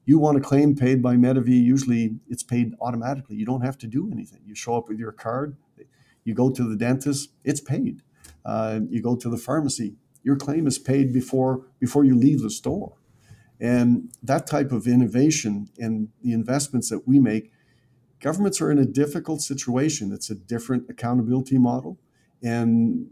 You 0.04 0.18
want 0.18 0.36
a 0.36 0.40
claim 0.42 0.76
paid 0.76 1.02
by 1.02 1.16
Medavie, 1.16 1.62
usually 1.62 2.16
it's 2.28 2.42
paid 2.42 2.74
automatically. 2.82 3.36
You 3.36 3.46
don't 3.46 3.62
have 3.62 3.78
to 3.78 3.86
do 3.86 4.10
anything. 4.12 4.42
You 4.44 4.54
show 4.54 4.76
up 4.76 4.88
with 4.90 4.98
your 4.98 5.12
card, 5.12 5.56
you 6.22 6.34
go 6.34 6.50
to 6.50 6.68
the 6.68 6.76
dentist, 6.76 7.30
it's 7.44 7.62
paid. 7.62 8.02
Uh, 8.44 8.80
you 8.90 9.00
go 9.00 9.16
to 9.16 9.30
the 9.30 9.38
pharmacy, 9.38 9.96
your 10.22 10.36
claim 10.36 10.66
is 10.66 10.78
paid 10.78 11.14
before 11.14 11.66
before 11.78 12.04
you 12.04 12.14
leave 12.14 12.42
the 12.42 12.50
store. 12.50 12.96
And 13.58 14.10
that 14.22 14.46
type 14.46 14.70
of 14.70 14.86
innovation 14.86 15.70
and 15.78 16.08
the 16.22 16.32
investments 16.32 16.90
that 16.90 17.08
we 17.08 17.18
make 17.18 17.52
governments 18.20 18.60
are 18.60 18.70
in 18.70 18.78
a 18.78 18.84
difficult 18.84 19.40
situation. 19.40 20.12
It's 20.12 20.28
a 20.28 20.34
different 20.34 20.90
accountability 20.90 21.56
model, 21.56 21.98
and 22.42 23.06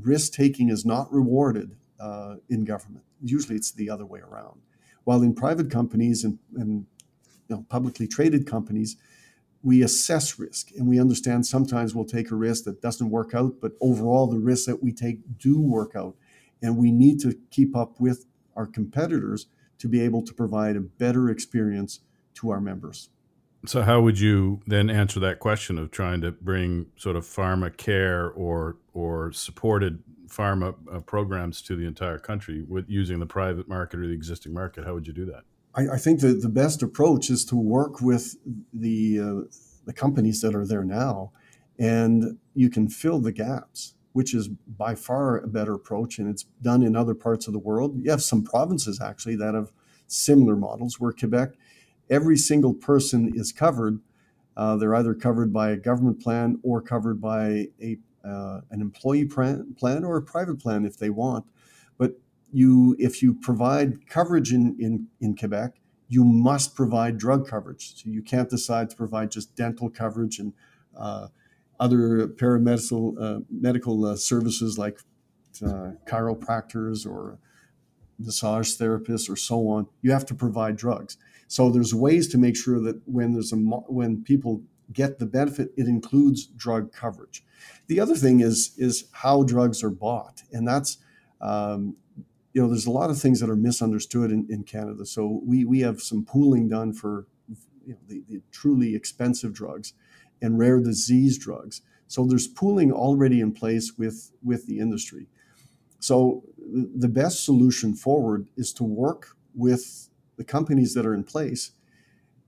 risk 0.00 0.32
taking 0.32 0.68
is 0.68 0.84
not 0.84 1.12
rewarded 1.12 1.76
uh, 2.00 2.36
in 2.48 2.64
government. 2.64 3.04
Usually, 3.22 3.56
it's 3.56 3.72
the 3.72 3.90
other 3.90 4.06
way 4.06 4.20
around. 4.20 4.60
While 5.04 5.22
in 5.22 5.34
private 5.34 5.70
companies 5.70 6.24
and, 6.24 6.38
and 6.56 6.86
you 7.48 7.56
know, 7.56 7.66
publicly 7.68 8.06
traded 8.06 8.46
companies, 8.46 8.96
we 9.62 9.82
assess 9.82 10.38
risk 10.38 10.70
and 10.76 10.86
we 10.86 11.00
understand 11.00 11.46
sometimes 11.46 11.94
we'll 11.94 12.04
take 12.04 12.30
a 12.30 12.34
risk 12.34 12.64
that 12.64 12.82
doesn't 12.82 13.10
work 13.10 13.34
out, 13.34 13.54
but 13.60 13.72
overall, 13.80 14.26
the 14.26 14.38
risks 14.38 14.66
that 14.66 14.82
we 14.82 14.92
take 14.92 15.38
do 15.38 15.60
work 15.60 15.96
out. 15.96 16.14
And 16.62 16.76
we 16.76 16.90
need 16.90 17.20
to 17.20 17.38
keep 17.50 17.74
up 17.74 17.98
with 17.98 18.26
our 18.56 18.66
competitors 18.66 19.46
to 19.78 19.88
be 19.88 20.00
able 20.00 20.22
to 20.22 20.34
provide 20.34 20.76
a 20.76 20.80
better 20.80 21.28
experience 21.30 22.00
to 22.34 22.50
our 22.50 22.60
members. 22.60 23.08
So, 23.66 23.82
how 23.82 24.00
would 24.00 24.18
you 24.18 24.60
then 24.66 24.90
answer 24.90 25.20
that 25.20 25.40
question 25.40 25.78
of 25.78 25.90
trying 25.90 26.20
to 26.20 26.32
bring 26.32 26.86
sort 26.96 27.16
of 27.16 27.24
pharma 27.24 27.74
care 27.76 28.30
or 28.30 28.76
or 28.92 29.32
supported 29.32 30.02
pharma 30.28 30.74
uh, 30.92 31.00
programs 31.00 31.62
to 31.62 31.76
the 31.76 31.86
entire 31.86 32.18
country 32.18 32.62
with 32.62 32.88
using 32.88 33.20
the 33.20 33.26
private 33.26 33.68
market 33.68 34.00
or 34.00 34.06
the 34.06 34.12
existing 34.12 34.52
market? 34.52 34.84
How 34.84 34.94
would 34.94 35.06
you 35.06 35.12
do 35.12 35.24
that? 35.26 35.44
I, 35.74 35.94
I 35.94 35.98
think 35.98 36.20
that 36.20 36.42
the 36.42 36.48
best 36.48 36.82
approach 36.82 37.30
is 37.30 37.44
to 37.46 37.56
work 37.56 38.00
with 38.00 38.36
the 38.72 39.20
uh, 39.20 39.48
the 39.84 39.92
companies 39.92 40.40
that 40.42 40.54
are 40.54 40.66
there 40.66 40.84
now, 40.84 41.32
and 41.78 42.38
you 42.54 42.68
can 42.68 42.88
fill 42.88 43.20
the 43.20 43.32
gaps, 43.32 43.94
which 44.12 44.34
is 44.34 44.48
by 44.48 44.94
far 44.94 45.38
a 45.38 45.46
better 45.46 45.74
approach, 45.74 46.18
and 46.18 46.28
it's 46.28 46.44
done 46.60 46.82
in 46.82 46.96
other 46.96 47.14
parts 47.14 47.46
of 47.46 47.52
the 47.52 47.58
world. 47.58 47.96
You 48.02 48.10
have 48.10 48.22
some 48.22 48.42
provinces 48.42 49.00
actually 49.00 49.36
that 49.36 49.54
have 49.54 49.72
similar 50.06 50.56
models 50.56 51.00
where 51.00 51.12
Quebec 51.12 51.52
every 52.10 52.36
single 52.36 52.74
person 52.74 53.32
is 53.34 53.52
covered. 53.52 54.00
Uh, 54.56 54.76
they're 54.76 54.94
either 54.94 55.14
covered 55.14 55.52
by 55.52 55.70
a 55.70 55.76
government 55.76 56.20
plan 56.20 56.58
or 56.62 56.80
covered 56.80 57.20
by 57.20 57.68
a 57.82 57.98
uh, 58.24 58.60
an 58.70 58.80
employee 58.80 59.26
plan, 59.26 60.04
or 60.04 60.16
a 60.16 60.22
private 60.22 60.58
plan 60.58 60.84
if 60.84 60.96
they 60.96 61.10
want. 61.10 61.44
But 61.98 62.12
you, 62.50 62.96
if 62.98 63.22
you 63.22 63.34
provide 63.34 64.08
coverage 64.08 64.52
in, 64.52 64.76
in, 64.80 65.08
in 65.20 65.36
Quebec, 65.36 65.74
you 66.08 66.24
must 66.24 66.74
provide 66.74 67.18
drug 67.18 67.46
coverage. 67.46 67.96
So 67.96 68.08
you 68.08 68.22
can't 68.22 68.48
decide 68.48 68.90
to 68.90 68.96
provide 68.96 69.30
just 69.30 69.54
dental 69.54 69.90
coverage 69.90 70.38
and 70.38 70.52
uh, 70.96 71.28
other 71.78 72.28
paramedical 72.28 73.20
uh, 73.20 73.40
medical 73.50 74.06
uh, 74.06 74.16
services 74.16 74.78
like 74.78 75.00
uh, 75.62 75.90
chiropractors 76.06 77.06
or 77.06 77.38
massage 78.18 78.76
therapists 78.76 79.28
or 79.28 79.36
so 79.36 79.68
on. 79.68 79.86
You 80.02 80.12
have 80.12 80.26
to 80.26 80.34
provide 80.34 80.76
drugs. 80.76 81.16
So 81.48 81.70
there's 81.70 81.94
ways 81.94 82.28
to 82.28 82.38
make 82.38 82.56
sure 82.56 82.80
that 82.80 83.00
when 83.06 83.32
there's 83.32 83.52
a 83.52 83.56
when 83.56 84.22
people 84.22 84.62
get 84.92 85.18
the 85.18 85.26
benefit, 85.26 85.72
it 85.76 85.86
includes 85.86 86.46
drug 86.46 86.92
coverage. 86.92 87.44
The 87.86 88.00
other 88.00 88.14
thing 88.14 88.40
is 88.40 88.74
is 88.76 89.06
how 89.12 89.42
drugs 89.42 89.82
are 89.82 89.90
bought, 89.90 90.42
and 90.52 90.66
that's 90.66 90.98
um, 91.40 91.96
you 92.52 92.62
know 92.62 92.68
there's 92.68 92.86
a 92.86 92.90
lot 92.90 93.10
of 93.10 93.20
things 93.20 93.40
that 93.40 93.50
are 93.50 93.56
misunderstood 93.56 94.30
in, 94.30 94.46
in 94.48 94.64
Canada. 94.64 95.06
So 95.06 95.40
we 95.44 95.64
we 95.64 95.80
have 95.80 96.00
some 96.00 96.24
pooling 96.24 96.68
done 96.68 96.92
for 96.92 97.26
you 97.86 97.94
know, 97.94 97.98
the, 98.08 98.22
the 98.28 98.42
truly 98.50 98.94
expensive 98.94 99.52
drugs 99.52 99.92
and 100.40 100.58
rare 100.58 100.80
disease 100.80 101.38
drugs. 101.38 101.82
So 102.06 102.24
there's 102.24 102.46
pooling 102.48 102.92
already 102.92 103.40
in 103.40 103.52
place 103.52 103.94
with 103.98 104.32
with 104.42 104.66
the 104.66 104.78
industry. 104.78 105.26
So 105.98 106.44
the 106.58 107.08
best 107.08 107.44
solution 107.44 107.94
forward 107.94 108.46
is 108.56 108.72
to 108.74 108.84
work 108.84 109.36
with 109.54 110.10
the 110.36 110.44
companies 110.44 110.94
that 110.94 111.06
are 111.06 111.14
in 111.14 111.24
place, 111.24 111.72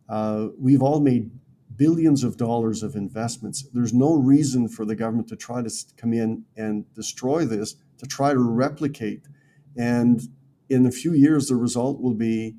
uh, 0.09 0.49
we've 0.59 0.83
all 0.83 1.01
made 1.01 1.31
billions 1.77 2.25
of 2.25 2.37
dollars 2.37 2.83
of 2.83 2.94
investments. 2.94 3.66
There's 3.72 3.92
no 3.92 4.14
reason 4.14 4.68
for 4.68 4.85
the 4.85 4.96
government 4.96 5.29
to 5.29 5.37
try 5.37 5.62
to 5.62 5.70
come 5.96 6.12
in 6.12 6.44
and 6.57 6.92
destroy 6.94 7.44
this, 7.44 7.77
to 7.99 8.07
try 8.07 8.33
to 8.33 8.38
replicate. 8.38 9.27
And 9.77 10.22
in 10.68 10.87
a 10.87 10.90
few 10.90 11.12
years, 11.12 11.49
the 11.49 11.57
result 11.57 12.01
will 12.01 12.14
be 12.14 12.57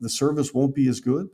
the 0.00 0.10
service 0.10 0.52
won't 0.52 0.74
be 0.74 0.88
as 0.88 1.00
good 1.00 1.30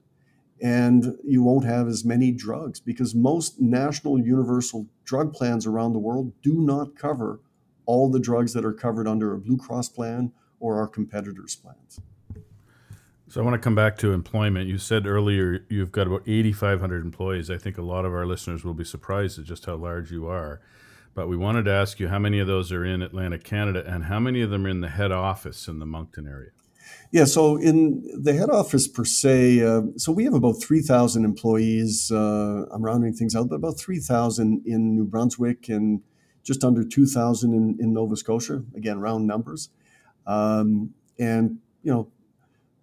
and 0.62 1.16
you 1.24 1.42
won't 1.42 1.64
have 1.64 1.88
as 1.88 2.04
many 2.04 2.30
drugs 2.30 2.80
because 2.80 3.14
most 3.14 3.60
national 3.60 4.18
universal 4.18 4.86
drug 5.04 5.32
plans 5.32 5.66
around 5.66 5.92
the 5.92 5.98
world 5.98 6.32
do 6.42 6.60
not 6.60 6.96
cover 6.96 7.40
all 7.86 8.10
the 8.10 8.20
drugs 8.20 8.52
that 8.54 8.64
are 8.64 8.72
covered 8.72 9.06
under 9.06 9.34
a 9.34 9.38
Blue 9.38 9.58
Cross 9.58 9.90
plan 9.90 10.32
or 10.60 10.78
our 10.78 10.86
competitors' 10.86 11.56
plans. 11.56 12.00
So 13.34 13.40
I 13.40 13.44
want 13.44 13.54
to 13.54 13.58
come 13.58 13.74
back 13.74 13.98
to 13.98 14.12
employment. 14.12 14.68
You 14.68 14.78
said 14.78 15.08
earlier 15.08 15.66
you've 15.68 15.90
got 15.90 16.06
about 16.06 16.22
8,500 16.24 17.04
employees. 17.04 17.50
I 17.50 17.58
think 17.58 17.78
a 17.78 17.82
lot 17.82 18.04
of 18.04 18.12
our 18.12 18.24
listeners 18.24 18.62
will 18.62 18.74
be 18.74 18.84
surprised 18.84 19.40
at 19.40 19.44
just 19.44 19.66
how 19.66 19.74
large 19.74 20.12
you 20.12 20.28
are. 20.28 20.60
But 21.14 21.26
we 21.26 21.36
wanted 21.36 21.64
to 21.64 21.72
ask 21.72 21.98
you 21.98 22.06
how 22.06 22.20
many 22.20 22.38
of 22.38 22.46
those 22.46 22.70
are 22.70 22.84
in 22.84 23.02
Atlantic 23.02 23.42
Canada 23.42 23.82
and 23.84 24.04
how 24.04 24.20
many 24.20 24.40
of 24.40 24.50
them 24.50 24.64
are 24.64 24.68
in 24.68 24.82
the 24.82 24.88
head 24.88 25.10
office 25.10 25.66
in 25.66 25.80
the 25.80 25.84
Moncton 25.84 26.28
area? 26.28 26.50
Yeah, 27.10 27.24
so 27.24 27.56
in 27.56 28.08
the 28.16 28.34
head 28.34 28.50
office 28.50 28.86
per 28.86 29.04
se, 29.04 29.62
uh, 29.62 29.82
so 29.96 30.12
we 30.12 30.22
have 30.22 30.34
about 30.34 30.62
3,000 30.62 31.24
employees. 31.24 32.12
Uh, 32.12 32.66
I'm 32.70 32.84
rounding 32.84 33.14
things 33.14 33.34
out, 33.34 33.48
but 33.48 33.56
about 33.56 33.80
3,000 33.80 34.62
in 34.64 34.94
New 34.94 35.06
Brunswick 35.06 35.68
and 35.68 36.02
just 36.44 36.62
under 36.62 36.84
2,000 36.84 37.52
in, 37.52 37.78
in 37.80 37.94
Nova 37.94 38.14
Scotia. 38.14 38.62
Again, 38.76 39.00
round 39.00 39.26
numbers. 39.26 39.70
Um, 40.24 40.94
and, 41.18 41.58
you 41.82 41.92
know, 41.92 42.12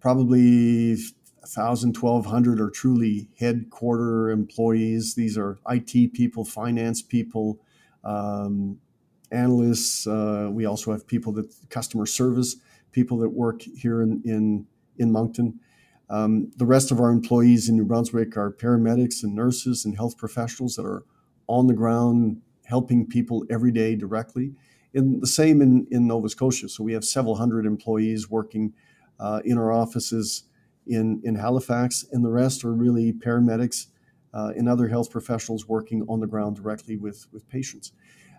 probably 0.02 0.90
1,000, 0.90 1.96
1,200 1.96 2.60
are 2.60 2.68
truly 2.68 3.28
headquarter 3.38 4.30
employees. 4.30 5.14
These 5.14 5.38
are 5.38 5.58
IT 5.68 6.12
people, 6.12 6.44
finance 6.44 7.00
people, 7.00 7.60
um, 8.04 8.78
analysts. 9.30 10.06
Uh, 10.06 10.50
we 10.52 10.66
also 10.66 10.92
have 10.92 11.06
people 11.06 11.32
that 11.32 11.54
customer 11.70 12.04
service 12.04 12.56
people 12.90 13.16
that 13.18 13.30
work 13.30 13.62
here 13.62 14.02
in 14.02 14.22
in, 14.24 14.66
in 14.98 15.10
Moncton. 15.10 15.58
Um, 16.10 16.52
the 16.56 16.66
rest 16.66 16.90
of 16.90 17.00
our 17.00 17.10
employees 17.10 17.68
in 17.68 17.76
New 17.76 17.86
Brunswick 17.86 18.36
are 18.36 18.52
paramedics 18.52 19.22
and 19.22 19.34
nurses 19.34 19.84
and 19.84 19.96
health 19.96 20.18
professionals 20.18 20.76
that 20.76 20.84
are 20.84 21.04
on 21.46 21.66
the 21.66 21.74
ground 21.74 22.42
helping 22.66 23.06
people 23.06 23.44
every 23.48 23.72
day 23.72 23.96
directly. 23.96 24.52
And 24.94 25.22
the 25.22 25.26
same 25.26 25.62
in, 25.62 25.86
in 25.90 26.06
Nova 26.06 26.28
Scotia. 26.28 26.68
So 26.68 26.84
we 26.84 26.92
have 26.92 27.04
several 27.04 27.36
hundred 27.36 27.64
employees 27.64 28.28
working 28.28 28.74
uh, 29.18 29.40
in 29.44 29.58
our 29.58 29.72
offices 29.72 30.44
in, 30.86 31.20
in 31.24 31.36
Halifax, 31.36 32.04
and 32.12 32.24
the 32.24 32.30
rest 32.30 32.64
are 32.64 32.72
really 32.72 33.12
paramedics 33.12 33.86
uh, 34.34 34.52
and 34.56 34.68
other 34.68 34.88
health 34.88 35.10
professionals 35.10 35.68
working 35.68 36.04
on 36.08 36.20
the 36.20 36.26
ground 36.26 36.56
directly 36.56 36.96
with, 36.96 37.26
with 37.32 37.48
patients. 37.48 37.92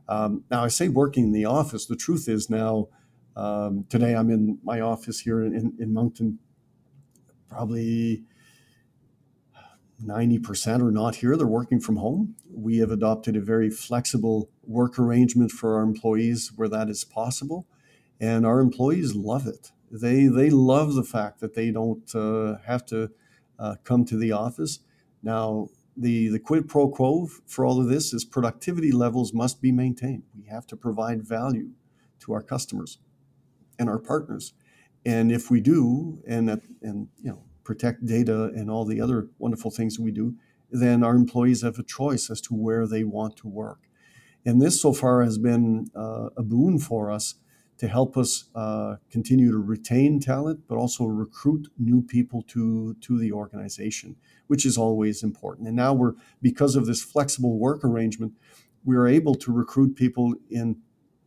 Um, 0.09 0.43
now, 0.51 0.63
I 0.63 0.67
say 0.67 0.89
working 0.89 1.25
in 1.25 1.31
the 1.31 1.45
office. 1.45 1.85
The 1.85 1.95
truth 1.95 2.27
is 2.27 2.49
now, 2.49 2.89
um, 3.35 3.85
today 3.89 4.15
I'm 4.15 4.29
in 4.29 4.59
my 4.63 4.81
office 4.81 5.21
here 5.21 5.41
in, 5.43 5.73
in 5.79 5.93
Moncton. 5.93 6.39
probably 7.47 8.23
90% 10.03 10.81
are 10.81 10.91
not 10.91 11.15
here. 11.15 11.37
They're 11.37 11.47
working 11.47 11.79
from 11.79 11.97
home. 11.97 12.35
We 12.51 12.77
have 12.79 12.91
adopted 12.91 13.35
a 13.35 13.41
very 13.41 13.69
flexible 13.69 14.49
work 14.63 14.99
arrangement 14.99 15.51
for 15.51 15.75
our 15.75 15.83
employees 15.83 16.51
where 16.55 16.67
that 16.69 16.89
is 16.89 17.03
possible. 17.03 17.67
And 18.19 18.45
our 18.45 18.59
employees 18.59 19.15
love 19.15 19.47
it. 19.47 19.71
They, 19.93 20.25
they 20.25 20.49
love 20.49 20.95
the 20.95 21.03
fact 21.03 21.39
that 21.39 21.53
they 21.53 21.69
don't 21.69 22.13
uh, 22.15 22.57
have 22.65 22.83
to 22.87 23.11
uh, 23.59 23.75
come 23.83 24.05
to 24.05 24.17
the 24.17 24.31
office. 24.31 24.79
Now, 25.21 25.69
the, 25.95 26.29
the 26.29 26.39
quid 26.39 26.67
pro 26.67 26.89
quo 26.89 27.29
for 27.45 27.63
all 27.63 27.79
of 27.79 27.87
this 27.87 28.11
is 28.11 28.25
productivity 28.25 28.91
levels 28.91 29.33
must 29.33 29.61
be 29.61 29.71
maintained. 29.71 30.23
We 30.35 30.45
have 30.45 30.65
to 30.67 30.75
provide 30.75 31.21
value 31.21 31.69
to 32.21 32.33
our 32.33 32.41
customers 32.41 32.97
and 33.77 33.87
our 33.87 33.99
partners. 33.99 34.53
And 35.05 35.31
if 35.31 35.51
we 35.51 35.61
do, 35.61 36.19
and 36.27 36.49
that, 36.49 36.61
and 36.81 37.09
you 37.21 37.29
know, 37.29 37.43
protect 37.63 38.05
data 38.05 38.45
and 38.55 38.71
all 38.71 38.85
the 38.85 38.99
other 38.99 39.27
wonderful 39.37 39.69
things 39.69 39.99
we 39.99 40.11
do, 40.11 40.35
then 40.71 41.03
our 41.03 41.15
employees 41.15 41.61
have 41.61 41.77
a 41.77 41.83
choice 41.83 42.31
as 42.31 42.41
to 42.41 42.55
where 42.55 42.87
they 42.87 43.03
want 43.03 43.37
to 43.37 43.47
work. 43.47 43.81
And 44.45 44.61
this 44.61 44.81
so 44.81 44.91
far 44.91 45.23
has 45.23 45.37
been 45.37 45.91
uh, 45.95 46.29
a 46.35 46.43
boon 46.43 46.79
for 46.79 47.11
us 47.11 47.35
to 47.77 47.87
help 47.87 48.17
us 48.17 48.45
uh, 48.55 48.95
continue 49.09 49.51
to 49.51 49.57
retain 49.57 50.19
talent, 50.19 50.61
but 50.67 50.77
also 50.77 51.05
recruit 51.05 51.69
new 51.77 52.01
people 52.01 52.41
to, 52.43 52.95
to 53.01 53.17
the 53.17 53.31
organization, 53.31 54.15
which 54.47 54.65
is 54.65 54.77
always 54.77 55.23
important. 55.23 55.67
And 55.67 55.75
now 55.75 55.93
we're, 55.93 56.13
because 56.41 56.75
of 56.75 56.85
this 56.85 57.03
flexible 57.03 57.57
work 57.57 57.83
arrangement, 57.83 58.33
we 58.85 58.95
are 58.95 59.07
able 59.07 59.35
to 59.35 59.51
recruit 59.51 59.95
people 59.95 60.35
in 60.49 60.77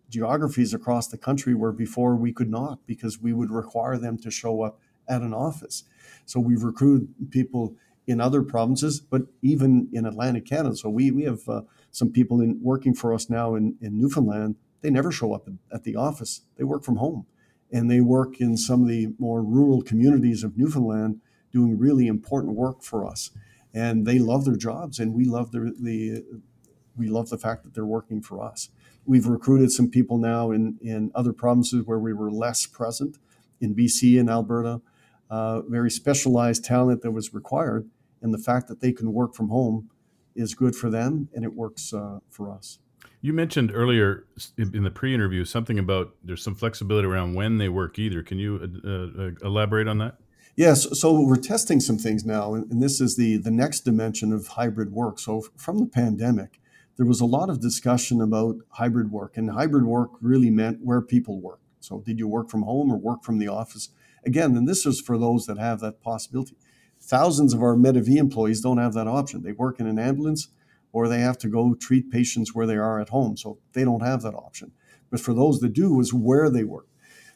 geographies 0.09 0.73
across 0.73 1.09
the 1.09 1.19
country 1.19 1.55
where 1.55 1.73
before 1.73 2.17
we 2.17 2.33
could 2.33 2.51
not 2.51 2.79
because 2.87 3.21
we 3.21 3.33
would 3.33 3.51
require 3.51 3.99
them 3.99 4.17
to 4.19 4.31
show 4.31 4.63
up 4.63 4.79
at 5.09 5.23
an 5.23 5.35
office. 5.35 5.85
So 6.25 6.41
we've 6.41 6.63
recruited 6.63 7.09
people 7.31 7.77
in 8.07 8.21
other 8.21 8.43
provinces, 8.43 9.01
but 9.01 9.23
even 9.43 9.89
in 9.93 10.07
Atlantic 10.07 10.47
Canada. 10.47 10.77
So 10.77 10.89
we, 10.89 11.11
we 11.11 11.25
have 11.25 11.49
uh, 11.49 11.63
some 11.91 12.11
people 12.11 12.41
in 12.41 12.61
working 12.63 12.95
for 12.95 13.13
us 13.13 13.29
now 13.29 13.57
in, 13.57 13.77
in 13.81 13.99
Newfoundland. 13.99 14.57
They 14.87 14.93
never 14.93 15.11
show 15.11 15.33
up 15.33 15.49
at 15.73 15.83
the 15.83 15.97
office. 15.97 16.43
They 16.57 16.63
work 16.63 16.85
from 16.85 16.99
home 16.99 17.27
and 17.73 17.91
they 17.91 18.01
work 18.01 18.41
in 18.41 18.57
some 18.57 18.83
of 18.83 18.89
the 18.89 19.09
more 19.19 19.43
rural 19.43 19.83
communities 19.83 20.45
of 20.45 20.57
Newfoundland 20.57 21.21
doing 21.51 21.77
really 21.77 22.07
important 22.07 22.55
work 22.55 22.85
for 22.85 23.05
us. 23.05 23.33
And 23.75 24.07
they 24.07 24.21
love 24.21 24.45
their 24.45 24.55
jobs 24.55 25.01
and 25.01 25.13
we 25.13 25.25
love 25.25 25.51
the, 25.51 26.25
we 26.97 27.09
love 27.09 27.31
the 27.31 27.37
fact 27.37 27.65
that 27.65 27.75
they're 27.75 27.85
working 27.85 28.23
for 28.23 28.41
us. 28.41 28.69
We've 29.05 29.27
recruited 29.27 29.73
some 29.73 29.91
people 29.91 30.19
now 30.19 30.53
in, 30.53 30.79
in 30.81 31.11
other 31.17 31.33
provinces 31.33 31.85
where 31.85 31.99
we 31.99 32.13
were 32.13 32.31
less 32.31 32.65
present 32.65 33.19
in 33.61 33.75
BC 33.75 34.21
and 34.21 34.31
Alberta 34.31 34.83
uh, 35.29 35.63
very 35.63 35.91
specialized 35.91 36.65
talent 36.65 37.03
that 37.03 37.11
was 37.11 37.35
required. 37.35 37.91
And 38.23 38.33
the 38.33 38.39
fact 38.39 38.69
that 38.69 38.81
they 38.81 38.93
can 38.93 39.13
work 39.13 39.35
from 39.35 39.49
home 39.49 39.91
is 40.37 40.55
good 40.55 40.77
for 40.77 40.91
them 40.91 41.29
and 41.35 41.45
it 41.45 41.55
works 41.55 41.93
uh, 41.93 42.21
for 42.31 42.53
us. 42.53 42.79
You 43.21 43.33
mentioned 43.33 43.73
earlier 43.75 44.27
in 44.57 44.85
the 44.85 44.91
pre-interview 44.91 45.45
something 45.45 45.79
about 45.79 46.15
there's 46.23 46.43
some 46.43 46.55
flexibility 46.55 47.09
around 47.09 47.35
when 47.35 47.59
they 47.59 47.69
work. 47.69 47.99
Either 47.99 48.23
can 48.23 48.39
you 48.39 48.81
uh, 48.85 49.23
uh, 49.23 49.31
elaborate 49.47 49.89
on 49.89 49.99
that? 49.99 50.19
Yes. 50.57 50.87
So 50.99 51.21
we're 51.21 51.37
testing 51.37 51.81
some 51.81 51.99
things 51.99 52.25
now, 52.25 52.55
and 52.55 52.83
this 52.83 53.01
is 53.01 53.17
the 53.17 53.37
the 53.37 53.51
next 53.51 53.81
dimension 53.81 54.33
of 54.33 54.47
hybrid 54.49 54.93
work. 54.93 55.19
So 55.19 55.45
from 55.57 55.79
the 55.79 55.87
pandemic, 55.87 56.61
there 56.97 57.07
was 57.07 57.21
a 57.21 57.27
lot 57.27 57.51
of 57.51 57.61
discussion 57.61 58.21
about 58.21 58.57
hybrid 58.71 59.11
work, 59.11 59.37
and 59.37 59.51
hybrid 59.51 59.85
work 59.85 60.11
really 60.21 60.51
meant 60.51 60.79
where 60.83 61.03
people 61.03 61.41
work. 61.41 61.61
So 61.81 62.01
did 62.01 62.19
you 62.19 62.27
work 62.27 62.49
from 62.51 62.63
home 62.63 62.91
or 62.91 62.97
work 62.97 63.23
from 63.23 63.39
the 63.39 63.49
office? 63.49 63.91
Again, 64.25 64.57
and 64.57 64.67
this 64.67 64.87
is 64.87 65.01
for 65.01 65.19
those 65.19 65.47
that 65.47 65.59
have 65.59 65.81
that 65.81 66.03
possibility. 66.03 66.57
Thousands 67.01 67.53
of 67.53 67.63
our 67.63 67.77
Medavie 67.77 68.17
employees 68.17 68.61
don't 68.61 68.79
have 68.79 68.95
that 68.95 69.07
option. 69.07 69.43
They 69.43 69.53
work 69.53 69.79
in 69.79 69.87
an 69.87 69.99
ambulance 69.99 70.49
or 70.97 71.09
they 71.09 71.21
have 71.21 71.37
to 71.37 71.47
go 71.47 71.75
treat 71.75 72.11
patients 72.11 72.55
where 72.55 72.67
they 72.67 72.77
are 72.77 72.99
at 72.99 73.11
home. 73.11 73.37
So 73.37 73.59
they 73.75 73.85
don't 73.85 74.01
have 74.01 74.23
that 74.23 74.33
option. 74.33 74.73
But 75.11 75.21
for 75.21 75.35
those 75.35 75.61
that 75.61 75.75
do, 75.75 76.01
is 76.01 76.15
where 76.15 76.49
they 76.49 76.65
work. 76.65 76.87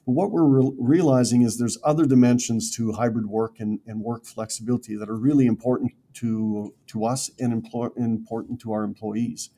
But 0.06 0.12
what 0.12 0.30
we're 0.30 0.44
re- 0.44 0.72
realizing 0.78 1.42
is 1.42 1.58
there's 1.58 1.76
other 1.84 2.06
dimensions 2.06 2.74
to 2.76 2.92
hybrid 2.92 3.26
work 3.26 3.60
and, 3.60 3.80
and 3.86 4.00
work 4.00 4.24
flexibility 4.24 4.96
that 4.96 5.10
are 5.10 5.14
really 5.14 5.44
important 5.44 5.92
to, 6.14 6.74
to 6.86 7.04
us 7.04 7.30
and 7.38 7.52
employ, 7.52 7.88
important 7.98 8.62
to 8.62 8.72
our 8.72 8.82
employees. 8.82 9.50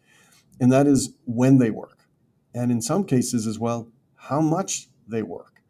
And 0.61 0.72
that 0.72 0.88
is 0.88 1.14
when 1.24 1.59
they 1.59 1.70
work. 1.70 2.00
And 2.53 2.72
in 2.72 2.82
some 2.82 3.05
cases 3.05 3.46
as 3.46 3.61
well, 3.61 3.88
how 4.16 4.40
much 4.40 4.88
they 5.07 5.22
work. 5.22 5.62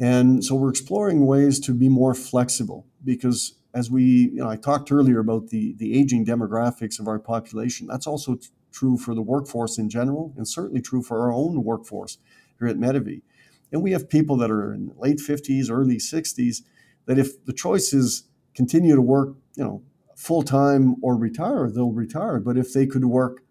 And 0.00 0.42
so 0.42 0.54
we're 0.54 0.70
exploring 0.70 1.26
ways 1.26 1.60
to 1.60 1.74
be 1.74 1.90
more 1.90 2.14
flexible 2.14 2.86
because 3.04 3.59
as 3.74 3.90
we, 3.90 4.02
you 4.02 4.36
know, 4.36 4.48
I 4.48 4.56
talked 4.56 4.90
earlier 4.90 5.18
about 5.20 5.48
the, 5.48 5.74
the 5.78 5.98
aging 5.98 6.26
demographics 6.26 6.98
of 6.98 7.08
our 7.08 7.18
population. 7.18 7.86
That's 7.86 8.06
also 8.06 8.34
t- 8.34 8.48
true 8.72 8.96
for 8.96 9.14
the 9.14 9.22
workforce 9.22 9.78
in 9.78 9.88
general 9.88 10.32
and 10.36 10.46
certainly 10.46 10.80
true 10.80 11.02
for 11.02 11.20
our 11.20 11.32
own 11.32 11.62
workforce 11.62 12.18
here 12.58 12.68
at 12.68 12.76
Medavie. 12.76 13.22
And 13.72 13.82
we 13.82 13.92
have 13.92 14.08
people 14.08 14.36
that 14.38 14.50
are 14.50 14.72
in 14.72 14.92
late 14.96 15.18
50s, 15.18 15.70
early 15.70 15.96
60s, 15.96 16.62
that 17.06 17.18
if 17.18 17.44
the 17.44 17.52
choice 17.52 17.92
is 17.92 18.24
continue 18.54 18.94
to 18.94 19.02
work, 19.02 19.36
you 19.56 19.64
know, 19.64 19.82
full 20.16 20.42
time 20.42 20.96
or 21.02 21.16
retire, 21.16 21.70
they'll 21.70 21.92
retire. 21.92 22.40
But 22.40 22.58
if 22.58 22.72
they 22.72 22.86
could 22.86 23.04
work 23.04 23.42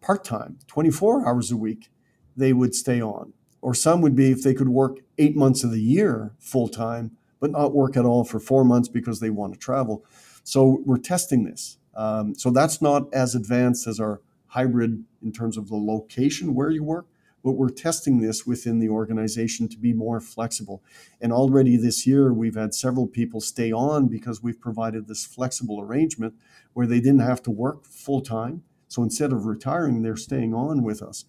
part 0.00 0.24
time, 0.24 0.58
24 0.66 1.28
hours 1.28 1.50
a 1.50 1.56
week, 1.56 1.90
they 2.36 2.52
would 2.52 2.74
stay 2.74 3.00
on 3.00 3.34
or 3.64 3.72
some 3.72 4.02
would 4.02 4.14
be 4.14 4.30
if 4.30 4.42
they 4.42 4.52
could 4.52 4.68
work 4.68 4.98
eight 5.16 5.34
months 5.34 5.64
of 5.64 5.70
the 5.70 5.80
year 5.80 6.34
full 6.38 6.68
time, 6.68 7.12
but 7.44 7.50
not 7.50 7.74
work 7.74 7.94
at 7.94 8.06
all 8.06 8.24
for 8.24 8.40
four 8.40 8.64
months 8.64 8.88
because 8.88 9.20
they 9.20 9.28
want 9.28 9.52
to 9.52 9.58
travel. 9.58 10.02
So 10.44 10.80
we're 10.86 10.96
testing 10.96 11.44
this. 11.44 11.76
Um, 11.94 12.34
so 12.34 12.48
that's 12.48 12.80
not 12.80 13.12
as 13.12 13.34
advanced 13.34 13.86
as 13.86 14.00
our 14.00 14.22
hybrid 14.46 15.04
in 15.22 15.30
terms 15.30 15.58
of 15.58 15.68
the 15.68 15.76
location 15.76 16.54
where 16.54 16.70
you 16.70 16.82
work, 16.82 17.04
but 17.44 17.50
we're 17.52 17.68
testing 17.68 18.22
this 18.22 18.46
within 18.46 18.78
the 18.78 18.88
organization 18.88 19.68
to 19.68 19.76
be 19.76 19.92
more 19.92 20.20
flexible. 20.20 20.82
And 21.20 21.34
already 21.34 21.76
this 21.76 22.06
year, 22.06 22.32
we've 22.32 22.54
had 22.54 22.72
several 22.72 23.06
people 23.06 23.42
stay 23.42 23.70
on 23.70 24.08
because 24.08 24.42
we've 24.42 24.58
provided 24.58 25.06
this 25.06 25.26
flexible 25.26 25.82
arrangement 25.82 26.32
where 26.72 26.86
they 26.86 26.98
didn't 26.98 27.28
have 27.28 27.42
to 27.42 27.50
work 27.50 27.84
full 27.84 28.22
time. 28.22 28.62
So 28.88 29.02
instead 29.02 29.34
of 29.34 29.44
retiring, 29.44 30.00
they're 30.00 30.16
staying 30.16 30.54
on 30.54 30.82
with 30.82 31.02
us 31.02 31.26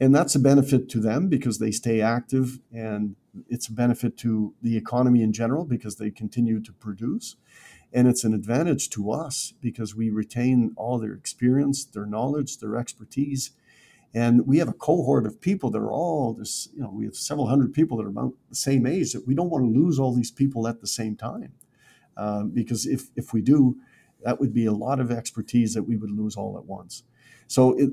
and 0.00 0.14
that's 0.14 0.34
a 0.34 0.40
benefit 0.40 0.88
to 0.90 1.00
them 1.00 1.28
because 1.28 1.58
they 1.58 1.72
stay 1.72 2.00
active 2.00 2.60
and 2.72 3.16
it's 3.48 3.68
a 3.68 3.72
benefit 3.72 4.16
to 4.18 4.54
the 4.62 4.76
economy 4.76 5.22
in 5.22 5.32
general 5.32 5.64
because 5.64 5.96
they 5.96 6.10
continue 6.10 6.60
to 6.60 6.72
produce. 6.72 7.36
And 7.92 8.06
it's 8.06 8.24
an 8.24 8.34
advantage 8.34 8.90
to 8.90 9.10
us 9.10 9.54
because 9.60 9.94
we 9.94 10.10
retain 10.10 10.72
all 10.76 10.98
their 10.98 11.14
experience 11.14 11.84
their 11.84 12.06
knowledge 12.06 12.58
their 12.58 12.76
expertise. 12.76 13.50
And 14.14 14.46
we 14.46 14.58
have 14.58 14.68
a 14.68 14.72
cohort 14.72 15.26
of 15.26 15.40
people 15.40 15.70
that 15.70 15.78
are 15.78 15.92
all 15.92 16.32
this 16.32 16.68
you 16.74 16.82
know 16.82 16.90
we 16.90 17.04
have 17.04 17.16
several 17.16 17.48
hundred 17.48 17.72
people 17.72 17.96
that 17.96 18.06
are 18.06 18.10
about 18.10 18.34
the 18.48 18.56
same 18.56 18.86
age 18.86 19.12
that 19.12 19.26
we 19.26 19.34
don't 19.34 19.50
want 19.50 19.64
to 19.64 19.80
lose 19.80 19.98
all 19.98 20.14
these 20.14 20.30
people 20.30 20.68
at 20.68 20.80
the 20.80 20.86
same 20.86 21.16
time. 21.16 21.52
Um, 22.16 22.50
because 22.50 22.86
if 22.86 23.08
if 23.16 23.32
we 23.32 23.42
do 23.42 23.76
that 24.24 24.40
would 24.40 24.52
be 24.52 24.66
a 24.66 24.72
lot 24.72 25.00
of 25.00 25.10
expertise 25.10 25.74
that 25.74 25.84
we 25.84 25.96
would 25.96 26.10
lose 26.10 26.36
all 26.36 26.56
at 26.56 26.64
once 26.66 27.02
so 27.48 27.76
it, 27.78 27.90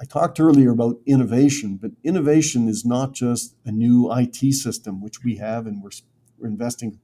I 0.00 0.04
talked 0.06 0.40
earlier 0.40 0.70
about 0.70 0.96
innovation, 1.06 1.76
but 1.76 1.92
innovation 2.02 2.66
is 2.66 2.84
not 2.84 3.12
just 3.12 3.54
a 3.64 3.70
new 3.70 4.10
IT 4.12 4.54
system, 4.54 5.02
which 5.02 5.22
we 5.22 5.36
have, 5.36 5.66
and 5.66 5.82
we're, 5.82 5.90
we're 6.38 6.48
investing 6.48 6.98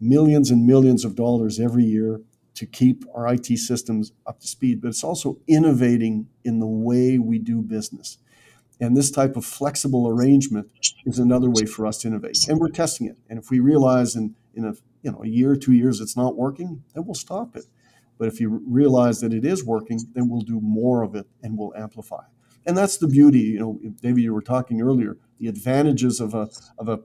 millions 0.00 0.50
and 0.50 0.66
millions 0.66 1.04
of 1.04 1.14
dollars 1.14 1.60
every 1.60 1.84
year 1.84 2.22
to 2.54 2.66
keep 2.66 3.04
our 3.14 3.32
IT 3.32 3.46
systems 3.58 4.12
up 4.26 4.40
to 4.40 4.48
speed, 4.48 4.80
but 4.80 4.88
it's 4.88 5.04
also 5.04 5.38
innovating 5.46 6.28
in 6.44 6.60
the 6.60 6.66
way 6.66 7.18
we 7.18 7.38
do 7.38 7.60
business. 7.60 8.18
And 8.80 8.96
this 8.96 9.10
type 9.10 9.36
of 9.36 9.44
flexible 9.44 10.08
arrangement 10.08 10.70
is 11.04 11.18
another 11.18 11.50
way 11.50 11.66
for 11.66 11.86
us 11.86 11.98
to 11.98 12.08
innovate. 12.08 12.48
And 12.48 12.58
we're 12.58 12.68
testing 12.68 13.06
it. 13.06 13.16
And 13.28 13.38
if 13.38 13.50
we 13.50 13.60
realize 13.60 14.16
in, 14.16 14.34
in 14.54 14.64
a 14.64 14.72
you 15.02 15.12
know 15.12 15.22
a 15.22 15.28
year, 15.28 15.56
two 15.56 15.72
years 15.72 16.00
it's 16.00 16.16
not 16.16 16.36
working, 16.36 16.82
then 16.94 17.04
we'll 17.04 17.14
stop 17.14 17.54
it. 17.54 17.66
But 18.18 18.28
if 18.28 18.40
you 18.40 18.62
realize 18.66 19.20
that 19.20 19.32
it 19.32 19.44
is 19.44 19.64
working, 19.64 20.00
then 20.14 20.28
we'll 20.28 20.40
do 20.40 20.60
more 20.60 21.02
of 21.02 21.14
it 21.14 21.26
and 21.42 21.56
we'll 21.56 21.74
amplify. 21.76 22.24
And 22.66 22.76
that's 22.76 22.98
the 22.98 23.08
beauty, 23.08 23.40
you 23.40 23.58
know, 23.58 23.78
David, 24.02 24.22
you 24.22 24.34
were 24.34 24.42
talking 24.42 24.82
earlier, 24.82 25.16
the 25.38 25.48
advantages 25.48 26.20
of 26.20 26.34
a, 26.34 26.50
of 26.78 26.88
a 26.88 27.00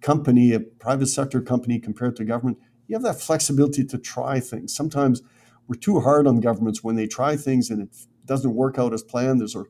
company, 0.00 0.52
a 0.52 0.60
private 0.60 1.08
sector 1.08 1.40
company 1.40 1.80
compared 1.80 2.16
to 2.16 2.24
government. 2.24 2.58
You 2.86 2.94
have 2.94 3.02
that 3.02 3.20
flexibility 3.20 3.84
to 3.84 3.98
try 3.98 4.38
things. 4.40 4.74
Sometimes 4.74 5.22
we're 5.66 5.78
too 5.78 6.00
hard 6.00 6.26
on 6.26 6.40
governments 6.40 6.84
when 6.84 6.96
they 6.96 7.06
try 7.06 7.36
things 7.36 7.70
and 7.70 7.82
it 7.82 7.96
doesn't 8.24 8.54
work 8.54 8.78
out 8.78 8.92
as 8.92 9.02
planned. 9.02 9.40
There's 9.40 9.56
a 9.56 9.64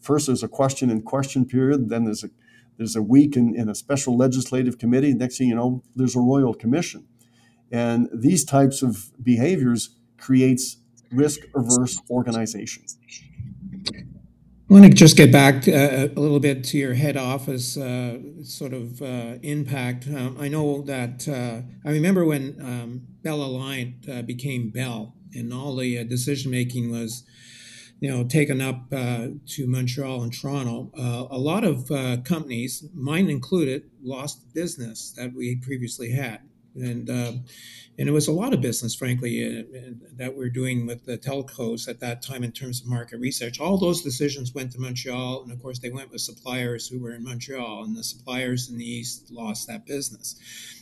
first 0.00 0.26
there's 0.26 0.42
a 0.42 0.48
question 0.48 0.90
and 0.90 1.04
question 1.04 1.46
period, 1.46 1.88
then 1.88 2.04
there's 2.04 2.24
a 2.24 2.30
there's 2.78 2.96
a 2.96 3.02
week 3.02 3.36
in, 3.36 3.54
in 3.54 3.68
a 3.68 3.74
special 3.74 4.16
legislative 4.16 4.78
committee. 4.78 5.12
Next 5.14 5.38
thing 5.38 5.48
you 5.48 5.54
know, 5.54 5.82
there's 5.94 6.16
a 6.16 6.20
royal 6.20 6.54
commission. 6.54 7.06
And 7.70 8.08
these 8.12 8.44
types 8.44 8.82
of 8.82 9.12
behaviors 9.22 9.96
creates 10.22 10.76
risk 11.10 11.40
averse 11.54 12.00
organizations. 12.08 12.96
I 14.72 14.74
want 14.74 14.86
to 14.86 14.90
just 14.90 15.18
get 15.18 15.30
back 15.30 15.68
uh, 15.68 16.08
a 16.16 16.20
little 16.20 16.40
bit 16.40 16.64
to 16.64 16.78
your 16.78 16.94
head 16.94 17.18
office 17.18 17.76
uh, 17.76 18.18
sort 18.42 18.72
of 18.72 19.02
uh, 19.02 19.34
impact. 19.42 20.06
Um, 20.08 20.38
I 20.40 20.48
know 20.48 20.80
that 20.82 21.28
uh, 21.28 21.60
I 21.86 21.92
remember 21.92 22.24
when 22.24 22.56
um, 22.58 23.02
Bell 23.22 23.40
Alliant 23.40 24.08
uh, 24.08 24.22
became 24.22 24.70
Bell, 24.70 25.14
and 25.34 25.52
all 25.52 25.76
the 25.76 25.98
uh, 25.98 26.04
decision 26.04 26.50
making 26.50 26.90
was, 26.90 27.24
you 28.00 28.10
know, 28.10 28.24
taken 28.24 28.62
up 28.62 28.88
to 28.90 29.66
Montreal 29.66 30.22
and 30.22 30.32
Toronto. 30.32 30.90
a 31.30 31.38
lot 31.38 31.64
of 31.64 31.88
companies, 32.24 32.84
mine 32.94 33.28
included, 33.28 33.90
lost 34.02 34.54
business 34.54 35.12
that 35.18 35.34
we 35.34 35.56
previously 35.56 36.12
had, 36.12 36.40
and 36.74 37.10
and 37.98 38.08
it 38.08 38.12
was 38.12 38.26
a 38.26 38.32
lot 38.32 38.54
of 38.54 38.60
business, 38.62 38.94
frankly, 38.94 39.44
uh, 39.46 39.92
that 40.16 40.34
we're 40.34 40.48
doing 40.48 40.86
with 40.86 41.04
the 41.04 41.18
telcos 41.18 41.88
at 41.88 42.00
that 42.00 42.22
time 42.22 42.42
in 42.42 42.50
terms 42.50 42.80
of 42.80 42.86
market 42.86 43.18
research. 43.20 43.60
All 43.60 43.76
those 43.76 44.02
decisions 44.02 44.54
went 44.54 44.72
to 44.72 44.80
Montreal, 44.80 45.42
and 45.42 45.52
of 45.52 45.60
course, 45.60 45.78
they 45.78 45.90
went 45.90 46.10
with 46.10 46.22
suppliers 46.22 46.88
who 46.88 47.00
were 47.00 47.12
in 47.12 47.22
Montreal, 47.22 47.84
and 47.84 47.96
the 47.96 48.02
suppliers 48.02 48.70
in 48.70 48.78
the 48.78 48.84
east 48.84 49.30
lost 49.30 49.68
that 49.68 49.84
business. 49.84 50.36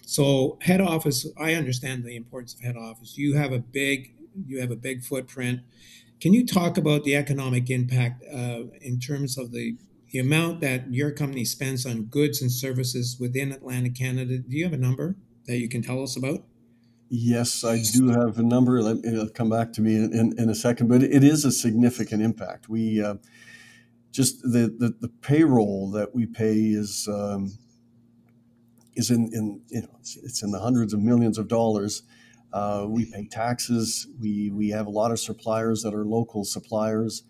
So, 0.06 0.58
head 0.62 0.80
office, 0.80 1.26
I 1.36 1.54
understand 1.54 2.04
the 2.04 2.16
importance 2.16 2.54
of 2.54 2.60
head 2.60 2.76
office. 2.76 3.18
You 3.18 3.34
have 3.34 3.52
a 3.52 3.58
big, 3.58 4.14
you 4.46 4.60
have 4.60 4.70
a 4.70 4.76
big 4.76 5.02
footprint. 5.02 5.60
Can 6.20 6.32
you 6.32 6.46
talk 6.46 6.78
about 6.78 7.02
the 7.02 7.16
economic 7.16 7.70
impact 7.70 8.22
uh, 8.32 8.64
in 8.80 9.00
terms 9.00 9.36
of 9.36 9.52
the 9.52 9.76
the 10.12 10.18
amount 10.18 10.60
that 10.60 10.92
your 10.92 11.12
company 11.12 11.44
spends 11.44 11.86
on 11.86 12.02
goods 12.02 12.42
and 12.42 12.50
services 12.50 13.16
within 13.20 13.52
Atlantic 13.52 13.94
Canada? 13.94 14.38
Do 14.38 14.56
you 14.56 14.64
have 14.64 14.72
a 14.72 14.76
number 14.76 15.16
that 15.46 15.58
you 15.58 15.68
can 15.68 15.82
tell 15.82 16.02
us 16.02 16.16
about? 16.16 16.44
Yes, 17.08 17.64
I 17.64 17.82
do 17.82 18.08
have 18.08 18.38
a 18.38 18.42
number. 18.42 18.80
Let- 18.82 19.04
It'll 19.04 19.28
come 19.28 19.50
back 19.50 19.72
to 19.74 19.80
me 19.80 19.96
in, 19.96 20.34
in 20.38 20.48
a 20.48 20.54
second, 20.54 20.88
but 20.88 21.02
it 21.02 21.24
is 21.24 21.44
a 21.44 21.50
significant 21.50 22.22
impact. 22.22 22.68
We 22.68 23.02
uh, 23.02 23.16
just 24.12 24.42
the, 24.42 24.72
the 24.78 24.94
the 25.00 25.08
payroll 25.08 25.90
that 25.90 26.14
we 26.14 26.26
pay 26.26 26.54
is 26.56 27.08
um, 27.08 27.52
is 28.94 29.10
in 29.10 29.30
in 29.32 29.60
you 29.68 29.82
know 29.82 29.96
it's, 29.98 30.16
it's 30.18 30.42
in 30.42 30.52
the 30.52 30.60
hundreds 30.60 30.92
of 30.92 31.00
millions 31.00 31.36
of 31.36 31.48
dollars. 31.48 32.02
Uh, 32.52 32.86
we 32.88 33.06
pay 33.10 33.26
taxes. 33.26 34.06
We 34.20 34.50
we 34.50 34.70
have 34.70 34.86
a 34.86 34.90
lot 34.90 35.10
of 35.10 35.18
suppliers 35.18 35.82
that 35.82 35.94
are 35.94 36.04
local 36.04 36.44
suppliers, 36.44 37.24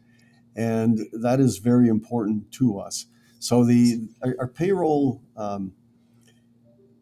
and 0.55 0.99
that 1.13 1.41
is 1.41 1.57
very 1.57 1.89
important 1.89 2.53
to 2.53 2.79
us. 2.79 3.07
So 3.39 3.65
the 3.65 4.09
our, 4.23 4.37
our 4.41 4.49
payroll. 4.49 5.23
Um, 5.39 5.73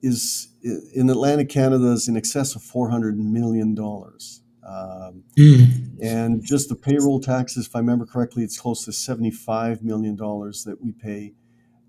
is 0.03 0.49
in 0.63 1.11
Atlantic 1.11 1.49
Canada 1.49 1.93
is 1.93 2.09
in 2.09 2.17
excess 2.17 2.55
of 2.55 2.63
four 2.63 2.91
hundred 2.91 3.19
million 3.19 3.75
dollars. 3.75 4.43
Um, 4.67 5.25
mm. 5.39 5.99
And 6.03 6.45
just 6.45 6.69
the 6.69 6.75
payroll 6.75 7.21
taxes, 7.21 7.67
if 7.67 7.75
I 7.75 7.79
remember 7.79 8.05
correctly, 8.05 8.45
it's 8.45 8.61
close 8.61 8.85
to 8.85 8.93
seventy-five 8.93 9.83
million 9.83 10.15
dollars 10.15 10.65
that 10.65 10.83
we 10.83 10.93
pay, 10.93 11.35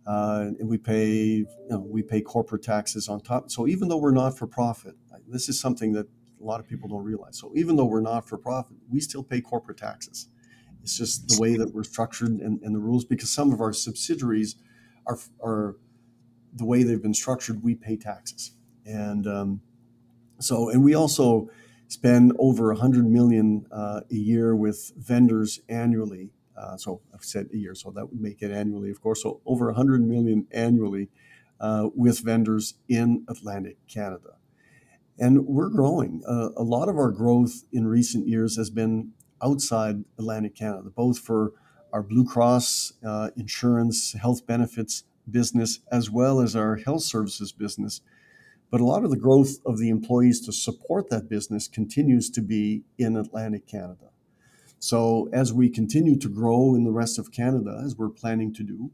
uh, 0.08 0.52
and 0.60 0.70
we 0.70 0.78
pay 0.78 1.16
you 1.16 1.48
know, 1.70 1.80
we 1.80 2.02
pay 2.02 2.22
corporate 2.22 2.64
taxes 2.64 3.10
on 3.10 3.20
top. 3.20 3.52
So 3.52 3.68
even 3.68 3.90
though 3.90 3.98
we're 3.98 4.12
not 4.12 4.38
for 4.38 4.48
profit, 4.48 4.96
this 5.28 5.50
is 5.50 5.60
something 5.60 5.94
that 5.94 6.08
a 6.42 6.44
lot 6.44 6.60
of 6.60 6.68
people 6.68 6.88
don't 6.88 7.04
realize. 7.04 7.38
So 7.38 7.52
even 7.56 7.76
though 7.76 7.86
we're 7.86 8.00
not 8.02 8.28
for 8.28 8.38
profit, 8.38 8.78
we 8.90 9.02
still 9.02 9.24
pay 9.24 9.42
corporate 9.42 9.78
taxes. 9.78 10.30
It's 10.82 10.98
just 10.98 11.28
the 11.28 11.42
way 11.42 11.58
that 11.58 11.74
we're 11.74 11.84
structured 11.84 12.30
and, 12.30 12.62
and 12.62 12.74
the 12.74 12.80
rules 12.80 13.04
because 13.04 13.30
some 13.30 13.52
of 13.52 13.60
our 13.60 13.74
subsidiaries 13.74 14.56
are 15.06 15.20
are 15.44 15.76
the 16.54 16.66
way 16.66 16.84
they've 16.84 17.02
been 17.02 17.14
structured, 17.14 17.64
we 17.64 17.76
pay 17.76 17.98
taxes. 17.98 18.52
And 18.86 19.28
um, 19.28 19.62
so, 20.40 20.70
and 20.70 20.84
we 20.84 20.94
also 20.96 21.50
spend 21.88 22.34
over 22.40 22.68
100 22.68 23.06
million 23.10 23.66
uh, 23.72 24.02
a 24.12 24.16
year 24.16 24.56
with 24.56 24.92
vendors 24.98 25.60
annually. 25.70 26.30
Uh, 26.58 26.78
so 26.78 27.02
I've 27.14 27.24
said 27.24 27.48
a 27.54 27.58
year, 27.58 27.74
so 27.76 27.92
that 27.92 28.10
would 28.10 28.22
make 28.22 28.42
it 28.42 28.52
annually, 28.52 28.92
of 28.92 29.02
course. 29.02 29.24
So 29.24 29.42
over 29.46 29.68
100 29.68 30.06
million 30.06 30.48
annually 30.52 31.10
uh, 31.60 31.90
with 31.96 32.20
vendors 32.20 32.76
in 32.88 33.26
Atlantic 33.28 33.78
Canada. 33.88 34.36
And 35.18 35.46
we're 35.48 35.70
growing. 35.70 36.22
Uh, 36.28 36.50
a 36.56 36.64
lot 36.64 36.88
of 36.88 36.98
our 36.98 37.12
growth 37.12 37.66
in 37.74 37.88
recent 37.88 38.28
years 38.28 38.56
has 38.56 38.70
been 38.70 39.12
outside 39.42 40.06
Atlantic 40.18 40.56
Canada, 40.56 40.90
both 40.96 41.20
for 41.20 41.54
our 41.92 42.04
Blue 42.04 42.24
Cross 42.24 42.94
uh, 43.06 43.30
insurance, 43.36 44.14
health 44.14 44.46
benefits 44.46 45.04
business 45.32 45.80
as 45.92 46.10
well 46.10 46.40
as 46.40 46.56
our 46.56 46.78
health 46.78 47.04
services 47.04 47.52
business. 47.52 48.02
But 48.72 48.82
a 48.82 48.86
lot 48.86 49.04
of 49.04 49.10
the 49.10 49.18
growth 49.18 49.58
of 49.66 49.80
the 49.80 49.90
employees 49.90 50.42
to 50.42 50.52
support 50.52 51.10
that 51.10 51.30
business 51.30 51.68
continues 51.68 52.30
to 52.32 52.42
be 52.42 52.84
in 52.98 53.16
Atlantic 53.16 53.68
Canada. 53.68 54.10
So 54.80 55.28
as 55.34 55.52
we 55.52 55.70
continue 55.70 56.18
to 56.20 56.30
grow 56.30 56.76
in 56.76 56.84
the 56.84 56.92
rest 56.92 57.20
of 57.20 57.32
Canada, 57.32 57.82
as 57.84 57.98
we're 57.98 58.10
planning 58.10 58.54
to 58.54 58.64
do, 58.64 58.92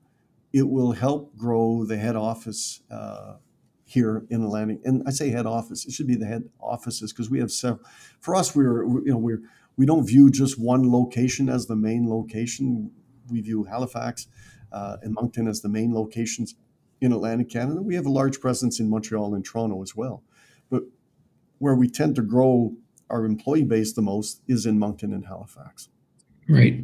it 0.54 0.70
will 0.70 0.94
help 0.94 1.36
grow 1.38 1.84
the 1.84 1.98
head 1.98 2.16
office 2.16 2.82
uh, 2.90 3.36
here 3.84 4.26
in 4.30 4.42
Atlantic. 4.42 4.80
And 4.86 5.04
I 5.06 5.12
say 5.12 5.30
head 5.30 5.46
office; 5.46 5.86
it 5.86 5.92
should 5.92 6.08
be 6.08 6.16
the 6.16 6.26
head 6.26 6.50
offices 6.60 7.12
because 7.12 7.30
we 7.30 7.40
have 7.40 7.52
several. 7.52 7.86
For 8.20 8.36
us, 8.36 8.56
we're 8.56 8.86
you 8.86 9.12
know 9.12 9.18
we're 9.18 9.42
we 9.78 9.86
don't 9.86 10.08
view 10.08 10.32
just 10.32 10.60
one 10.60 10.90
location 10.92 11.50
as 11.50 11.68
the 11.68 11.76
main 11.76 12.10
location. 12.10 12.92
We 13.30 13.42
view 13.42 13.66
Halifax 13.66 14.28
uh, 14.72 14.98
and 15.02 15.14
Moncton 15.14 15.48
as 15.48 15.62
the 15.62 15.70
main 15.70 15.94
locations 15.94 16.56
in 17.02 17.12
Atlantic 17.12 17.50
Canada. 17.50 17.82
We 17.82 17.96
have 17.96 18.06
a 18.06 18.12
large 18.12 18.40
presence 18.40 18.80
in 18.80 18.90
Montreal 18.90 19.34
and 19.36 19.46
Toronto 19.46 19.82
as 19.82 19.96
well. 19.96 20.24
But 20.70 20.84
where 21.60 21.76
we 21.76 21.90
tend 21.90 22.16
to 22.16 22.22
grow 22.22 22.76
our 23.10 23.26
employee 23.26 23.64
base 23.64 23.94
the 23.94 24.02
most 24.02 24.42
is 24.48 24.66
in 24.66 24.80
Moncton 24.80 25.14
and 25.14 25.26
Halifax. 25.26 25.90
Right. 26.50 26.84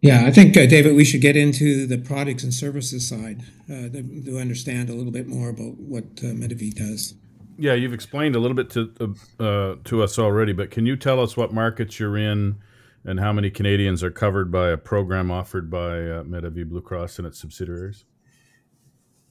Yeah, 0.00 0.24
I 0.24 0.30
think, 0.30 0.56
uh, 0.56 0.64
David, 0.64 0.94
we 0.94 1.04
should 1.04 1.20
get 1.20 1.36
into 1.36 1.86
the 1.86 1.98
products 1.98 2.42
and 2.42 2.54
services 2.54 3.06
side 3.06 3.42
uh, 3.70 3.90
to, 3.90 4.22
to, 4.24 4.38
understand 4.38 4.88
a 4.88 4.94
little 4.94 5.12
bit 5.12 5.28
more 5.28 5.50
about 5.50 5.76
what 5.76 6.04
uh, 6.04 6.32
Medavie 6.32 6.74
does. 6.74 7.14
Yeah, 7.58 7.74
you've 7.74 7.92
explained 7.92 8.34
a 8.34 8.38
little 8.38 8.54
bit 8.54 8.70
to 8.70 9.14
uh, 9.38 9.74
to 9.84 10.02
us 10.02 10.18
already, 10.18 10.54
but 10.54 10.70
can 10.70 10.86
you 10.86 10.96
tell 10.96 11.20
us 11.20 11.36
what 11.36 11.52
markets 11.52 12.00
you're 12.00 12.16
in, 12.16 12.56
and 13.04 13.20
how 13.20 13.32
many 13.32 13.50
Canadians 13.50 14.02
are 14.02 14.10
covered 14.10 14.52
by 14.52 14.70
a 14.70 14.76
program 14.76 15.30
offered 15.30 15.70
by 15.70 16.00
uh, 16.00 16.22
Medavie 16.24 16.68
Blue 16.68 16.82
Cross 16.82 17.18
and 17.18 17.26
its 17.26 17.40
subsidiaries? 17.40 18.04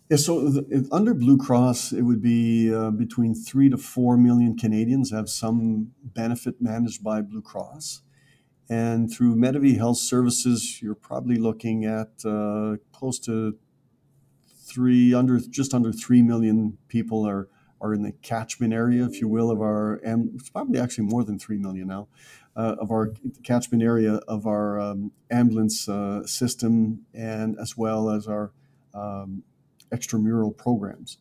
Yeah, 0.10 0.18
so 0.18 0.50
the, 0.50 0.88
under 0.92 1.14
Blue 1.14 1.38
Cross, 1.38 1.92
it 1.92 2.02
would 2.02 2.22
be 2.22 2.74
uh, 2.74 2.90
between 2.90 3.36
three 3.36 3.70
to 3.70 3.78
four 3.78 4.18
million 4.18 4.58
Canadians 4.58 5.12
have 5.12 5.30
some 5.30 5.92
benefit 6.02 6.56
managed 6.60 7.04
by 7.04 7.22
Blue 7.22 7.44
Cross. 7.44 8.02
And 8.72 9.12
through 9.12 9.36
Medavie 9.36 9.78
Health 9.78 9.98
Services, 9.98 10.82
you're 10.82 10.96
probably 10.96 11.38
looking 11.38 11.86
at 11.86 12.10
uh, 12.26 12.78
close 12.92 13.20
to 13.22 13.58
three 14.64 15.14
under 15.14 15.40
just 15.40 15.74
under 15.74 15.92
three 15.92 16.22
million 16.22 16.78
people 16.88 17.28
are 17.28 17.48
are 17.82 17.94
in 17.94 18.02
the 18.02 18.12
catchment 18.12 18.74
area, 18.74 19.06
if 19.06 19.22
you 19.22 19.28
will, 19.28 19.50
of 19.50 19.62
our 19.62 19.96
and 20.04 20.32
it's 20.36 20.50
probably 20.50 20.80
actually 20.80 21.06
more 21.06 21.24
than 21.24 21.40
three 21.40 21.58
million 21.58 21.88
now 21.88 22.08
uh, 22.60 22.76
of 22.78 22.92
our 22.92 23.14
catchment 23.42 23.82
area 23.82 24.16
of 24.28 24.46
our 24.46 24.80
um, 24.82 25.12
ambulance 25.32 25.88
uh, 25.88 26.26
system 26.28 27.06
and 27.14 27.56
as 27.58 27.78
well 27.78 28.10
as 28.10 28.28
our 28.28 28.52
um, 28.94 29.44
extramural 29.94 30.56
programs. 30.56 31.20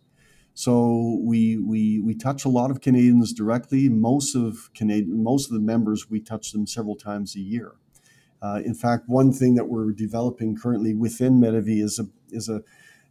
So 0.55 1.21
we, 1.23 1.57
we, 1.57 2.01
we 2.01 2.17
touch 2.17 2.45
a 2.45 2.49
lot 2.49 2.73
of 2.73 2.81
Canadians 2.81 3.33
directly. 3.33 3.89
Most 3.89 4.35
of 4.35 4.69
Canadian, 4.75 5.23
most 5.23 5.47
of 5.47 5.53
the 5.53 5.61
members, 5.61 6.11
we 6.11 6.19
touch 6.19 6.51
them 6.51 6.67
several 6.67 6.97
times 6.97 7.37
a 7.37 7.41
year. 7.41 7.75
Uh, 8.43 8.61
in 8.65 8.75
fact, 8.75 9.05
one 9.07 9.33
thing 9.33 9.55
that 9.55 9.69
we're 9.69 9.93
developing 9.93 10.57
currently 10.57 10.93
within 10.93 11.41
Medavie 11.41 11.81
is 11.81 12.01
a, 12.01 12.09
is 12.33 12.49
a, 12.49 12.63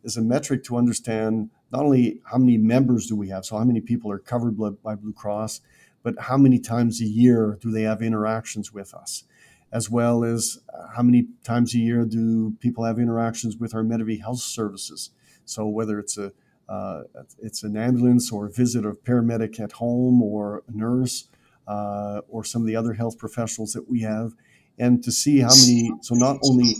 is 0.03 0.17
a 0.17 0.21
metric 0.21 0.65
to 0.65 0.75
understand 0.75 1.49
not 1.71 1.83
only 1.85 2.19
how 2.29 2.37
many 2.37 2.57
members 2.57 3.07
do 3.07 3.15
we 3.15 3.29
have, 3.29 3.45
so 3.45 3.57
how 3.57 3.63
many 3.63 3.79
people 3.79 4.11
are 4.11 4.19
covered 4.19 4.57
by 4.83 4.95
Blue 4.95 5.13
Cross, 5.13 5.61
but 6.03 6.15
how 6.19 6.37
many 6.37 6.59
times 6.59 7.01
a 7.01 7.05
year 7.05 7.57
do 7.61 7.71
they 7.71 7.83
have 7.83 8.01
interactions 8.01 8.71
with 8.71 8.93
us? 8.93 9.23
As 9.71 9.89
well 9.89 10.23
as 10.23 10.59
how 10.95 11.03
many 11.03 11.27
times 11.43 11.73
a 11.75 11.79
year 11.79 12.05
do 12.05 12.55
people 12.59 12.85
have 12.85 12.99
interactions 12.99 13.57
with 13.57 13.75
our 13.75 13.83
Medavie 13.83 14.21
Health 14.21 14.39
Services? 14.39 15.11
So 15.43 15.67
whether 15.67 15.99
it's 15.99 16.17
a 16.17 16.31
uh, 16.69 17.03
it's 17.39 17.63
an 17.63 17.77
ambulance 17.77 18.31
or 18.31 18.47
a 18.47 18.51
visit 18.51 18.85
of 18.85 19.01
paramedic 19.03 19.59
at 19.59 19.73
home 19.73 20.21
or 20.21 20.63
a 20.67 20.71
nurse 20.75 21.29
uh, 21.67 22.21
or 22.27 22.43
some 22.43 22.61
of 22.61 22.67
the 22.67 22.75
other 22.75 22.93
health 22.93 23.17
professionals 23.17 23.73
that 23.73 23.89
we 23.89 24.01
have, 24.01 24.33
and 24.77 25.03
to 25.03 25.11
see 25.11 25.39
how 25.39 25.55
many. 25.61 25.91
So 26.01 26.15
not 26.15 26.37
only 26.43 26.75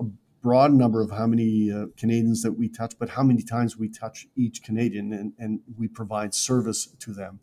a 0.00 0.04
broad 0.42 0.72
number 0.72 1.00
of 1.00 1.10
how 1.10 1.26
many 1.26 1.72
uh, 1.72 1.86
Canadians 1.96 2.42
that 2.42 2.52
we 2.52 2.68
touch, 2.68 2.94
but 2.98 3.10
how 3.10 3.22
many 3.22 3.42
times 3.42 3.76
we 3.76 3.88
touch 3.88 4.26
each 4.36 4.62
Canadian 4.62 5.12
and, 5.12 5.32
and 5.38 5.60
we 5.78 5.88
provide 5.88 6.34
service 6.34 6.86
to 6.98 7.12
them 7.12 7.40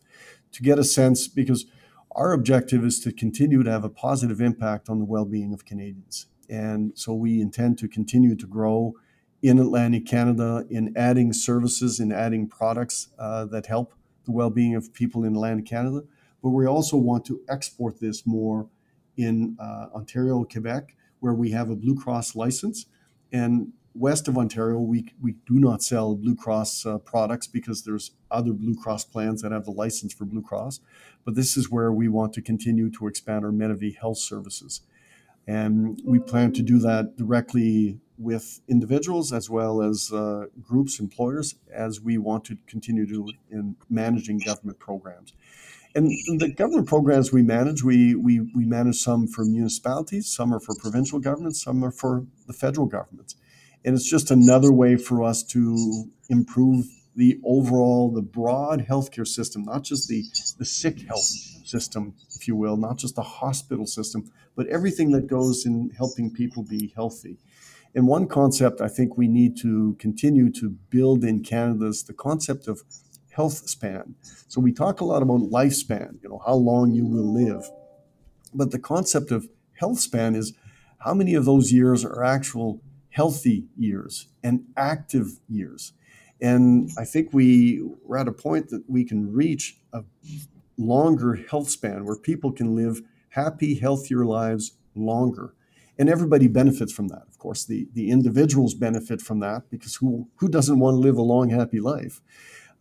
to 0.52 0.62
get 0.62 0.78
a 0.78 0.84
sense 0.84 1.28
because 1.28 1.66
our 2.12 2.32
objective 2.32 2.84
is 2.84 3.00
to 3.00 3.12
continue 3.12 3.62
to 3.62 3.70
have 3.70 3.84
a 3.84 3.88
positive 3.88 4.40
impact 4.40 4.88
on 4.88 4.98
the 4.98 5.04
well-being 5.04 5.52
of 5.52 5.64
Canadians. 5.64 6.26
And 6.48 6.92
so 6.96 7.14
we 7.14 7.40
intend 7.40 7.78
to 7.78 7.88
continue 7.88 8.34
to 8.34 8.46
grow 8.46 8.94
in 9.42 9.58
Atlantic 9.58 10.06
Canada 10.06 10.66
in 10.68 10.92
adding 10.96 11.32
services 11.32 12.00
and 12.00 12.12
adding 12.12 12.48
products 12.48 13.08
uh, 13.18 13.46
that 13.46 13.66
help 13.66 13.94
the 14.24 14.32
well-being 14.32 14.74
of 14.74 14.92
people 14.92 15.24
in 15.24 15.34
Atlantic 15.34 15.66
Canada. 15.66 16.02
But 16.42 16.50
we 16.50 16.66
also 16.66 16.96
want 16.96 17.24
to 17.26 17.40
export 17.48 18.00
this 18.00 18.26
more 18.26 18.68
in 19.16 19.56
uh, 19.60 19.86
Ontario, 19.94 20.44
Quebec. 20.44 20.96
where 21.20 21.34
we 21.34 21.50
have 21.52 21.70
a 21.70 21.76
Blue 21.76 21.94
Cross 21.94 22.34
license. 22.34 22.86
And 23.32 23.72
west 24.00 24.28
of 24.28 24.38
Ontario, 24.38 24.78
we, 24.78 25.12
we 25.20 25.32
do 25.46 25.60
not 25.60 25.82
sell 25.82 26.16
Blue 26.16 26.34
Cross 26.34 26.86
uh, 26.86 26.98
products 26.98 27.46
because 27.46 27.82
there's 27.82 28.12
other 28.30 28.52
Blue 28.52 28.74
Cross 28.74 29.04
plans 29.04 29.42
that 29.42 29.52
have 29.52 29.66
the 29.66 29.70
license 29.70 30.14
for 30.14 30.24
Blue 30.24 30.42
Cross. 30.42 30.80
But 31.24 31.34
this 31.34 31.56
is 31.56 31.70
where 31.70 31.92
we 31.92 32.08
want 32.08 32.32
to 32.34 32.42
continue 32.42 32.90
to 32.92 33.06
expand 33.06 33.44
our 33.44 33.52
Medavie 33.52 33.96
health 33.96 34.18
services. 34.18 34.80
And 35.46 36.00
we 36.04 36.18
plan 36.18 36.52
to 36.52 36.62
do 36.62 36.78
that 36.78 37.16
directly 37.16 38.00
with 38.16 38.60
individuals 38.68 39.32
as 39.32 39.50
well 39.50 39.82
as 39.82 40.12
uh, 40.12 40.46
groups, 40.62 40.98
employers, 40.98 41.56
as 41.72 42.00
we 42.00 42.16
want 42.16 42.44
to 42.46 42.56
continue 42.66 43.06
to 43.06 43.30
in 43.50 43.76
managing 43.88 44.38
government 44.38 44.78
programs. 44.78 45.34
And 45.94 46.08
the 46.38 46.52
government 46.56 46.86
programs 46.86 47.32
we 47.32 47.42
manage, 47.42 47.82
we, 47.82 48.14
we, 48.14 48.40
we 48.54 48.64
manage 48.64 48.96
some 48.96 49.26
for 49.26 49.44
municipalities, 49.44 50.28
some 50.28 50.54
are 50.54 50.60
for 50.60 50.74
provincial 50.76 51.18
governments, 51.18 51.62
some 51.62 51.84
are 51.84 51.90
for 51.90 52.26
the 52.46 52.52
federal 52.52 52.86
governments. 52.86 53.34
And 53.84 53.94
it's 53.94 54.08
just 54.08 54.30
another 54.30 54.72
way 54.72 54.96
for 54.96 55.22
us 55.22 55.42
to 55.44 56.04
improve 56.28 56.86
the 57.16 57.40
overall, 57.44 58.10
the 58.10 58.22
broad 58.22 58.86
healthcare 58.86 59.26
system, 59.26 59.64
not 59.64 59.82
just 59.82 60.08
the, 60.08 60.24
the 60.58 60.64
sick 60.64 61.00
health 61.02 61.24
system, 61.64 62.14
if 62.34 62.46
you 62.46 62.56
will, 62.56 62.76
not 62.76 62.98
just 62.98 63.16
the 63.16 63.22
hospital 63.22 63.86
system, 63.86 64.30
but 64.54 64.66
everything 64.68 65.10
that 65.12 65.26
goes 65.26 65.66
in 65.66 65.90
helping 65.96 66.30
people 66.30 66.62
be 66.62 66.92
healthy. 66.94 67.38
And 67.94 68.06
one 68.06 68.28
concept 68.28 68.80
I 68.80 68.88
think 68.88 69.16
we 69.16 69.26
need 69.26 69.56
to 69.58 69.96
continue 69.98 70.50
to 70.52 70.70
build 70.90 71.24
in 71.24 71.42
Canada 71.42 71.86
is 71.86 72.04
the 72.04 72.12
concept 72.12 72.68
of 72.68 72.82
health 73.30 73.68
span. 73.68 74.14
So 74.48 74.60
we 74.60 74.72
talk 74.72 75.00
a 75.00 75.04
lot 75.04 75.22
about 75.22 75.40
lifespan, 75.40 76.22
you 76.22 76.28
know, 76.28 76.42
how 76.44 76.54
long 76.54 76.92
you 76.92 77.06
will 77.06 77.32
live. 77.32 77.68
But 78.54 78.70
the 78.70 78.78
concept 78.78 79.30
of 79.30 79.48
health 79.74 79.98
span 79.98 80.34
is 80.34 80.52
how 80.98 81.14
many 81.14 81.34
of 81.34 81.44
those 81.44 81.72
years 81.72 82.04
are 82.04 82.24
actual 82.24 82.80
healthy 83.10 83.66
years 83.76 84.28
and 84.42 84.64
active 84.76 85.40
years. 85.48 85.92
And 86.40 86.90
I 86.98 87.04
think 87.04 87.32
we, 87.32 87.82
we're 88.04 88.16
at 88.16 88.28
a 88.28 88.32
point 88.32 88.70
that 88.70 88.88
we 88.88 89.04
can 89.04 89.32
reach 89.32 89.78
a 89.92 90.02
longer 90.78 91.34
health 91.34 91.68
span 91.68 92.04
where 92.04 92.16
people 92.16 92.50
can 92.52 92.74
live 92.74 93.02
happy, 93.30 93.74
healthier 93.74 94.24
lives 94.24 94.72
longer. 94.94 95.54
And 95.98 96.08
everybody 96.08 96.48
benefits 96.48 96.92
from 96.92 97.08
that. 97.08 97.24
Of 97.28 97.38
course, 97.38 97.64
the, 97.64 97.88
the 97.92 98.10
individuals 98.10 98.72
benefit 98.74 99.20
from 99.20 99.40
that 99.40 99.68
because 99.70 99.96
who, 99.96 100.28
who 100.36 100.48
doesn't 100.48 100.78
want 100.78 100.94
to 100.94 100.98
live 100.98 101.18
a 101.18 101.22
long, 101.22 101.50
happy 101.50 101.78
life? 101.78 102.22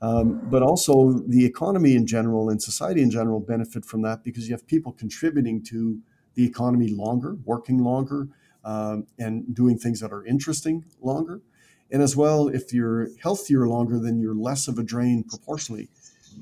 Um, 0.02 0.48
but 0.50 0.64
also 0.64 1.12
the 1.28 1.46
economy 1.46 1.96
in 1.96 2.08
general 2.08 2.50
and 2.50 2.62
society 2.62 3.02
in 3.02 3.12
general 3.12 3.42
benefit 3.42 3.84
from 3.84 4.02
that 4.04 4.24
because 4.24 4.48
you 4.48 4.56
have 4.56 4.66
people 4.66 4.94
contributing 4.94 5.62
to 5.66 6.00
the 6.36 6.46
economy 6.46 6.88
longer, 6.88 7.36
working 7.44 7.80
longer, 7.80 8.30
um, 8.64 9.08
and 9.18 9.54
doing 9.54 9.78
things 9.78 10.00
that 10.02 10.12
are 10.12 10.26
interesting 10.26 10.86
longer. 11.02 11.42
And 11.92 12.02
as 12.02 12.16
well, 12.16 12.48
if 12.48 12.72
you're 12.74 13.10
healthier 13.22 13.68
longer, 13.68 14.00
then 14.00 14.20
you're 14.20 14.36
less 14.36 14.68
of 14.68 14.78
a 14.78 14.84
drain 14.84 15.24
proportionally 15.24 15.90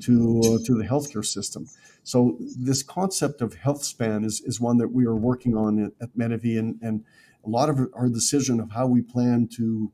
to 0.02 0.42
uh, 0.44 0.66
to 0.66 0.76
the 0.76 0.84
healthcare 0.84 1.26
system. 1.26 1.68
So 2.04 2.38
this 2.40 2.84
concept 2.84 3.42
of 3.42 3.56
health 3.56 3.84
span 3.84 4.24
is, 4.24 4.42
is 4.46 4.62
one 4.62 4.78
that 4.78 4.90
we 4.90 5.06
are 5.06 5.16
working 5.16 5.58
on 5.58 5.84
at, 5.86 5.92
at 6.02 6.10
and, 6.16 6.80
and 6.82 7.04
a 7.46 7.50
lot 7.50 7.70
of 7.70 7.80
our 7.94 8.10
decision 8.10 8.60
of 8.60 8.72
how 8.72 8.88
we 8.88 9.02
plan 9.02 9.48
to 9.58 9.92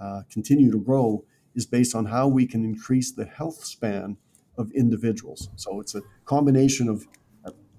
uh, 0.00 0.22
continue 0.30 0.70
to 0.70 0.78
grow 0.78 1.24
is 1.54 1.66
based 1.66 1.94
on 1.94 2.06
how 2.06 2.28
we 2.28 2.46
can 2.46 2.64
increase 2.64 3.10
the 3.10 3.24
health 3.24 3.64
span 3.64 4.16
of 4.58 4.70
individuals. 4.72 5.48
So 5.56 5.80
it's 5.80 5.94
a 5.94 6.02
combination 6.24 6.88
of 6.88 7.06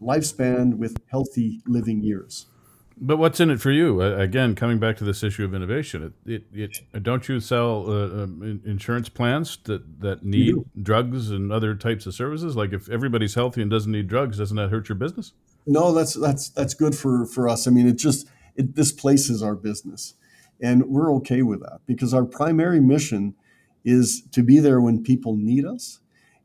lifespan 0.01 0.77
with 0.77 0.97
healthy 1.09 1.61
living 1.65 2.01
years. 2.01 2.47
But 2.99 3.17
what's 3.17 3.39
in 3.39 3.51
it 3.51 3.61
for 3.61 3.71
you? 3.71 4.01
Again, 4.01 4.55
coming 4.55 4.79
back 4.79 4.97
to 4.97 5.03
this 5.03 5.21
issue 5.21 5.45
of 5.45 5.53
innovation, 5.53 6.13
it, 6.25 6.43
it, 6.51 6.79
it 6.93 7.03
don't 7.03 7.29
you 7.29 7.39
sell 7.39 7.89
uh, 7.89 8.23
um, 8.23 8.61
insurance 8.65 9.07
plans 9.07 9.57
that, 9.65 10.01
that 10.01 10.23
need 10.23 10.55
drugs 10.81 11.29
and 11.29 11.51
other 11.51 11.75
types 11.75 12.07
of 12.07 12.15
services? 12.15 12.55
Like 12.55 12.73
if 12.73 12.89
everybody's 12.89 13.35
healthy 13.35 13.61
and 13.61 13.69
doesn't 13.69 13.91
need 13.91 14.07
drugs, 14.07 14.39
doesn't 14.39 14.57
that 14.57 14.69
hurt 14.69 14.89
your 14.89 14.95
business? 14.95 15.33
No, 15.67 15.93
that's 15.93 16.13
that's 16.13 16.49
that's 16.49 16.73
good 16.73 16.95
for 16.95 17.25
for 17.25 17.47
us. 17.47 17.67
I 17.67 17.71
mean, 17.71 17.87
it 17.87 17.97
just 17.97 18.27
it 18.55 18.73
displaces 18.73 19.43
our 19.43 19.53
business, 19.53 20.15
and 20.59 20.85
we're 20.85 21.13
okay 21.15 21.43
with 21.43 21.59
that 21.59 21.81
because 21.85 22.13
our 22.13 22.25
primary 22.25 22.79
mission 22.79 23.35
is 23.85 24.23
to 24.31 24.41
be 24.41 24.59
there 24.59 24.81
when 24.81 25.03
people 25.03 25.35
need 25.35 25.65
us, 25.65 25.99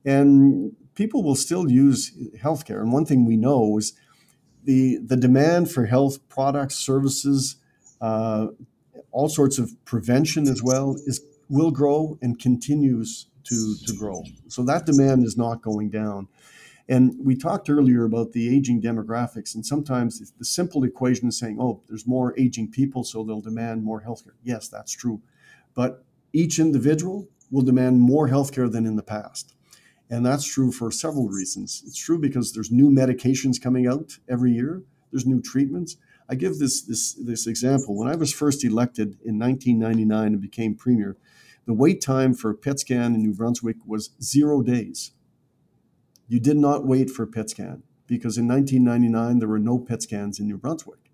and 0.04 0.72
people 0.94 1.22
will 1.22 1.36
still 1.36 1.70
use 1.70 2.12
healthcare. 2.36 2.80
And 2.80 2.92
one 2.92 3.06
thing 3.06 3.24
we 3.24 3.36
know 3.36 3.78
is 3.78 3.94
the 4.64 4.98
the 4.98 5.16
demand 5.16 5.70
for 5.70 5.86
health 5.86 6.26
products, 6.28 6.76
services, 6.76 7.56
uh, 8.00 8.48
all 9.10 9.28
sorts 9.28 9.58
of 9.58 9.72
prevention 9.84 10.48
as 10.48 10.62
well 10.62 10.96
is 11.06 11.20
will 11.48 11.70
grow 11.70 12.18
and 12.22 12.38
continues 12.38 13.26
to 13.44 13.76
to 13.86 13.94
grow. 13.96 14.22
So 14.48 14.62
that 14.64 14.86
demand 14.86 15.24
is 15.24 15.36
not 15.36 15.62
going 15.62 15.90
down. 15.90 16.28
And 16.88 17.14
we 17.24 17.36
talked 17.36 17.70
earlier 17.70 18.04
about 18.04 18.32
the 18.32 18.54
aging 18.54 18.82
demographics, 18.82 19.54
and 19.54 19.64
sometimes 19.64 20.32
the 20.38 20.44
simple 20.44 20.84
equation 20.84 21.28
is 21.28 21.38
saying, 21.38 21.58
"Oh, 21.60 21.80
there's 21.88 22.06
more 22.06 22.34
aging 22.38 22.70
people, 22.70 23.04
so 23.04 23.22
they'll 23.22 23.40
demand 23.40 23.84
more 23.84 24.02
healthcare." 24.02 24.34
Yes, 24.42 24.68
that's 24.68 24.92
true, 24.92 25.20
but 25.74 26.04
each 26.32 26.58
individual 26.58 27.28
will 27.50 27.62
demand 27.62 28.00
more 28.00 28.28
healthcare 28.28 28.70
than 28.70 28.86
in 28.86 28.96
the 28.96 29.02
past. 29.02 29.54
And 30.12 30.26
that's 30.26 30.44
true 30.44 30.70
for 30.70 30.90
several 30.90 31.30
reasons. 31.30 31.82
It's 31.86 31.96
true 31.96 32.18
because 32.18 32.52
there's 32.52 32.70
new 32.70 32.90
medications 32.90 33.58
coming 33.58 33.86
out 33.86 34.18
every 34.28 34.52
year. 34.52 34.82
There's 35.10 35.24
new 35.24 35.40
treatments. 35.40 35.96
I 36.28 36.34
give 36.34 36.58
this 36.58 36.82
this 36.82 37.14
this 37.14 37.46
example. 37.46 37.96
When 37.96 38.08
I 38.08 38.16
was 38.16 38.30
first 38.30 38.62
elected 38.62 39.16
in 39.24 39.38
1999 39.38 40.26
and 40.26 40.40
became 40.40 40.74
premier, 40.74 41.16
the 41.64 41.72
wait 41.72 42.02
time 42.02 42.34
for 42.34 42.50
a 42.50 42.54
PET 42.54 42.80
scan 42.80 43.14
in 43.14 43.22
New 43.22 43.32
Brunswick 43.32 43.76
was 43.86 44.10
zero 44.22 44.60
days. 44.60 45.12
You 46.28 46.40
did 46.40 46.58
not 46.58 46.86
wait 46.86 47.08
for 47.08 47.22
a 47.22 47.26
PET 47.26 47.48
scan 47.48 47.82
because 48.06 48.36
in 48.36 48.46
1999 48.46 49.38
there 49.38 49.48
were 49.48 49.58
no 49.58 49.78
PET 49.78 50.02
scans 50.02 50.38
in 50.38 50.46
New 50.46 50.58
Brunswick, 50.58 51.10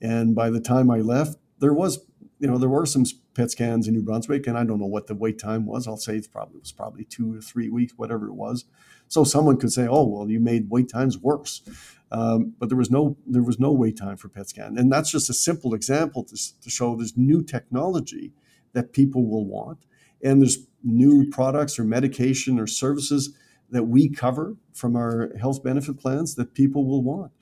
and 0.00 0.34
by 0.34 0.48
the 0.48 0.60
time 0.60 0.90
I 0.90 1.00
left, 1.00 1.36
there 1.58 1.74
was 1.74 2.06
you 2.40 2.48
know, 2.48 2.56
there 2.56 2.70
were 2.70 2.86
some 2.86 3.04
PET 3.34 3.50
scans 3.50 3.86
in 3.86 3.94
New 3.94 4.02
Brunswick, 4.02 4.46
and 4.46 4.56
I 4.56 4.64
don't 4.64 4.80
know 4.80 4.86
what 4.86 5.06
the 5.06 5.14
wait 5.14 5.38
time 5.38 5.66
was. 5.66 5.86
I'll 5.86 5.98
say 5.98 6.16
it's 6.16 6.26
probably 6.26 6.56
it 6.56 6.62
was 6.62 6.72
probably 6.72 7.04
two 7.04 7.36
or 7.36 7.40
three 7.40 7.68
weeks, 7.68 7.92
whatever 7.96 8.26
it 8.26 8.34
was. 8.34 8.64
So 9.08 9.24
someone 9.24 9.58
could 9.58 9.72
say, 9.72 9.86
"Oh, 9.86 10.04
well, 10.04 10.30
you 10.30 10.40
made 10.40 10.70
wait 10.70 10.88
times 10.88 11.18
worse," 11.18 11.62
um, 12.10 12.54
but 12.58 12.70
there 12.70 12.78
was 12.78 12.90
no 12.90 13.16
there 13.26 13.42
was 13.42 13.60
no 13.60 13.72
wait 13.72 13.98
time 13.98 14.16
for 14.16 14.28
PET 14.28 14.48
scan, 14.48 14.78
and 14.78 14.90
that's 14.90 15.10
just 15.10 15.28
a 15.28 15.34
simple 15.34 15.74
example 15.74 16.24
to, 16.24 16.60
to 16.60 16.70
show 16.70 16.96
there's 16.96 17.16
new 17.16 17.42
technology 17.42 18.32
that 18.72 18.92
people 18.92 19.26
will 19.26 19.44
want, 19.44 19.84
and 20.22 20.40
there's 20.40 20.66
new 20.82 21.28
products 21.28 21.78
or 21.78 21.84
medication 21.84 22.58
or 22.58 22.66
services 22.66 23.36
that 23.68 23.84
we 23.84 24.08
cover 24.08 24.56
from 24.72 24.96
our 24.96 25.30
health 25.38 25.62
benefit 25.62 25.98
plans 25.98 26.36
that 26.36 26.54
people 26.54 26.86
will 26.86 27.02
want 27.02 27.32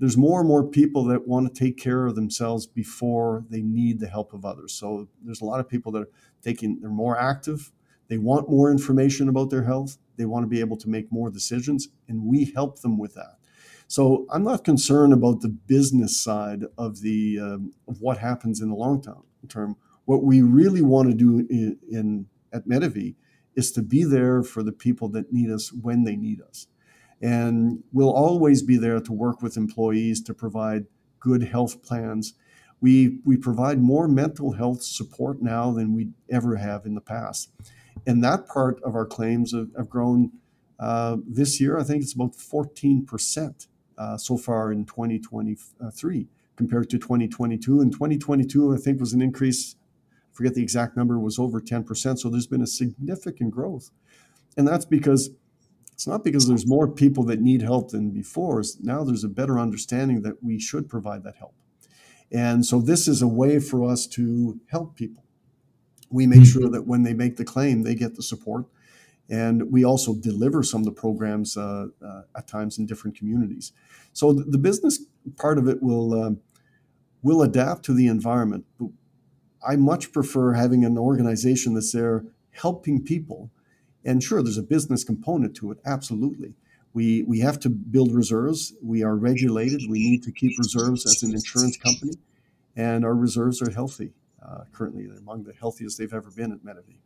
there's 0.00 0.16
more 0.16 0.40
and 0.40 0.48
more 0.48 0.66
people 0.66 1.04
that 1.04 1.28
want 1.28 1.46
to 1.46 1.64
take 1.64 1.76
care 1.76 2.06
of 2.06 2.14
themselves 2.14 2.66
before 2.66 3.44
they 3.50 3.60
need 3.60 4.00
the 4.00 4.08
help 4.08 4.32
of 4.32 4.46
others. 4.46 4.72
So 4.72 5.08
there's 5.22 5.42
a 5.42 5.44
lot 5.44 5.60
of 5.60 5.68
people 5.68 5.92
that 5.92 6.02
are 6.02 6.10
taking, 6.42 6.80
they're 6.80 6.90
more 6.90 7.18
active. 7.18 7.70
They 8.08 8.18
want 8.18 8.50
more 8.50 8.72
information 8.72 9.28
about 9.28 9.50
their 9.50 9.62
health. 9.62 9.98
They 10.16 10.24
want 10.24 10.42
to 10.42 10.48
be 10.48 10.60
able 10.60 10.78
to 10.78 10.88
make 10.88 11.12
more 11.12 11.30
decisions, 11.30 11.88
and 12.08 12.24
we 12.24 12.52
help 12.56 12.80
them 12.80 12.98
with 12.98 13.14
that. 13.14 13.36
So 13.86 14.26
I'm 14.30 14.42
not 14.42 14.64
concerned 14.64 15.12
about 15.12 15.42
the 15.42 15.48
business 15.48 16.18
side 16.18 16.64
of 16.76 17.02
the 17.02 17.38
um, 17.38 17.72
of 17.86 18.00
what 18.00 18.18
happens 18.18 18.60
in 18.60 18.68
the 18.68 18.74
long 18.74 19.02
term. 19.48 19.76
What 20.06 20.24
we 20.24 20.42
really 20.42 20.82
want 20.82 21.08
to 21.08 21.14
do 21.14 21.46
in, 21.48 21.78
in 21.90 22.26
at 22.52 22.66
Medavie 22.66 23.14
is 23.54 23.70
to 23.72 23.82
be 23.82 24.04
there 24.04 24.42
for 24.42 24.62
the 24.62 24.72
people 24.72 25.08
that 25.10 25.32
need 25.32 25.50
us 25.50 25.72
when 25.72 26.04
they 26.04 26.16
need 26.16 26.40
us. 26.40 26.66
And 27.20 27.82
we'll 27.92 28.12
always 28.12 28.62
be 28.62 28.76
there 28.76 29.00
to 29.00 29.12
work 29.12 29.42
with 29.42 29.56
employees 29.56 30.22
to 30.22 30.34
provide 30.34 30.86
good 31.18 31.42
health 31.42 31.82
plans. 31.82 32.34
We, 32.80 33.18
we 33.24 33.36
provide 33.36 33.80
more 33.80 34.08
mental 34.08 34.52
health 34.52 34.82
support 34.82 35.42
now 35.42 35.70
than 35.70 35.94
we 35.94 36.10
ever 36.30 36.56
have 36.56 36.86
in 36.86 36.94
the 36.94 37.00
past. 37.00 37.50
And 38.06 38.24
that 38.24 38.46
part 38.46 38.80
of 38.82 38.94
our 38.94 39.04
claims 39.04 39.52
have, 39.52 39.68
have 39.76 39.90
grown 39.90 40.32
uh, 40.78 41.18
this 41.26 41.60
year. 41.60 41.78
I 41.78 41.82
think 41.82 42.02
it's 42.02 42.14
about 42.14 42.32
14% 42.32 43.66
uh, 43.98 44.16
so 44.16 44.38
far 44.38 44.72
in 44.72 44.86
2023 44.86 46.26
compared 46.56 46.88
to 46.90 46.98
2022. 46.98 47.80
And 47.80 47.92
2022, 47.92 48.74
I 48.74 48.78
think, 48.78 48.98
was 48.98 49.12
an 49.12 49.20
increase, 49.20 49.76
I 50.12 50.32
forget 50.32 50.54
the 50.54 50.62
exact 50.62 50.96
number, 50.96 51.18
was 51.18 51.38
over 51.38 51.60
10%. 51.60 52.18
So 52.18 52.30
there's 52.30 52.46
been 52.46 52.62
a 52.62 52.66
significant 52.66 53.50
growth. 53.50 53.90
And 54.56 54.66
that's 54.66 54.86
because 54.86 55.30
it's 56.00 56.06
not 56.06 56.24
because 56.24 56.48
there's 56.48 56.66
more 56.66 56.88
people 56.88 57.24
that 57.24 57.42
need 57.42 57.60
help 57.60 57.90
than 57.90 58.10
before. 58.10 58.62
Now 58.80 59.04
there's 59.04 59.22
a 59.22 59.28
better 59.28 59.58
understanding 59.58 60.22
that 60.22 60.42
we 60.42 60.58
should 60.58 60.88
provide 60.88 61.24
that 61.24 61.36
help. 61.36 61.52
And 62.32 62.64
so 62.64 62.80
this 62.80 63.06
is 63.06 63.20
a 63.20 63.28
way 63.28 63.60
for 63.60 63.84
us 63.84 64.06
to 64.08 64.58
help 64.68 64.96
people. 64.96 65.24
We 66.08 66.26
make 66.26 66.46
sure 66.46 66.62
mm-hmm. 66.62 66.72
that 66.72 66.86
when 66.86 67.02
they 67.02 67.12
make 67.12 67.36
the 67.36 67.44
claim, 67.44 67.82
they 67.82 67.94
get 67.94 68.16
the 68.16 68.22
support. 68.22 68.64
And 69.28 69.70
we 69.70 69.84
also 69.84 70.14
deliver 70.14 70.62
some 70.62 70.80
of 70.80 70.86
the 70.86 70.92
programs 70.92 71.58
uh, 71.58 71.88
uh, 72.02 72.22
at 72.34 72.48
times 72.48 72.78
in 72.78 72.86
different 72.86 73.14
communities. 73.14 73.72
So 74.14 74.32
the, 74.32 74.44
the, 74.44 74.58
business 74.58 75.04
part 75.36 75.58
of 75.58 75.68
it 75.68 75.82
will. 75.82 76.14
Uh, 76.14 76.30
We'll 77.22 77.42
adapt 77.42 77.84
to 77.84 77.94
the 77.94 78.06
environment. 78.06 78.64
But 78.78 78.90
I 79.66 79.76
much 79.76 80.12
prefer 80.12 80.54
having 80.54 80.84
an 80.84 80.96
organization 80.96 81.74
that's 81.74 81.92
there 81.92 82.24
helping 82.50 83.02
people. 83.02 83.50
And 84.04 84.22
sure, 84.22 84.42
there's 84.42 84.58
a 84.58 84.62
business 84.62 85.04
component 85.04 85.54
to 85.56 85.70
it, 85.70 85.78
absolutely. 85.84 86.54
We, 86.92 87.22
we 87.22 87.40
have 87.40 87.60
to 87.60 87.68
build 87.68 88.12
reserves. 88.12 88.72
We 88.82 89.02
are 89.02 89.14
regulated. 89.14 89.82
We 89.88 89.98
need 89.98 90.22
to 90.24 90.32
keep 90.32 90.58
reserves 90.58 91.06
as 91.06 91.22
an 91.22 91.32
insurance 91.32 91.76
company, 91.76 92.14
and 92.74 93.04
our 93.04 93.14
reserves 93.14 93.62
are 93.62 93.70
healthy. 93.70 94.12
Uh, 94.42 94.64
currently, 94.72 95.06
they're 95.06 95.18
among 95.18 95.44
the 95.44 95.52
healthiest 95.52 95.98
they've 95.98 96.12
ever 96.12 96.30
been 96.30 96.50
at 96.52 96.64
Medavie. 96.64 96.98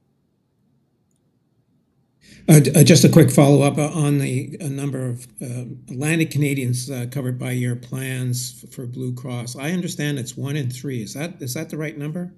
Uh, 2.49 2.61
uh, 2.75 2.83
just 2.83 3.05
a 3.05 3.09
quick 3.09 3.31
follow 3.31 3.63
up 3.63 3.79
on 3.79 4.19
the 4.19 4.57
number 4.61 5.07
of 5.07 5.27
uh, 5.43 5.65
Atlantic 5.91 6.31
Canadians 6.31 6.91
uh, 6.91 7.07
covered 7.11 7.39
by 7.39 7.53
your 7.53 7.75
plans 7.77 8.65
for 8.71 8.87
Blue 8.87 9.15
Cross. 9.15 9.57
I 9.57 9.73
understand 9.73 10.19
it's 10.19 10.37
one 10.37 10.57
in 10.57 10.71
three. 10.71 11.03
Is 11.03 11.15
that 11.15 11.41
is 11.41 11.55
that 11.55 11.71
the 11.71 11.79
right 11.79 11.97
number? 11.97 12.35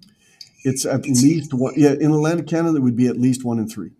It's 0.64 0.84
at 0.86 1.06
least 1.06 1.54
one. 1.54 1.74
Yeah, 1.76 1.92
in 1.92 2.12
Atlantic 2.12 2.46
Canada, 2.46 2.76
it 2.76 2.82
would 2.82 2.96
be 2.96 3.08
at 3.08 3.18
least 3.18 3.44
one 3.44 3.58
in 3.58 3.68
three. 3.68 3.90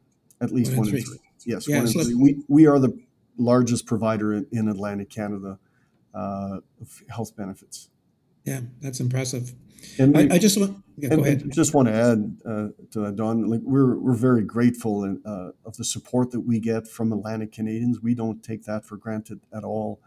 At 0.40 0.52
least 0.52 0.72
one, 0.72 0.80
one 0.80 0.88
in, 0.88 0.92
three. 0.92 1.02
three. 1.02 1.18
Yes, 1.44 1.68
yeah, 1.68 1.78
one 1.78 1.86
in 1.86 1.92
three. 1.92 2.14
We 2.14 2.42
we 2.48 2.66
are 2.66 2.78
the 2.78 2.98
largest 3.38 3.86
provider 3.86 4.32
in, 4.32 4.46
in 4.52 4.68
Atlantic 4.68 5.10
Canada 5.10 5.58
uh, 6.14 6.58
of 6.80 7.02
health 7.08 7.36
benefits. 7.36 7.90
Yeah, 8.44 8.60
that's 8.80 9.00
impressive. 9.00 9.52
And 9.98 10.16
I, 10.16 10.34
I, 10.34 10.38
just 10.38 10.58
want 10.58 10.82
yeah, 10.96 11.10
go 11.10 11.22
ahead. 11.22 11.50
just 11.52 11.74
want 11.74 11.88
to 11.88 11.94
add 11.94 12.38
uh, 12.44 12.68
to 12.92 13.00
that, 13.00 13.16
Don. 13.16 13.46
Like 13.46 13.60
we're 13.62 13.96
we're 13.96 14.14
very 14.14 14.42
grateful 14.42 15.04
in, 15.04 15.20
uh, 15.24 15.50
of 15.64 15.76
the 15.76 15.84
support 15.84 16.30
that 16.30 16.40
we 16.40 16.60
get 16.60 16.88
from 16.88 17.12
Atlantic 17.12 17.52
Canadians. 17.52 18.00
We 18.00 18.14
don't 18.14 18.42
take 18.42 18.64
that 18.64 18.84
for 18.84 18.96
granted 18.96 19.40
at 19.54 19.64
all, 19.64 20.00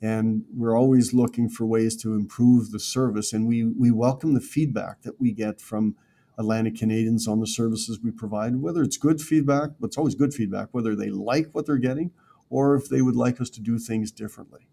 and 0.00 0.44
we're 0.54 0.76
always 0.76 1.12
looking 1.12 1.48
for 1.48 1.66
ways 1.66 1.96
to 2.02 2.14
improve 2.14 2.70
the 2.70 2.80
service. 2.80 3.32
And 3.32 3.46
we 3.46 3.64
we 3.64 3.90
welcome 3.90 4.34
the 4.34 4.40
feedback 4.40 5.02
that 5.02 5.20
we 5.20 5.32
get 5.32 5.60
from 5.60 5.96
Atlantic 6.40 6.74
Canadians 6.74 7.28
on 7.28 7.38
the 7.38 7.46
services 7.46 8.00
we 8.02 8.10
provide, 8.10 8.56
whether 8.56 8.82
it's 8.82 8.96
good 8.96 9.20
feedback, 9.20 9.70
but 9.78 9.88
it's 9.88 9.98
always 9.98 10.14
good 10.14 10.34
feedback, 10.34 10.68
whether 10.72 10.96
they 10.96 11.10
like 11.10 11.50
what 11.52 11.66
they're 11.66 11.76
getting 11.76 12.10
or 12.48 12.74
if 12.74 12.88
they 12.88 13.02
would 13.02 13.14
like 13.14 13.40
us 13.40 13.50
to 13.50 13.60
do 13.60 13.78
things 13.78 14.10
differently. 14.10 14.66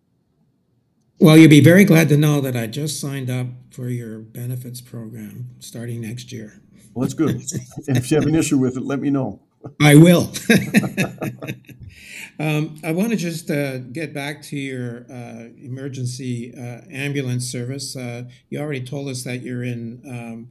Well, 1.20 1.38
you'll 1.38 1.50
be 1.50 1.62
very 1.62 1.84
glad 1.84 2.10
to 2.10 2.18
know 2.18 2.42
that 2.42 2.56
I 2.56 2.68
just 2.68 3.00
signed 3.00 3.30
up 3.30 3.48
for 3.72 3.90
your 3.90 4.20
benefits 4.20 4.82
program 4.82 5.50
starting 5.60 6.02
next 6.02 6.32
year. 6.32 6.62
Well, 6.94 7.04
that's 7.04 7.14
good. 7.14 7.42
if 7.88 8.10
you 8.10 8.18
have 8.18 8.28
an 8.28 8.36
issue 8.36 8.58
with 8.58 8.78
it, 8.78 8.84
let 8.84 9.00
me 9.00 9.10
know. 9.10 9.42
I 9.82 9.96
will. 9.96 10.32
um, 12.40 12.80
I 12.84 12.92
want 12.92 13.10
to 13.10 13.16
just 13.16 13.52
uh, 13.52 13.80
get 13.80 14.14
back 14.14 14.42
to 14.44 14.58
your 14.58 15.06
uh, 15.12 15.50
emergency 15.62 16.54
uh, 16.56 16.82
ambulance 16.90 17.52
service. 17.52 17.96
Uh, 17.96 18.24
you 18.50 18.60
already 18.60 18.84
told 18.84 19.10
us 19.10 19.24
that 19.24 19.42
you're 19.42 19.64
in 19.64 20.02
um, 20.08 20.50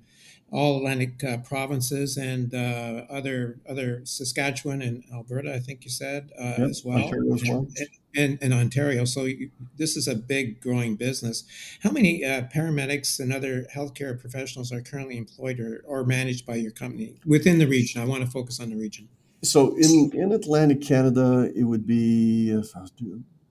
all 0.52 0.78
Atlantic 0.78 1.22
uh, 1.24 1.38
provinces 1.38 2.16
and 2.16 2.54
uh, 2.54 3.02
other 3.10 3.58
other 3.68 4.00
Saskatchewan 4.04 4.80
and 4.80 5.04
Alberta, 5.12 5.52
I 5.52 5.58
think 5.58 5.84
you 5.84 5.90
said 5.90 6.30
uh, 6.38 6.54
yep, 6.58 6.70
as 6.70 6.84
well, 6.84 7.02
Ontario 7.02 7.34
as 7.34 7.42
well. 7.44 7.66
And, 7.76 7.88
and, 8.14 8.38
and 8.40 8.54
Ontario. 8.54 9.04
So 9.04 9.24
you, 9.24 9.50
this 9.76 9.96
is 9.96 10.08
a 10.08 10.14
big 10.14 10.60
growing 10.60 10.96
business. 10.96 11.44
How 11.82 11.90
many 11.90 12.24
uh, 12.24 12.44
paramedics 12.54 13.20
and 13.20 13.32
other 13.32 13.66
healthcare 13.74 14.18
professionals 14.18 14.72
are 14.72 14.80
currently 14.80 15.18
employed 15.18 15.60
or, 15.60 15.82
or 15.86 16.04
managed 16.04 16.46
by 16.46 16.54
your 16.54 16.70
company 16.70 17.16
within 17.26 17.58
the 17.58 17.66
region? 17.66 18.00
I 18.00 18.04
want 18.06 18.24
to 18.24 18.30
focus 18.30 18.60
on 18.60 18.70
the 18.70 18.76
region. 18.76 19.08
So 19.42 19.76
in 19.76 20.10
in 20.14 20.32
Atlantic 20.32 20.80
Canada, 20.80 21.50
it 21.54 21.64
would 21.64 21.86
be 21.86 22.62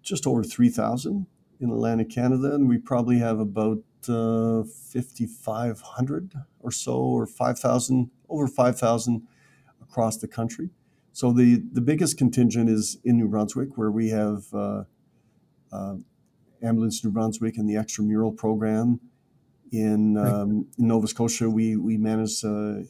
just 0.01 0.25
over 0.25 0.43
three 0.43 0.69
thousand 0.69 1.27
in 1.59 1.69
Atlantic 1.69 2.09
Canada, 2.09 2.55
and 2.55 2.67
we 2.67 2.77
probably 2.77 3.19
have 3.19 3.39
about 3.39 3.79
uh, 4.09 4.63
5,500 4.63 6.33
or 6.59 6.71
so, 6.71 6.97
or 6.97 7.25
5,000, 7.25 8.11
over 8.29 8.47
5,000 8.47 9.27
across 9.81 10.17
the 10.17 10.27
country. 10.27 10.69
So 11.11 11.31
the, 11.31 11.63
the 11.71 11.81
biggest 11.81 12.17
contingent 12.17 12.69
is 12.69 12.97
in 13.03 13.17
New 13.17 13.27
Brunswick, 13.27 13.77
where 13.77 13.91
we 13.91 14.09
have 14.09 14.45
uh, 14.53 14.83
uh, 15.71 15.95
Ambulance 16.61 17.03
New 17.03 17.11
Brunswick 17.11 17.57
and 17.57 17.69
the 17.69 17.75
extramural 17.75 18.35
program. 18.35 18.99
In, 19.71 20.17
um, 20.17 20.67
in 20.77 20.87
Nova 20.87 21.07
Scotia, 21.07 21.49
we, 21.49 21.75
we 21.75 21.97
manage 21.97 22.43
uh, 22.43 22.49
uh, 22.49 22.83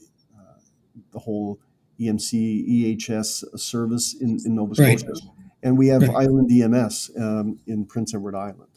the 1.11 1.19
whole 1.19 1.59
EMC 1.99 2.97
EHS 2.97 3.59
service 3.59 4.15
in, 4.19 4.39
in 4.45 4.55
Nova 4.55 4.75
Scotia. 4.75 5.07
Right. 5.07 5.21
And 5.63 5.77
we 5.77 5.87
have 5.87 6.03
right. 6.03 6.27
Island 6.27 6.51
EMS 6.51 7.11
um, 7.17 7.59
in 7.65 7.85
Prince 7.85 8.13
Edward 8.13 8.35
Island. 8.35 8.69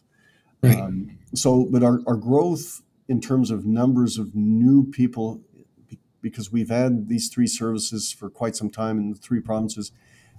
Right. 0.63 0.79
Um, 0.79 1.18
so, 1.35 1.67
but 1.71 1.83
our, 1.83 2.01
our 2.07 2.17
growth 2.17 2.83
in 3.09 3.21
terms 3.21 3.51
of 3.51 3.65
numbers 3.65 4.19
of 4.19 4.35
new 4.35 4.85
people, 4.85 5.41
because 6.21 6.53
we've 6.53 6.69
had 6.69 7.09
these 7.09 7.29
three 7.29 7.47
services 7.47 8.13
for 8.13 8.29
quite 8.29 8.57
some 8.57 8.71
time 8.71 8.99
in 8.99 9.11
the 9.11 9.17
three 9.17 9.41
provinces, 9.41 9.93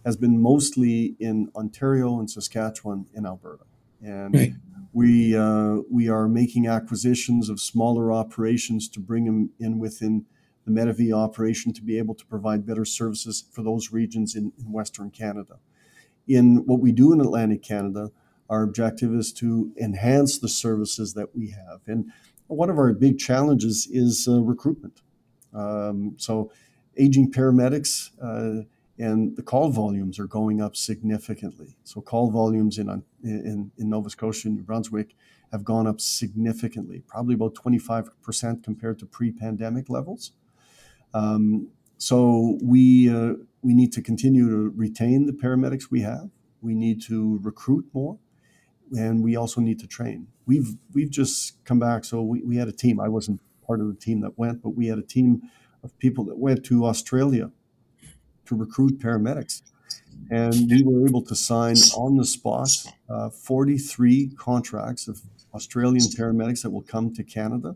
has 0.06 0.16
been 0.16 0.42
mostly 0.42 1.16
in 1.20 1.50
Ontario 1.56 2.20
and 2.20 2.30
Saskatchewan 2.30 3.06
and 3.14 3.26
Alberta. 3.26 3.64
And 4.02 4.36
right. 4.36 4.54
we 4.94 5.36
uh, 5.36 5.80
we 5.92 6.08
are 6.08 6.28
making 6.28 6.68
acquisitions 6.68 7.50
of 7.50 7.60
smaller 7.60 8.12
operations 8.12 8.88
to 8.90 9.00
bring 9.00 9.26
them 9.26 9.50
in 9.60 9.78
within 9.78 10.26
the 10.66 10.72
Medavie 10.72 11.14
operation 11.14 11.74
to 11.74 11.82
be 11.82 11.98
able 11.98 12.16
to 12.16 12.26
provide 12.26 12.66
better 12.66 12.86
services 12.86 13.44
for 13.52 13.62
those 13.64 13.92
regions 13.92 14.36
in, 14.36 14.54
in 14.58 14.72
Western 14.72 15.10
Canada. 15.10 15.60
In 16.28 16.66
what 16.66 16.80
we 16.80 16.92
do 16.92 17.12
in 17.12 17.20
Atlantic 17.20 17.62
Canada, 17.64 18.12
our 18.50 18.64
objective 18.64 19.14
is 19.14 19.32
to 19.34 19.72
enhance 19.80 20.40
the 20.40 20.50
services 20.50 21.14
that 21.14 21.36
we 21.36 21.52
have. 21.52 21.82
And 21.86 22.12
one 22.48 22.70
of 22.70 22.78
our 22.78 22.92
big 22.94 23.20
challenges 23.20 23.88
is 23.92 24.28
uh, 24.28 24.42
recruitment. 24.42 25.02
Um, 25.54 26.16
so, 26.18 26.52
aging 26.98 27.32
paramedics 27.32 28.10
uh, 28.22 28.66
and 28.98 29.36
the 29.36 29.44
call 29.44 29.70
volumes 29.70 30.20
are 30.20 30.28
going 30.28 30.62
up 30.62 30.76
significantly. 30.76 31.78
So, 31.84 32.02
call 32.02 32.32
volumes 32.32 32.78
in, 32.80 33.04
in, 33.24 33.72
in 33.78 33.90
Nova 33.90 34.10
Scotia 34.10 34.48
and 34.48 34.58
New 34.58 34.64
Brunswick 34.64 35.16
have 35.52 35.64
gone 35.64 35.88
up 35.88 36.02
significantly, 36.02 37.04
probably 37.08 37.36
about 37.36 37.56
25% 37.56 38.64
compared 38.64 39.00
to 39.00 39.06
pre 39.06 39.32
pandemic 39.32 39.90
levels. 39.90 40.32
Um, 41.14 41.70
so, 41.98 42.58
we, 42.64 43.10
uh, 43.10 43.34
we 43.62 43.74
need 43.76 43.94
to 43.94 44.02
continue 44.02 44.50
to 44.50 44.74
retain 44.76 45.28
the 45.28 45.34
paramedics 45.34 45.92
we 45.92 46.02
have. 46.02 46.30
We 46.62 46.74
need 46.74 47.02
to 47.04 47.40
recruit 47.44 47.86
more 47.94 48.18
and 48.98 49.24
we 49.24 49.36
also 49.36 49.62
need 49.62 49.80
to 49.80 49.88
train. 49.88 50.28
We've 50.46 50.76
we've 50.94 51.10
just 51.10 51.64
come 51.66 51.80
back, 51.80 52.06
so 52.06 52.22
we, 52.22 52.42
we 52.42 52.58
had 52.58 52.68
a 52.68 52.74
team. 52.74 53.00
I 53.00 53.10
wasn't 53.10 53.42
part 53.66 53.80
of 53.82 53.88
the 53.88 53.94
team 53.94 54.22
that 54.22 54.38
went, 54.38 54.62
but 54.62 54.72
we 54.72 54.88
had 54.88 54.98
a 54.98 55.04
team 55.04 55.42
of 55.84 55.98
people 56.00 56.24
that 56.26 56.38
went 56.38 56.66
to 56.66 56.86
Australia 56.86 57.52
to 58.46 58.56
recruit 58.56 59.00
paramedics, 59.00 59.62
and 60.30 60.54
we 60.70 60.84
were 60.84 61.08
able 61.08 61.22
to 61.24 61.36
sign 61.36 61.76
on 61.96 62.18
the 62.18 62.26
spot 62.26 62.70
uh, 63.10 63.30
43 63.30 64.32
contracts 64.38 65.08
of 65.08 65.22
Australian 65.54 66.06
paramedics 66.06 66.64
that 66.64 66.72
will 66.72 66.82
come 66.82 67.14
to 67.14 67.24
Canada, 67.24 67.76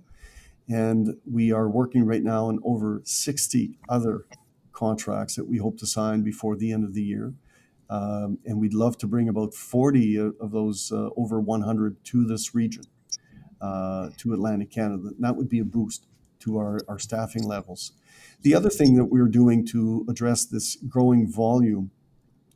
and 0.68 1.16
we 1.30 1.52
are 1.52 1.70
working 1.70 2.06
right 2.06 2.24
now 2.24 2.46
on 2.46 2.60
over 2.64 3.02
60 3.06 3.78
other 3.88 4.26
contracts 4.72 5.36
that 5.36 5.48
we 5.48 5.58
hope 5.58 5.78
to 5.78 5.86
sign 5.86 6.24
before 6.24 6.56
the 6.56 6.72
end 6.72 6.84
of 6.84 6.94
the 6.94 7.04
year. 7.04 7.34
Um, 7.94 8.40
and 8.44 8.60
we'd 8.60 8.74
love 8.74 8.98
to 9.00 9.08
bring 9.08 9.30
about 9.30 9.54
40 9.54 10.18
of 10.18 10.50
those 10.50 10.92
uh, 10.92 11.10
over 11.16 11.40
100 11.40 12.04
to 12.06 12.26
this 12.26 12.56
region, 12.56 12.86
uh, 13.62 14.10
to 14.18 14.34
Atlantic 14.34 14.72
Canada. 14.72 15.12
That 15.20 15.36
would 15.36 15.48
be 15.48 15.60
a 15.60 15.64
boost 15.64 16.08
to 16.40 16.58
our, 16.58 16.80
our 16.88 16.98
staffing 16.98 17.44
levels. 17.44 17.92
The 18.42 18.56
other 18.56 18.72
thing 18.72 18.96
that 18.96 19.06
we're 19.06 19.28
doing 19.28 19.64
to 19.68 20.08
address 20.10 20.44
this 20.44 20.76
growing 20.88 21.32
volume 21.32 21.92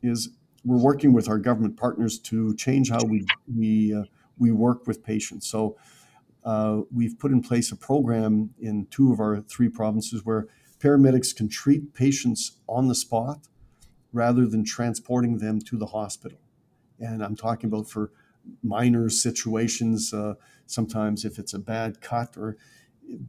is 0.02 0.30
we're 0.64 0.82
working 0.82 1.12
with 1.12 1.28
our 1.28 1.38
government 1.38 1.76
partners 1.76 2.18
to 2.18 2.56
change 2.56 2.90
how 2.90 3.04
we, 3.04 3.24
we, 3.46 3.94
uh, 3.94 4.02
we 4.38 4.50
work 4.50 4.88
with 4.88 5.04
patients. 5.04 5.46
So 5.48 5.76
uh, 6.44 6.80
we've 6.92 7.16
put 7.16 7.30
in 7.30 7.42
place 7.42 7.70
a 7.70 7.76
program 7.76 8.50
in 8.58 8.88
two 8.90 9.12
of 9.12 9.20
our 9.20 9.40
three 9.42 9.68
provinces 9.68 10.24
where 10.24 10.48
paramedics 10.80 11.34
can 11.34 11.48
treat 11.48 11.94
patients 11.94 12.58
on 12.68 12.88
the 12.88 12.94
spot 12.96 13.46
rather 14.12 14.46
than 14.46 14.64
transporting 14.64 15.38
them 15.38 15.60
to 15.60 15.76
the 15.76 15.86
hospital. 15.86 16.38
And 16.98 17.22
I'm 17.22 17.36
talking 17.36 17.68
about 17.68 17.88
for 17.88 18.10
minor 18.62 19.08
situations, 19.08 20.12
uh, 20.12 20.34
sometimes 20.66 21.24
if 21.24 21.38
it's 21.38 21.54
a 21.54 21.58
bad 21.58 22.00
cut 22.00 22.36
or 22.36 22.56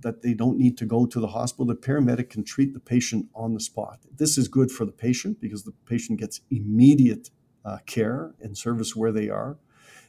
that 0.02 0.22
they 0.22 0.34
don't 0.34 0.58
need 0.58 0.78
to 0.78 0.86
go 0.86 1.06
to 1.06 1.20
the 1.20 1.28
hospital, 1.28 1.66
the 1.66 1.76
paramedic 1.76 2.30
can 2.30 2.44
treat 2.44 2.74
the 2.74 2.80
patient 2.80 3.28
on 3.34 3.54
the 3.54 3.60
spot. 3.60 4.00
This 4.18 4.38
is 4.38 4.48
good 4.48 4.72
for 4.72 4.86
the 4.86 4.92
patient 4.92 5.40
because 5.40 5.64
the 5.64 5.74
patient 5.86 6.20
gets 6.20 6.42
immediate 6.50 7.30
uh, 7.64 7.78
care 7.86 8.34
and 8.42 8.58
service 8.58 8.96
where 8.96 9.12
they 9.12 9.30
are. 9.30 9.58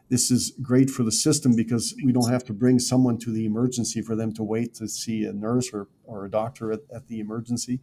This 0.09 0.33
is 0.33 0.53
great 0.61 0.91
for 0.91 1.05
the 1.05 1.13
system 1.13 1.55
because 1.55 1.95
we 2.05 2.11
don't 2.11 2.31
have 2.31 2.45
to 2.47 2.53
bring 2.53 2.81
someone 2.81 3.17
to 3.19 3.31
the 3.31 3.47
emergency 3.47 4.03
for 4.03 4.17
them 4.17 4.33
to 4.35 4.43
wait 4.43 4.75
to 4.75 4.89
see 4.89 5.25
a 5.25 5.33
nurse 5.33 5.71
or, 5.73 5.87
or 6.05 6.25
a 6.25 6.31
doctor 6.31 6.73
at, 6.73 6.81
at 6.93 7.07
the 7.07 7.21
emergency. 7.21 7.81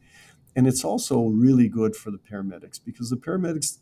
And 0.55 0.67
it's 0.67 0.83
also 0.83 1.25
really 1.27 1.67
good 1.67 1.95
for 1.95 2.11
the 2.11 2.17
paramedics 2.17 2.79
because 2.83 3.09
the 3.09 3.17
paramedics, 3.17 3.77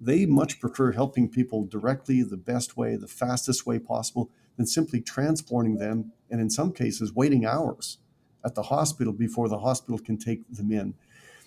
they 0.00 0.26
much 0.26 0.60
prefer 0.60 0.92
helping 0.92 1.28
people 1.28 1.64
directly, 1.64 2.22
the 2.22 2.36
best 2.36 2.76
way, 2.76 2.96
the 2.96 3.08
fastest 3.08 3.66
way 3.66 3.78
possible 3.78 4.30
than 4.56 4.66
simply 4.66 5.00
transporting 5.00 5.78
them, 5.78 6.12
and 6.30 6.40
in 6.40 6.50
some 6.50 6.72
cases, 6.72 7.14
waiting 7.14 7.46
hours 7.46 7.98
at 8.44 8.54
the 8.54 8.64
hospital 8.64 9.12
before 9.12 9.48
the 9.48 9.58
hospital 9.58 9.98
can 9.98 10.18
take 10.18 10.48
them 10.50 10.70
in. 10.70 10.94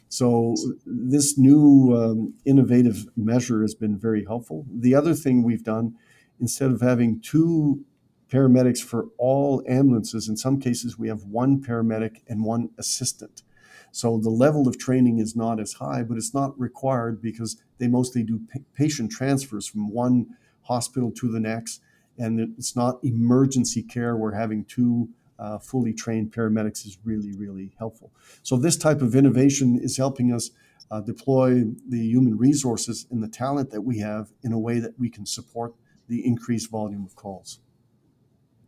So, 0.09 0.55
this 0.85 1.37
new 1.37 1.95
um, 1.95 2.33
innovative 2.43 3.05
measure 3.15 3.61
has 3.61 3.73
been 3.73 3.97
very 3.97 4.25
helpful. 4.25 4.65
The 4.69 4.93
other 4.93 5.13
thing 5.13 5.41
we've 5.41 5.63
done, 5.63 5.95
instead 6.39 6.71
of 6.71 6.81
having 6.81 7.21
two 7.21 7.85
paramedics 8.29 8.79
for 8.79 9.07
all 9.17 9.63
ambulances, 9.69 10.27
in 10.27 10.35
some 10.35 10.59
cases, 10.59 10.97
we 10.97 11.07
have 11.07 11.23
one 11.23 11.61
paramedic 11.61 12.21
and 12.27 12.43
one 12.43 12.71
assistant. 12.77 13.43
So 13.91 14.17
the 14.17 14.29
level 14.29 14.67
of 14.67 14.77
training 14.77 15.19
is 15.19 15.35
not 15.35 15.59
as 15.59 15.73
high, 15.73 16.03
but 16.03 16.17
it's 16.17 16.33
not 16.33 16.57
required 16.59 17.21
because 17.21 17.61
they 17.77 17.87
mostly 17.87 18.23
do 18.23 18.39
p- 18.51 18.61
patient 18.73 19.11
transfers 19.11 19.67
from 19.67 19.91
one 19.91 20.27
hospital 20.63 21.11
to 21.11 21.31
the 21.31 21.39
next. 21.39 21.81
And 22.17 22.39
it's 22.57 22.75
not 22.75 23.03
emergency 23.03 23.83
care 23.83 24.15
where 24.15 24.31
having 24.31 24.65
two 24.65 25.09
uh, 25.39 25.57
fully 25.57 25.93
trained 25.93 26.31
paramedics 26.31 26.85
is 26.85 26.97
really, 27.03 27.33
really 27.33 27.73
helpful. 27.79 28.11
So 28.43 28.57
this 28.57 28.77
type 28.77 29.01
of 29.01 29.15
innovation 29.15 29.79
is 29.81 29.97
helping 29.97 30.31
us 30.31 30.51
uh, 30.91 31.01
deploy 31.01 31.63
the 31.87 32.05
human 32.05 32.37
resources 32.37 33.07
and 33.09 33.23
the 33.23 33.27
talent 33.27 33.71
that 33.71 33.81
we 33.81 33.99
have 33.99 34.31
in 34.43 34.51
a 34.51 34.59
way 34.59 34.79
that 34.79 34.99
we 34.99 35.09
can 35.09 35.25
support 35.25 35.73
the 36.07 36.25
increased 36.25 36.69
volume 36.69 37.05
of 37.05 37.15
calls. 37.15 37.59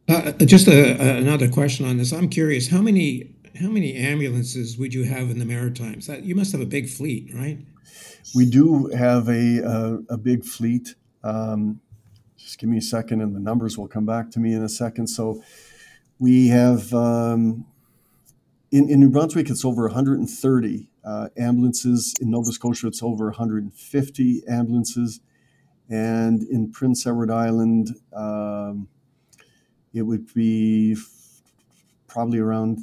Uh, 0.07 0.32
just 0.32 0.67
a, 0.67 1.17
another 1.17 1.49
question 1.49 1.86
on 1.86 1.97
this. 1.97 2.11
I'm 2.11 2.30
curious, 2.30 2.69
how 2.69 2.82
many 2.82 3.32
how 3.60 3.70
many 3.70 3.95
ambulances 3.95 4.78
would 4.78 4.93
you 4.93 5.04
have 5.04 5.30
in 5.30 5.39
the 5.39 5.45
Maritimes? 5.45 6.08
That, 6.08 6.24
you 6.24 6.36
must 6.36 6.51
have 6.51 6.62
a 6.62 6.66
big 6.66 6.89
fleet, 6.89 7.32
right? 7.34 7.60
We 8.34 8.45
do 8.45 8.88
have 8.88 9.28
a 9.28 9.60
a, 9.60 10.14
a 10.14 10.18
big 10.18 10.43
fleet. 10.43 10.95
Um, 11.24 11.82
just 12.38 12.60
give 12.60 12.70
me 12.70 12.78
a 12.78 12.82
second, 12.82 13.22
and 13.22 13.36
the 13.36 13.39
numbers 13.39 13.78
will 13.78 13.88
come 13.88 14.06
back 14.06 14.32
to 14.32 14.39
me 14.39 14.54
in 14.54 14.64
a 14.64 14.70
second. 14.70 15.08
So 15.08 15.43
we 16.20 16.47
have 16.47 16.93
um, 16.93 17.66
in, 18.72 18.89
in 18.89 18.99
New 18.99 19.10
Brunswick, 19.10 19.49
it's 19.49 19.64
over 19.64 19.84
130 19.84 20.89
uh, 21.06 21.30
ambulances. 21.38 22.16
In 22.20 22.32
Nova 22.32 22.51
Scotia, 22.51 22.88
it's 22.88 23.04
over 23.04 23.26
150 23.26 24.43
ambulances, 24.47 25.20
and 25.89 26.43
in 26.43 26.72
Prince 26.72 27.06
Edward 27.06 27.30
Island. 27.30 27.89
Um, 28.14 28.88
it 29.93 30.01
would 30.01 30.34
be 30.34 30.97
probably 32.08 32.39
around 32.39 32.80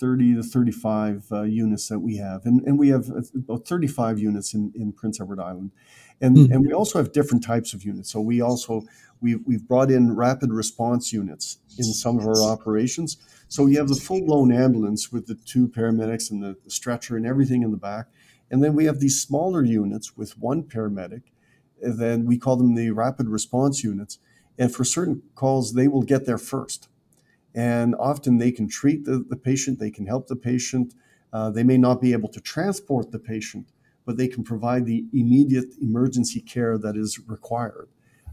30 0.00 0.36
to 0.36 0.42
35 0.42 1.26
uh, 1.30 1.42
units 1.42 1.88
that 1.88 2.00
we 2.00 2.16
have. 2.16 2.44
And, 2.44 2.62
and 2.66 2.78
we 2.78 2.88
have 2.88 3.10
about 3.34 3.66
35 3.66 4.18
units 4.18 4.54
in, 4.54 4.72
in 4.74 4.92
Prince 4.92 5.20
Edward 5.20 5.40
Island. 5.40 5.72
And, 6.20 6.36
mm-hmm. 6.36 6.52
and 6.52 6.66
we 6.66 6.72
also 6.72 6.98
have 6.98 7.12
different 7.12 7.44
types 7.44 7.72
of 7.72 7.84
units. 7.84 8.10
So 8.10 8.20
we 8.20 8.40
also, 8.40 8.82
we've, 9.20 9.40
we've 9.46 9.66
brought 9.66 9.90
in 9.90 10.16
rapid 10.16 10.50
response 10.52 11.12
units 11.12 11.58
in 11.78 11.84
some 11.84 12.18
of 12.18 12.26
our 12.26 12.42
operations. 12.42 13.18
So 13.48 13.66
you 13.66 13.78
have 13.78 13.88
the 13.88 13.94
full 13.94 14.24
blown 14.24 14.50
ambulance 14.50 15.12
with 15.12 15.26
the 15.26 15.34
two 15.34 15.68
paramedics 15.68 16.30
and 16.30 16.42
the, 16.42 16.56
the 16.64 16.70
stretcher 16.70 17.16
and 17.16 17.26
everything 17.26 17.62
in 17.62 17.70
the 17.70 17.76
back. 17.76 18.06
And 18.50 18.64
then 18.64 18.74
we 18.74 18.86
have 18.86 19.00
these 19.00 19.20
smaller 19.20 19.62
units 19.62 20.16
with 20.16 20.38
one 20.38 20.64
paramedic. 20.64 21.22
And 21.82 21.98
then 21.98 22.26
we 22.26 22.38
call 22.38 22.56
them 22.56 22.74
the 22.74 22.90
rapid 22.90 23.28
response 23.28 23.84
units 23.84 24.18
and 24.60 24.72
for 24.72 24.84
certain 24.84 25.22
calls, 25.34 25.72
they 25.72 25.88
will 25.88 26.02
get 26.02 26.26
there 26.26 26.38
first. 26.38 26.88
And 27.54 27.94
often 27.98 28.38
they 28.38 28.52
can 28.52 28.68
treat 28.68 29.04
the, 29.04 29.24
the 29.28 29.36
patient, 29.36 29.78
they 29.78 29.90
can 29.90 30.06
help 30.06 30.28
the 30.28 30.36
patient. 30.36 30.94
Uh, 31.32 31.50
they 31.50 31.62
may 31.62 31.78
not 31.78 32.00
be 32.00 32.12
able 32.12 32.28
to 32.28 32.40
transport 32.40 33.12
the 33.12 33.18
patient, 33.18 33.72
but 34.04 34.16
they 34.16 34.28
can 34.28 34.42
provide 34.42 34.86
the 34.86 35.04
immediate 35.12 35.74
emergency 35.80 36.40
care 36.40 36.78
that 36.78 36.96
is 36.96 37.18
required. 37.26 37.88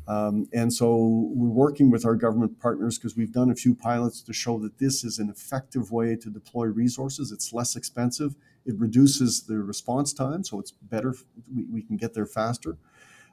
Um, 0.07 0.47
and 0.53 0.71
so 0.71 1.29
we're 1.35 1.49
working 1.49 1.91
with 1.91 2.05
our 2.05 2.15
government 2.15 2.59
partners 2.59 2.97
because 2.97 3.17
we've 3.17 3.33
done 3.33 3.51
a 3.51 3.55
few 3.55 3.75
pilots 3.75 4.21
to 4.21 4.33
show 4.33 4.57
that 4.59 4.77
this 4.79 5.03
is 5.03 5.19
an 5.19 5.29
effective 5.29 5.91
way 5.91 6.15
to 6.15 6.29
deploy 6.29 6.67
resources. 6.67 7.31
It's 7.31 7.51
less 7.51 7.75
expensive, 7.75 8.35
it 8.65 8.79
reduces 8.79 9.43
the 9.43 9.59
response 9.59 10.13
time, 10.13 10.43
so 10.43 10.59
it's 10.59 10.71
better, 10.71 11.13
we, 11.53 11.65
we 11.65 11.81
can 11.81 11.97
get 11.97 12.13
there 12.13 12.25
faster. 12.25 12.77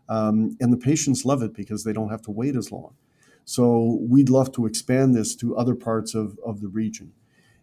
Um, 0.09 0.57
and 0.61 0.73
the 0.73 0.77
patients 0.77 1.25
love 1.25 1.43
it 1.43 1.55
because 1.55 1.85
they 1.85 1.93
don't 1.93 2.11
have 2.11 2.23
to 2.23 2.31
wait 2.31 2.57
as 2.57 2.73
long. 2.73 2.95
So 3.45 3.99
we'd 4.01 4.31
love 4.31 4.53
to 4.53 4.67
expand 4.67 5.15
this 5.15 5.35
to 5.37 5.57
other 5.57 5.75
parts 5.75 6.15
of, 6.15 6.39
of 6.45 6.61
the 6.61 6.69
region. 6.69 7.13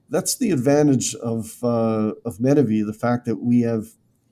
That's 0.09 0.35
the 0.35 0.51
advantage 0.51 1.15
of, 1.15 1.63
uh, 1.63 2.13
of 2.25 2.37
Medavie, 2.37 2.85
the 2.85 2.93
fact 2.93 3.25
that 3.25 3.37
we 3.37 3.61
have 3.61 3.87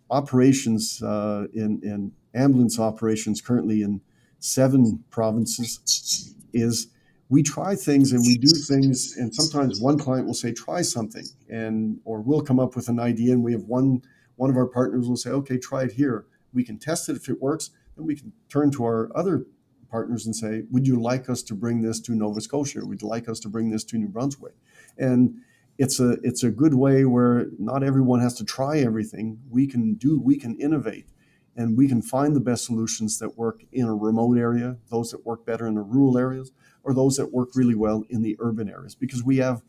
operations 0.09 1.01
uh, 1.01 1.47
in, 1.53 1.79
in 1.83 2.11
ambulance 2.33 2.79
operations 2.79 3.41
currently 3.41 3.81
in 3.81 4.01
seven 4.39 5.03
provinces 5.09 6.33
is 6.53 6.87
we 7.29 7.43
try 7.43 7.75
things 7.75 8.11
and 8.11 8.21
we 8.25 8.37
do 8.37 8.49
things 8.67 9.15
and 9.17 9.33
sometimes 9.33 9.79
one 9.79 9.97
client 9.97 10.25
will 10.25 10.33
say 10.33 10.51
try 10.51 10.81
something 10.81 11.25
and 11.49 11.99
or 12.05 12.21
we'll 12.21 12.41
come 12.41 12.59
up 12.59 12.75
with 12.75 12.87
an 12.87 12.99
idea 12.99 13.33
and 13.33 13.43
we 13.43 13.51
have 13.51 13.63
one 13.63 14.01
one 14.37 14.49
of 14.49 14.57
our 14.57 14.65
partners 14.65 15.07
will 15.07 15.17
say 15.17 15.29
okay 15.29 15.57
try 15.57 15.83
it 15.83 15.91
here 15.91 16.25
we 16.53 16.63
can 16.63 16.77
test 16.77 17.09
it 17.09 17.15
if 17.15 17.29
it 17.29 17.39
works 17.41 17.71
then 17.95 18.05
we 18.05 18.15
can 18.15 18.31
turn 18.47 18.71
to 18.71 18.83
our 18.83 19.11
other 19.15 19.45
partners 19.89 20.25
and 20.25 20.35
say, 20.35 20.63
would 20.71 20.87
you 20.87 21.01
like 21.01 21.29
us 21.29 21.41
to 21.43 21.55
bring 21.55 21.81
this 21.81 21.99
to 22.01 22.13
Nova 22.13 22.41
Scotia? 22.41 22.85
Would 22.85 23.01
you 23.01 23.07
like 23.07 23.27
us 23.29 23.39
to 23.41 23.49
bring 23.49 23.69
this 23.69 23.83
to 23.85 23.97
New 23.97 24.07
Brunswick? 24.07 24.53
And 24.97 25.41
it's 25.77 25.99
a 25.99 26.17
it's 26.23 26.43
a 26.43 26.51
good 26.51 26.73
way 26.73 27.05
where 27.05 27.47
not 27.57 27.83
everyone 27.83 28.19
has 28.19 28.33
to 28.35 28.45
try 28.45 28.79
everything. 28.79 29.39
We 29.49 29.65
can 29.65 29.93
do 29.93 30.19
we 30.19 30.37
can 30.37 30.59
innovate 30.59 31.07
and 31.55 31.77
we 31.77 31.87
can 31.87 32.01
find 32.01 32.35
the 32.35 32.41
best 32.41 32.65
solutions 32.65 33.17
that 33.19 33.37
work 33.37 33.63
in 33.71 33.85
a 33.85 33.95
remote 33.95 34.37
area, 34.37 34.77
those 34.89 35.11
that 35.11 35.25
work 35.25 35.45
better 35.45 35.67
in 35.67 35.75
the 35.75 35.81
rural 35.81 36.17
areas, 36.17 36.51
or 36.83 36.93
those 36.93 37.15
that 37.17 37.33
work 37.33 37.49
really 37.55 37.75
well 37.75 38.03
in 38.09 38.21
the 38.21 38.35
urban 38.39 38.69
areas 38.69 38.93
because 38.93 39.23
we 39.23 39.37
have 39.37 39.61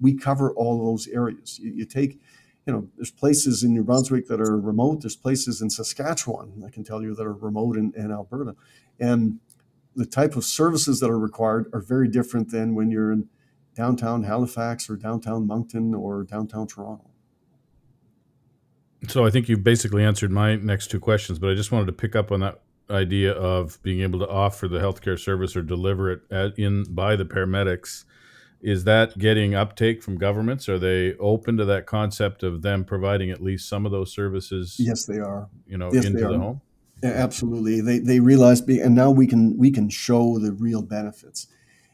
we 0.00 0.14
cover 0.14 0.52
all 0.52 0.92
those 0.92 1.08
areas. 1.08 1.58
You, 1.58 1.72
you 1.72 1.84
take 1.86 2.20
you 2.66 2.72
know, 2.72 2.88
there's 2.96 3.12
places 3.12 3.62
in 3.62 3.72
New 3.72 3.84
Brunswick 3.84 4.26
that 4.26 4.40
are 4.40 4.58
remote. 4.58 5.00
There's 5.00 5.16
places 5.16 5.62
in 5.62 5.70
Saskatchewan, 5.70 6.64
I 6.66 6.70
can 6.70 6.82
tell 6.82 7.00
you, 7.00 7.14
that 7.14 7.24
are 7.24 7.32
remote 7.32 7.76
in, 7.76 7.92
in 7.96 8.10
Alberta. 8.10 8.56
And 8.98 9.38
the 9.96 10.06
type 10.06 10.36
of 10.36 10.44
services 10.44 11.00
that 11.00 11.10
are 11.10 11.18
required 11.18 11.68
are 11.72 11.80
very 11.80 12.06
different 12.08 12.50
than 12.50 12.74
when 12.74 12.90
you're 12.90 13.10
in 13.10 13.28
downtown 13.74 14.22
Halifax 14.22 14.88
or 14.88 14.96
downtown 14.96 15.46
Moncton 15.46 15.94
or 15.94 16.22
downtown 16.22 16.66
Toronto. 16.66 17.10
So 19.08 19.26
I 19.26 19.30
think 19.30 19.48
you've 19.48 19.64
basically 19.64 20.04
answered 20.04 20.30
my 20.30 20.56
next 20.56 20.90
two 20.90 21.00
questions, 21.00 21.38
but 21.38 21.50
I 21.50 21.54
just 21.54 21.72
wanted 21.72 21.86
to 21.86 21.92
pick 21.92 22.14
up 22.14 22.30
on 22.30 22.40
that 22.40 22.60
idea 22.90 23.32
of 23.32 23.82
being 23.82 24.00
able 24.00 24.18
to 24.20 24.28
offer 24.28 24.68
the 24.68 24.78
healthcare 24.78 25.18
service 25.18 25.56
or 25.56 25.62
deliver 25.62 26.10
it 26.10 26.20
at, 26.30 26.58
in 26.58 26.84
by 26.84 27.16
the 27.16 27.24
paramedics 27.24 28.04
is 28.60 28.84
that 28.84 29.16
getting 29.18 29.54
uptake 29.54 30.02
from 30.02 30.16
governments? 30.16 30.68
Are 30.68 30.78
they 30.78 31.14
open 31.14 31.56
to 31.58 31.64
that 31.66 31.86
concept 31.86 32.42
of 32.42 32.62
them 32.62 32.84
providing 32.84 33.30
at 33.30 33.40
least 33.40 33.68
some 33.68 33.86
of 33.86 33.92
those 33.92 34.12
services? 34.12 34.76
Yes, 34.78 35.04
they 35.04 35.18
are. 35.18 35.48
You 35.66 35.78
know, 35.78 35.90
yes, 35.92 36.06
into 36.06 36.26
the 36.26 36.38
home. 36.38 36.60
Yeah, 37.02 37.10
absolutely. 37.10 37.80
They 37.80 37.98
they 37.98 38.20
realize, 38.20 38.60
and 38.62 38.94
now 38.94 39.10
we 39.10 39.26
can 39.26 39.56
we 39.58 39.70
can 39.70 39.88
show 39.88 40.38
the 40.38 40.52
real 40.52 40.82
benefits, 40.82 41.46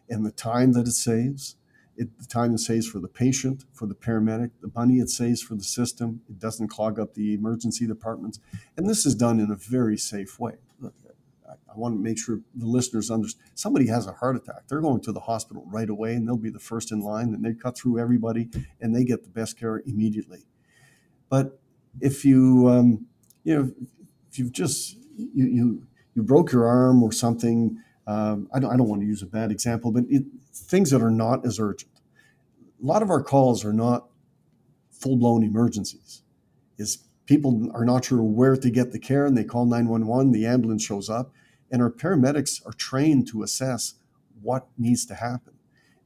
and 0.09 0.25
the 0.25 0.31
time 0.33 0.73
that 0.73 0.87
it 0.87 0.93
saves. 0.93 1.57
It, 1.95 2.19
the 2.19 2.27
time 2.27 2.55
it 2.55 2.59
saves 2.59 2.87
for 2.87 3.01
the 3.01 3.09
patient, 3.09 3.65
for 3.75 3.87
the 3.87 3.95
paramedic, 3.95 4.53
the 4.63 4.71
money 4.75 4.97
it 4.99 5.11
saves 5.11 5.43
for 5.43 5.55
the 5.57 5.63
system. 5.65 6.23
It 6.29 6.39
doesn't 6.39 6.69
clog 6.69 6.99
up 6.99 7.15
the 7.15 7.35
emergency 7.35 7.87
departments, 7.87 8.41
and 8.77 8.89
this 8.89 9.05
is 9.05 9.15
done 9.15 9.39
in 9.41 9.51
a 9.51 9.57
very 9.57 9.99
safe 9.99 10.41
way. 10.41 10.55
I 11.49 11.79
want 11.79 11.95
to 11.95 12.01
make 12.03 12.19
sure 12.19 12.41
the 12.55 12.67
listeners 12.67 13.11
understand. 13.11 13.51
Somebody 13.55 13.87
has 13.89 14.07
a 14.07 14.13
heart 14.13 14.37
attack, 14.37 14.69
they're 14.69 14.81
going 14.81 15.01
to 15.03 15.13
the 15.13 15.21
hospital 15.21 15.65
right 15.69 15.89
away, 15.89 16.15
and 16.15 16.27
they'll 16.27 16.37
be 16.37 16.51
the 16.51 16.59
first 16.59 16.93
in 16.93 17.01
line, 17.01 17.35
and 17.35 17.45
they 17.45 17.55
cut 17.55 17.77
through 17.77 17.99
everybody, 17.99 18.49
and 18.81 18.95
they 18.95 19.05
get 19.05 19.23
the 19.25 19.31
best 19.31 19.59
care 19.59 19.83
immediately. 19.87 20.45
But 21.29 21.59
if 22.01 22.25
you, 22.25 22.69
um, 22.69 23.07
you 23.45 23.57
know, 23.57 23.73
if 24.33 24.39
you've 24.39 24.53
just 24.53 24.97
you 25.17 25.47
you 25.47 25.87
you 26.15 26.23
broke 26.23 26.53
your 26.53 26.67
arm 26.67 27.03
or 27.03 27.13
something, 27.13 27.79
um, 28.07 28.49
I 28.53 28.59
don't 28.59 28.73
I 28.73 28.77
don't 28.77 28.89
want 28.89 29.03
to 29.03 29.07
use 29.07 29.23
a 29.23 29.27
bad 29.27 29.51
example, 29.51 29.93
but 29.93 30.05
it, 30.09 30.25
things 30.55 30.91
that 30.91 31.03
are 31.03 31.11
not 31.11 31.45
as 31.45 31.61
urgent. 31.61 31.93
A 32.83 32.87
lot 32.87 33.03
of 33.03 33.11
our 33.11 33.23
calls 33.23 33.65
are 33.65 33.75
not 33.75 34.09
full 34.91 35.17
blown 35.17 35.45
emergencies. 35.45 36.23
Is 36.79 37.05
people 37.27 37.71
are 37.75 37.85
not 37.85 38.07
sure 38.07 38.23
where 38.23 38.57
to 38.57 38.71
get 38.71 38.93
the 38.93 38.99
care 38.99 39.27
and 39.27 39.37
they 39.37 39.45
call 39.45 39.67
911 39.67 40.33
the 40.33 40.47
ambulance 40.47 40.83
shows 40.83 41.11
up 41.11 41.31
and 41.71 41.83
our 41.83 41.91
paramedics 41.91 42.65
are 42.67 42.73
trained 42.73 43.29
to 43.29 43.43
assess 43.43 43.95
what 44.41 44.67
needs 44.79 45.07
to 45.07 45.15
happen. 45.15 45.55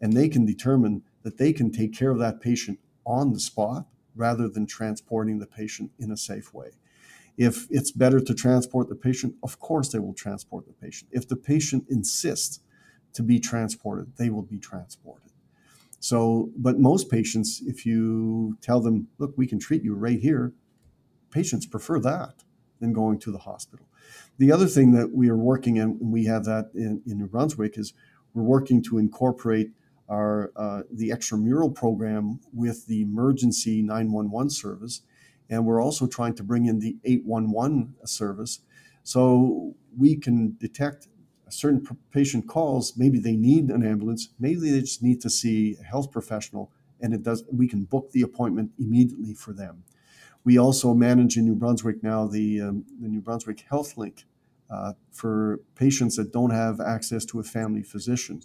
And 0.00 0.12
they 0.12 0.28
can 0.28 0.44
determine 0.44 1.02
that 1.22 1.38
they 1.38 1.52
can 1.52 1.70
take 1.70 1.94
care 1.94 2.10
of 2.10 2.18
that 2.18 2.40
patient 2.40 2.78
on 3.06 3.32
the 3.32 3.40
spot 3.40 3.86
rather 4.14 4.48
than 4.48 4.66
transporting 4.66 5.38
the 5.38 5.46
patient 5.46 5.90
in 5.98 6.10
a 6.10 6.16
safe 6.16 6.52
way. 6.52 6.70
If 7.36 7.66
it's 7.70 7.90
better 7.90 8.20
to 8.20 8.34
transport 8.34 8.88
the 8.88 8.94
patient, 8.94 9.34
of 9.42 9.58
course 9.58 9.90
they 9.90 9.98
will 9.98 10.14
transport 10.14 10.66
the 10.66 10.72
patient. 10.72 11.10
If 11.12 11.28
the 11.28 11.36
patient 11.36 11.84
insists 11.88 12.60
to 13.12 13.22
be 13.22 13.38
transported, 13.38 14.12
they 14.16 14.30
will 14.30 14.42
be 14.42 14.58
transported. 14.58 15.32
So, 16.00 16.50
but 16.56 16.78
most 16.78 17.10
patients, 17.10 17.62
if 17.66 17.84
you 17.84 18.56
tell 18.60 18.80
them, 18.80 19.08
look, 19.18 19.34
we 19.36 19.46
can 19.46 19.58
treat 19.58 19.82
you 19.82 19.94
right 19.94 20.20
here, 20.20 20.52
patients 21.30 21.66
prefer 21.66 21.98
that 22.00 22.44
than 22.80 22.92
going 22.92 23.18
to 23.20 23.32
the 23.32 23.38
hospital. 23.38 23.86
The 24.38 24.52
other 24.52 24.66
thing 24.66 24.92
that 24.92 25.12
we 25.12 25.28
are 25.28 25.36
working 25.36 25.78
and 25.78 25.98
we 26.00 26.26
have 26.26 26.44
that 26.44 26.70
in, 26.74 27.02
in 27.06 27.18
New 27.18 27.26
Brunswick, 27.26 27.78
is 27.78 27.92
we're 28.34 28.42
working 28.42 28.82
to 28.84 28.98
incorporate 28.98 29.70
our 30.08 30.52
uh, 30.54 30.82
the 30.90 31.08
extramural 31.08 31.74
program 31.74 32.40
with 32.52 32.86
the 32.86 33.00
emergency 33.00 33.82
911 33.82 34.50
service, 34.50 35.02
and 35.48 35.64
we're 35.64 35.82
also 35.82 36.06
trying 36.06 36.34
to 36.34 36.42
bring 36.42 36.66
in 36.66 36.80
the 36.80 36.96
811 37.04 37.94
service, 38.04 38.60
so 39.02 39.74
we 39.96 40.16
can 40.16 40.56
detect 40.58 41.08
certain 41.48 41.86
patient 42.10 42.48
calls. 42.48 42.96
Maybe 42.96 43.18
they 43.18 43.36
need 43.36 43.70
an 43.70 43.84
ambulance. 43.84 44.30
Maybe 44.38 44.70
they 44.70 44.80
just 44.80 45.02
need 45.02 45.20
to 45.22 45.30
see 45.30 45.76
a 45.80 45.84
health 45.84 46.10
professional, 46.10 46.72
and 47.00 47.14
it 47.14 47.22
does. 47.22 47.44
We 47.52 47.68
can 47.68 47.84
book 47.84 48.10
the 48.12 48.22
appointment 48.22 48.72
immediately 48.78 49.34
for 49.34 49.52
them. 49.52 49.84
We 50.44 50.58
also 50.58 50.94
manage 50.94 51.36
in 51.36 51.44
New 51.44 51.56
Brunswick 51.56 52.02
now 52.02 52.26
the 52.26 52.60
um, 52.60 52.84
the 53.00 53.08
New 53.08 53.20
Brunswick 53.20 53.64
Health 53.68 53.96
Link 53.96 54.24
uh, 54.70 54.92
for 55.10 55.60
patients 55.74 56.16
that 56.16 56.32
don't 56.32 56.50
have 56.50 56.80
access 56.80 57.24
to 57.26 57.40
a 57.40 57.42
family 57.42 57.82
physician. 57.82 58.42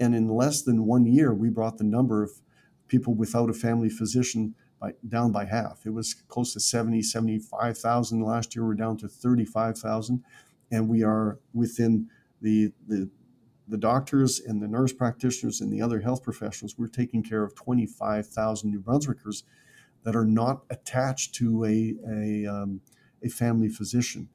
And 0.00 0.14
in 0.14 0.28
less 0.28 0.62
than 0.62 0.86
one 0.86 1.06
year, 1.06 1.32
we 1.34 1.48
brought 1.48 1.78
the 1.78 1.84
number 1.84 2.22
of 2.22 2.30
people 2.88 3.14
without 3.14 3.50
a 3.50 3.54
family 3.54 3.88
physician 3.88 4.54
by, 4.82 4.92
down 5.08 5.30
by 5.30 5.44
half. 5.44 5.86
It 5.86 5.90
was 5.94 6.12
close 6.12 6.52
to 6.54 6.60
70, 6.60 7.02
75,000 7.02 8.20
last 8.20 8.56
year. 8.56 8.66
We're 8.66 8.74
down 8.74 8.96
to 8.98 9.08
35,000. 9.08 10.24
And 10.72 10.88
we 10.88 11.04
are 11.04 11.38
within 11.54 12.08
the, 12.40 12.72
the, 12.88 13.08
the 13.68 13.78
doctors 13.78 14.40
and 14.40 14.60
the 14.60 14.66
nurse 14.66 14.92
practitioners 14.92 15.60
and 15.60 15.72
the 15.72 15.80
other 15.80 16.00
health 16.00 16.24
professionals, 16.24 16.74
we're 16.76 16.88
taking 16.88 17.22
care 17.22 17.44
of 17.44 17.54
25,000 17.54 18.70
New 18.70 18.80
Brunswickers 18.80 19.44
that 20.02 20.16
are 20.16 20.24
not 20.24 20.62
attached 20.68 21.34
to 21.36 21.64
a, 21.64 21.94
a, 22.10 22.46
um, 22.46 22.80
a 23.22 23.28
family 23.28 23.68
physician. 23.68 24.28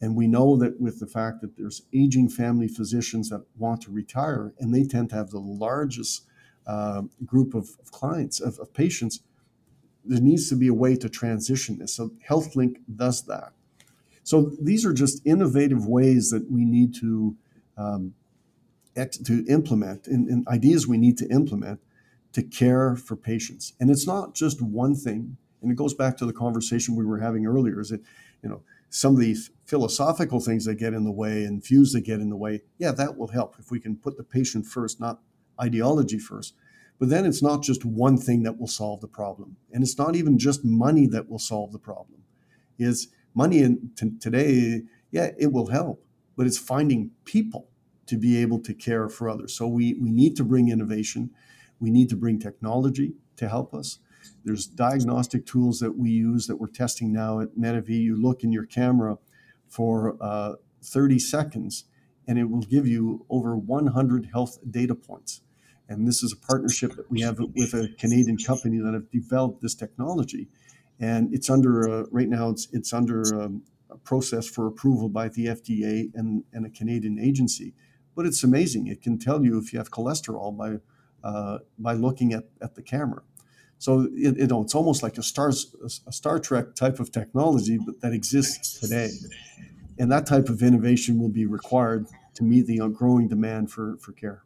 And 0.00 0.16
we 0.16 0.26
know 0.26 0.56
that 0.56 0.80
with 0.80 0.98
the 0.98 1.06
fact 1.06 1.42
that 1.42 1.58
there's 1.58 1.82
aging 1.92 2.30
family 2.30 2.68
physicians 2.68 3.28
that 3.28 3.44
want 3.58 3.82
to 3.82 3.90
retire, 3.90 4.54
and 4.58 4.74
they 4.74 4.84
tend 4.84 5.10
to 5.10 5.16
have 5.16 5.28
the 5.28 5.40
largest 5.40 6.24
uh, 6.66 7.02
group 7.26 7.54
of, 7.54 7.68
of 7.80 7.90
clients, 7.90 8.40
of, 8.40 8.58
of, 8.58 8.72
patients, 8.72 9.20
there 10.04 10.20
needs 10.20 10.48
to 10.48 10.56
be 10.56 10.68
a 10.68 10.74
way 10.74 10.96
to 10.96 11.08
transition 11.08 11.78
this. 11.78 11.94
So 11.94 12.12
HealthLink 12.28 12.76
does 12.94 13.26
that. 13.26 13.52
So 14.22 14.52
these 14.60 14.84
are 14.84 14.92
just 14.92 15.24
innovative 15.26 15.86
ways 15.86 16.30
that 16.30 16.50
we 16.50 16.64
need 16.64 16.94
to 16.96 17.36
um, 17.76 18.14
to 18.94 19.44
implement 19.48 20.06
and, 20.06 20.28
and 20.28 20.46
ideas 20.48 20.86
we 20.86 20.98
need 20.98 21.16
to 21.18 21.28
implement 21.28 21.80
to 22.32 22.42
care 22.42 22.96
for 22.96 23.16
patients. 23.16 23.72
And 23.80 23.90
it's 23.90 24.06
not 24.06 24.34
just 24.34 24.60
one 24.60 24.94
thing. 24.94 25.36
And 25.62 25.70
it 25.70 25.76
goes 25.76 25.94
back 25.94 26.16
to 26.18 26.26
the 26.26 26.32
conversation 26.32 26.96
we 26.96 27.04
were 27.04 27.18
having 27.18 27.46
earlier. 27.46 27.80
Is 27.80 27.90
that 27.90 28.02
you 28.42 28.48
know 28.48 28.62
some 28.90 29.14
of 29.14 29.20
these 29.20 29.50
philosophical 29.64 30.40
things 30.40 30.64
that 30.64 30.74
get 30.74 30.92
in 30.92 31.04
the 31.04 31.10
way 31.12 31.44
and 31.44 31.64
views 31.64 31.92
that 31.92 32.00
get 32.02 32.20
in 32.20 32.28
the 32.28 32.36
way, 32.36 32.62
yeah, 32.78 32.90
that 32.90 33.16
will 33.16 33.28
help 33.28 33.54
if 33.58 33.70
we 33.70 33.78
can 33.78 33.96
put 33.96 34.16
the 34.16 34.24
patient 34.24 34.66
first, 34.66 35.00
not 35.00 35.20
ideology 35.60 36.18
first. 36.18 36.54
But 37.00 37.08
then 37.08 37.24
it's 37.24 37.42
not 37.42 37.62
just 37.62 37.84
one 37.84 38.18
thing 38.18 38.42
that 38.42 38.60
will 38.60 38.68
solve 38.68 39.00
the 39.00 39.08
problem. 39.08 39.56
And 39.72 39.82
it's 39.82 39.96
not 39.96 40.14
even 40.14 40.38
just 40.38 40.64
money 40.64 41.06
that 41.08 41.30
will 41.30 41.38
solve 41.38 41.72
the 41.72 41.78
problem. 41.78 42.22
Is 42.78 43.08
money 43.34 43.60
in 43.60 43.90
t- 43.96 44.12
today, 44.20 44.82
yeah, 45.10 45.30
it 45.38 45.50
will 45.50 45.68
help, 45.68 46.04
but 46.36 46.46
it's 46.46 46.58
finding 46.58 47.12
people 47.24 47.68
to 48.06 48.18
be 48.18 48.36
able 48.36 48.60
to 48.60 48.74
care 48.74 49.08
for 49.08 49.30
others. 49.30 49.54
So 49.54 49.66
we, 49.66 49.94
we 49.94 50.10
need 50.10 50.36
to 50.36 50.44
bring 50.44 50.68
innovation. 50.68 51.30
We 51.78 51.90
need 51.90 52.10
to 52.10 52.16
bring 52.16 52.38
technology 52.38 53.14
to 53.36 53.48
help 53.48 53.72
us. 53.72 53.98
There's 54.44 54.66
diagnostic 54.66 55.46
tools 55.46 55.80
that 55.80 55.96
we 55.96 56.10
use 56.10 56.46
that 56.48 56.56
we're 56.56 56.66
testing 56.66 57.12
now 57.12 57.40
at 57.40 57.56
Medavie. 57.56 58.02
You 58.02 58.20
look 58.20 58.44
in 58.44 58.52
your 58.52 58.66
camera 58.66 59.16
for 59.68 60.18
uh, 60.20 60.54
30 60.82 61.18
seconds, 61.18 61.84
and 62.28 62.38
it 62.38 62.50
will 62.50 62.60
give 62.60 62.86
you 62.86 63.24
over 63.30 63.56
100 63.56 64.28
health 64.32 64.58
data 64.70 64.94
points. 64.94 65.40
And 65.90 66.06
this 66.06 66.22
is 66.22 66.32
a 66.32 66.36
partnership 66.36 66.94
that 66.94 67.10
we 67.10 67.20
have 67.22 67.40
with 67.40 67.74
a 67.74 67.88
Canadian 67.98 68.38
company 68.38 68.78
that 68.78 68.94
have 68.94 69.10
developed 69.10 69.60
this 69.60 69.74
technology. 69.74 70.48
And 71.00 71.34
it's 71.34 71.50
under, 71.50 71.90
uh, 71.90 72.06
right 72.12 72.28
now, 72.28 72.50
it's, 72.50 72.68
it's 72.72 72.92
under 72.92 73.22
um, 73.42 73.62
a 73.90 73.96
process 73.96 74.46
for 74.46 74.68
approval 74.68 75.08
by 75.08 75.28
the 75.28 75.46
FDA 75.46 76.10
and, 76.14 76.44
and 76.52 76.64
a 76.64 76.70
Canadian 76.70 77.18
agency. 77.18 77.74
But 78.14 78.24
it's 78.24 78.44
amazing. 78.44 78.86
It 78.86 79.02
can 79.02 79.18
tell 79.18 79.44
you 79.44 79.58
if 79.58 79.72
you 79.72 79.80
have 79.80 79.90
cholesterol 79.90 80.56
by, 80.56 80.76
uh, 81.28 81.58
by 81.76 81.94
looking 81.94 82.32
at, 82.34 82.44
at 82.62 82.76
the 82.76 82.82
camera. 82.82 83.22
So 83.78 84.02
it, 84.12 84.36
you 84.36 84.46
know, 84.46 84.62
it's 84.62 84.76
almost 84.76 85.02
like 85.02 85.18
a 85.18 85.22
stars 85.24 85.74
a 86.06 86.12
Star 86.12 86.38
Trek 86.38 86.74
type 86.74 87.00
of 87.00 87.10
technology 87.10 87.78
that 88.02 88.12
exists 88.12 88.78
today, 88.78 89.08
and 89.98 90.12
that 90.12 90.26
type 90.26 90.50
of 90.50 90.62
innovation 90.62 91.18
will 91.18 91.30
be 91.30 91.46
required 91.46 92.06
to 92.34 92.44
meet 92.44 92.66
the 92.66 92.86
growing 92.90 93.26
demand 93.26 93.70
for 93.70 93.96
for 93.96 94.12
care. 94.12 94.42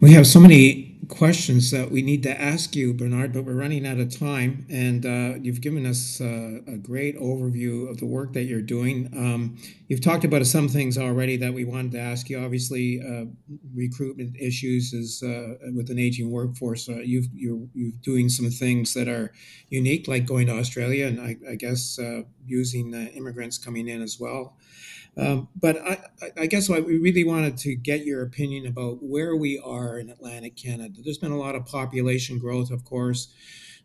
We 0.00 0.12
have 0.12 0.26
so 0.26 0.40
many 0.40 0.88
questions 1.08 1.70
that 1.70 1.90
we 1.90 2.02
need 2.02 2.22
to 2.22 2.40
ask 2.40 2.76
you, 2.76 2.92
Bernard, 2.92 3.32
but 3.32 3.44
we're 3.44 3.54
running 3.54 3.86
out 3.86 3.98
of 3.98 4.16
time. 4.16 4.66
And 4.68 5.04
uh, 5.04 5.38
you've 5.40 5.60
given 5.60 5.86
us 5.86 6.20
uh, 6.20 6.60
a 6.66 6.76
great 6.76 7.18
overview 7.18 7.90
of 7.90 7.98
the 7.98 8.06
work 8.06 8.32
that 8.34 8.44
you're 8.44 8.62
doing. 8.62 9.10
Um, 9.16 9.56
you've 9.88 10.02
talked 10.02 10.24
about 10.24 10.46
some 10.46 10.68
things 10.68 10.98
already 10.98 11.36
that 11.38 11.52
we 11.52 11.64
wanted 11.64 11.92
to 11.92 12.00
ask 12.00 12.28
you. 12.28 12.38
Obviously, 12.38 13.00
uh, 13.00 13.24
recruitment 13.74 14.36
issues 14.38 14.92
is 14.92 15.22
uh, 15.22 15.54
with 15.74 15.90
an 15.90 15.98
aging 15.98 16.30
workforce. 16.30 16.88
Uh, 16.88 16.96
you've, 16.96 17.28
you're, 17.34 17.66
you're 17.74 17.92
doing 18.02 18.28
some 18.28 18.50
things 18.50 18.94
that 18.94 19.08
are 19.08 19.32
unique, 19.70 20.08
like 20.08 20.26
going 20.26 20.46
to 20.46 20.52
Australia, 20.52 21.06
and 21.06 21.20
I, 21.20 21.36
I 21.50 21.54
guess 21.54 21.98
uh, 21.98 22.22
using 22.44 22.94
immigrants 22.94 23.58
coming 23.58 23.88
in 23.88 24.02
as 24.02 24.18
well. 24.20 24.56
Um, 25.18 25.48
but 25.60 25.76
I, 25.78 25.98
I 26.36 26.46
guess 26.46 26.68
what 26.68 26.86
we 26.86 26.96
really 26.98 27.24
wanted 27.24 27.56
to 27.58 27.74
get 27.74 28.06
your 28.06 28.22
opinion 28.22 28.66
about 28.66 29.02
where 29.02 29.34
we 29.34 29.58
are 29.58 29.98
in 29.98 30.10
Atlantic 30.10 30.56
Canada. 30.56 31.00
There's 31.02 31.18
been 31.18 31.32
a 31.32 31.38
lot 31.38 31.56
of 31.56 31.66
population 31.66 32.38
growth, 32.38 32.70
of 32.70 32.84
course, 32.84 33.32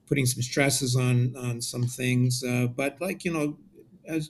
putting 0.05 0.27
some 0.27 0.43
stresses 0.43 0.95
on 0.95 1.35
on 1.35 1.61
some 1.61 1.83
things. 1.83 2.43
Uh, 2.43 2.67
but 2.67 3.01
like 3.01 3.25
you 3.25 3.33
know, 3.33 3.57
as 4.05 4.29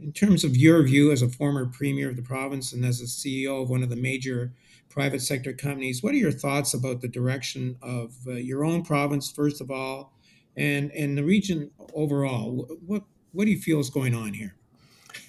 in 0.00 0.12
terms 0.12 0.44
of 0.44 0.56
your 0.56 0.82
view 0.82 1.12
as 1.12 1.22
a 1.22 1.28
former 1.28 1.66
premier 1.66 2.10
of 2.10 2.16
the 2.16 2.22
province 2.22 2.72
and 2.72 2.84
as 2.84 3.00
a 3.00 3.04
CEO 3.04 3.62
of 3.62 3.70
one 3.70 3.82
of 3.82 3.88
the 3.88 3.96
major 3.96 4.52
private 4.90 5.22
sector 5.22 5.52
companies, 5.52 6.02
what 6.02 6.12
are 6.12 6.18
your 6.18 6.32
thoughts 6.32 6.74
about 6.74 7.00
the 7.00 7.08
direction 7.08 7.76
of 7.80 8.14
uh, 8.26 8.32
your 8.32 8.64
own 8.64 8.82
province, 8.82 9.30
first 9.30 9.62
of 9.62 9.70
all, 9.70 10.12
and 10.56 10.90
and 10.92 11.16
the 11.16 11.24
region 11.24 11.70
overall? 11.94 12.68
What 12.84 13.04
what 13.32 13.46
do 13.46 13.50
you 13.50 13.58
feel 13.58 13.80
is 13.80 13.88
going 13.88 14.14
on 14.14 14.34
here? 14.34 14.56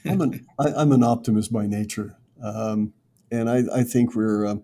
I'm 0.05 0.21
an 0.21 0.45
I, 0.59 0.73
I'm 0.73 0.91
an 0.91 1.03
optimist 1.03 1.51
by 1.51 1.67
nature, 1.67 2.17
um, 2.41 2.93
and 3.31 3.49
I, 3.49 3.63
I 3.73 3.83
think 3.83 4.15
we're 4.15 4.45
uh, 4.45 4.55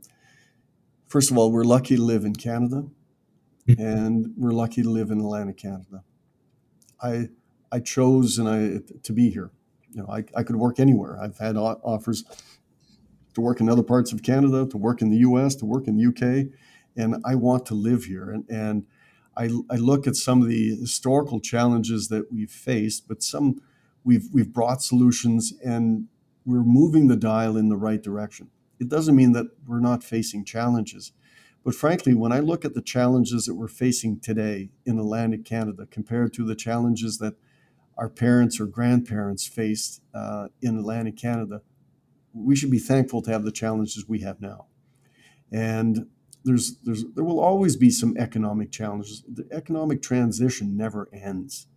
first 1.07 1.31
of 1.31 1.37
all 1.37 1.51
we're 1.51 1.63
lucky 1.63 1.95
to 1.95 2.01
live 2.01 2.25
in 2.25 2.35
Canada, 2.35 2.85
and 3.67 4.33
we're 4.37 4.51
lucky 4.51 4.83
to 4.83 4.89
live 4.89 5.11
in 5.11 5.19
Atlantic 5.19 5.57
Canada. 5.57 6.03
I 7.01 7.29
I 7.71 7.79
chose 7.79 8.37
and 8.37 8.47
I 8.49 8.79
to 9.03 9.13
be 9.13 9.29
here. 9.29 9.51
You 9.91 10.03
know, 10.03 10.07
I, 10.09 10.23
I 10.35 10.43
could 10.43 10.55
work 10.55 10.79
anywhere. 10.79 11.19
I've 11.21 11.37
had 11.37 11.57
offers 11.57 12.23
to 13.33 13.41
work 13.41 13.59
in 13.59 13.69
other 13.69 13.83
parts 13.83 14.11
of 14.11 14.23
Canada, 14.23 14.65
to 14.67 14.77
work 14.77 15.01
in 15.01 15.09
the 15.09 15.17
U.S., 15.17 15.55
to 15.55 15.65
work 15.65 15.87
in 15.87 15.95
the 15.95 16.01
U.K., 16.01 16.49
and 16.95 17.15
I 17.25 17.35
want 17.35 17.65
to 17.67 17.73
live 17.73 18.05
here. 18.05 18.29
And, 18.29 18.45
and 18.49 18.85
I, 19.37 19.49
I 19.69 19.77
look 19.77 20.07
at 20.07 20.15
some 20.15 20.41
of 20.41 20.49
the 20.49 20.75
historical 20.75 21.39
challenges 21.39 22.09
that 22.09 22.31
we've 22.31 22.51
faced, 22.51 23.07
but 23.07 23.23
some 23.23 23.61
we've 24.03 24.27
we've 24.31 24.53
brought 24.53 24.81
solutions 24.81 25.53
and 25.63 26.07
we're 26.45 26.63
moving 26.63 27.07
the 27.07 27.15
dial 27.15 27.57
in 27.57 27.69
the 27.69 27.77
right 27.77 28.01
direction. 28.01 28.49
It 28.79 28.89
doesn't 28.89 29.15
mean 29.15 29.33
that 29.33 29.47
we're 29.67 29.79
not 29.79 30.03
facing 30.03 30.43
challenges. 30.43 31.11
But 31.63 31.75
frankly, 31.75 32.15
when 32.15 32.31
I 32.31 32.39
look 32.39 32.65
at 32.65 32.73
the 32.73 32.81
challenges 32.81 33.45
that 33.45 33.53
we're 33.53 33.67
facing 33.67 34.19
today 34.19 34.71
in 34.85 34.97
Atlantic 34.97 35.45
Canada 35.45 35.85
compared 35.91 36.33
to 36.33 36.45
the 36.45 36.55
challenges 36.55 37.19
that 37.19 37.35
our 37.97 38.09
parents 38.09 38.59
or 38.59 38.65
grandparents 38.65 39.45
faced 39.45 40.01
uh, 40.15 40.47
in 40.61 40.79
Atlantic 40.79 41.17
Canada, 41.17 41.61
we 42.33 42.55
should 42.55 42.71
be 42.71 42.79
thankful 42.79 43.21
to 43.21 43.31
have 43.31 43.43
the 43.43 43.51
challenges 43.51 44.07
we 44.07 44.21
have 44.21 44.41
now. 44.41 44.65
And 45.51 46.07
there's, 46.43 46.77
there's, 46.83 47.05
there 47.13 47.23
will 47.23 47.39
always 47.39 47.75
be 47.75 47.91
some 47.91 48.17
economic 48.17 48.71
challenges. 48.71 49.23
The 49.31 49.47
economic 49.51 50.01
transition 50.01 50.75
never 50.75 51.09
ends 51.13 51.67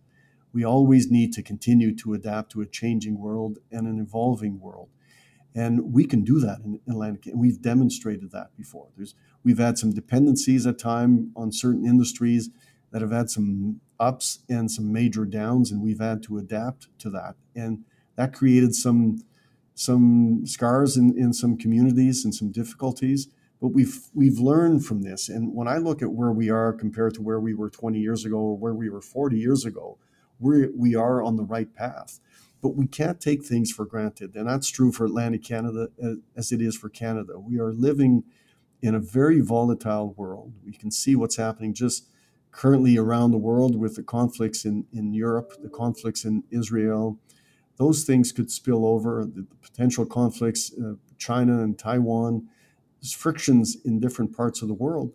we 0.55 0.63
always 0.63 1.11
need 1.11 1.33
to 1.33 1.43
continue 1.43 1.93
to 1.93 2.13
adapt 2.13 2.49
to 2.53 2.61
a 2.61 2.65
changing 2.65 3.19
world 3.19 3.59
and 3.73 3.85
an 3.87 3.99
evolving 3.99 4.57
world. 4.61 4.87
And 5.53 5.93
we 5.93 6.05
can 6.05 6.23
do 6.23 6.39
that 6.39 6.59
in 6.63 6.79
Atlantic, 6.87 7.27
and 7.27 7.39
we've 7.39 7.61
demonstrated 7.61 8.31
that 8.31 8.55
before. 8.55 8.87
There's, 8.95 9.15
we've 9.43 9.57
had 9.57 9.77
some 9.77 9.91
dependencies 9.91 10.65
at 10.65 10.79
time 10.79 11.31
on 11.35 11.51
certain 11.51 11.85
industries 11.85 12.49
that 12.91 13.01
have 13.01 13.11
had 13.11 13.29
some 13.29 13.81
ups 13.99 14.39
and 14.49 14.71
some 14.71 14.93
major 14.93 15.25
downs, 15.25 15.71
and 15.71 15.81
we've 15.81 15.99
had 15.99 16.23
to 16.23 16.37
adapt 16.37 16.87
to 16.99 17.09
that. 17.09 17.35
And 17.53 17.83
that 18.15 18.33
created 18.33 18.73
some 18.73 19.23
some 19.77 20.45
scars 20.45 20.95
in, 20.95 21.17
in 21.17 21.33
some 21.33 21.57
communities 21.57 22.23
and 22.23 22.33
some 22.33 22.49
difficulties. 22.49 23.27
But 23.61 23.69
we've 23.69 24.07
we've 24.13 24.39
learned 24.39 24.85
from 24.85 25.01
this. 25.01 25.27
And 25.27 25.53
when 25.53 25.67
I 25.67 25.77
look 25.77 26.01
at 26.01 26.13
where 26.13 26.31
we 26.31 26.49
are 26.49 26.71
compared 26.71 27.13
to 27.15 27.21
where 27.21 27.41
we 27.41 27.53
were 27.53 27.69
20 27.69 27.99
years 27.99 28.23
ago 28.23 28.37
or 28.37 28.57
where 28.57 28.73
we 28.73 28.89
were 28.89 29.01
40 29.01 29.37
years 29.37 29.65
ago, 29.65 29.97
we 30.39 30.67
we 30.69 30.95
are 30.95 31.21
on 31.23 31.37
the 31.37 31.43
right 31.45 31.73
path. 31.75 32.19
but 32.61 32.75
we 32.75 32.87
can't 32.87 33.21
take 33.21 33.45
things 33.45 33.71
for 33.71 33.85
granted. 33.85 34.35
And 34.35 34.49
that's 34.49 34.69
true 34.69 34.91
for 34.91 35.05
Atlantic 35.05 35.43
Canada 35.43 35.89
as 36.37 36.51
it 36.51 36.61
is 36.61 36.77
for 36.77 36.89
Canada. 36.89 37.39
We 37.39 37.59
are 37.59 37.73
living 37.73 38.25
in 38.81 38.95
a 38.95 38.99
very 38.99 39.41
volatile 39.41 40.13
world. 40.17 40.53
We 40.65 40.73
can 40.73 40.91
see 40.91 41.15
what's 41.15 41.37
happening 41.37 41.73
just 41.73 42.09
currently 42.51 42.97
around 42.97 43.31
the 43.31 43.39
world 43.39 43.77
with 43.77 43.95
the 43.95 44.03
conflicts 44.03 44.65
in, 44.65 44.85
in 44.93 45.13
Europe, 45.13 45.53
the 45.61 45.69
conflicts 45.69 46.25
in 46.25 46.43
Israel. 46.51 47.19
Those 47.77 48.03
things 48.05 48.31
could 48.31 48.51
spill 48.51 48.85
over, 48.85 49.25
the, 49.25 49.43
the 49.43 49.55
potential 49.61 50.05
conflicts, 50.05 50.73
uh, 50.73 50.95
China 51.17 51.63
and 51.63 51.77
Taiwan, 51.79 52.47
there's 53.01 53.13
frictions 53.13 53.77
in 53.85 53.99
different 53.99 54.35
parts 54.35 54.61
of 54.61 54.67
the 54.69 54.73
world. 54.75 55.13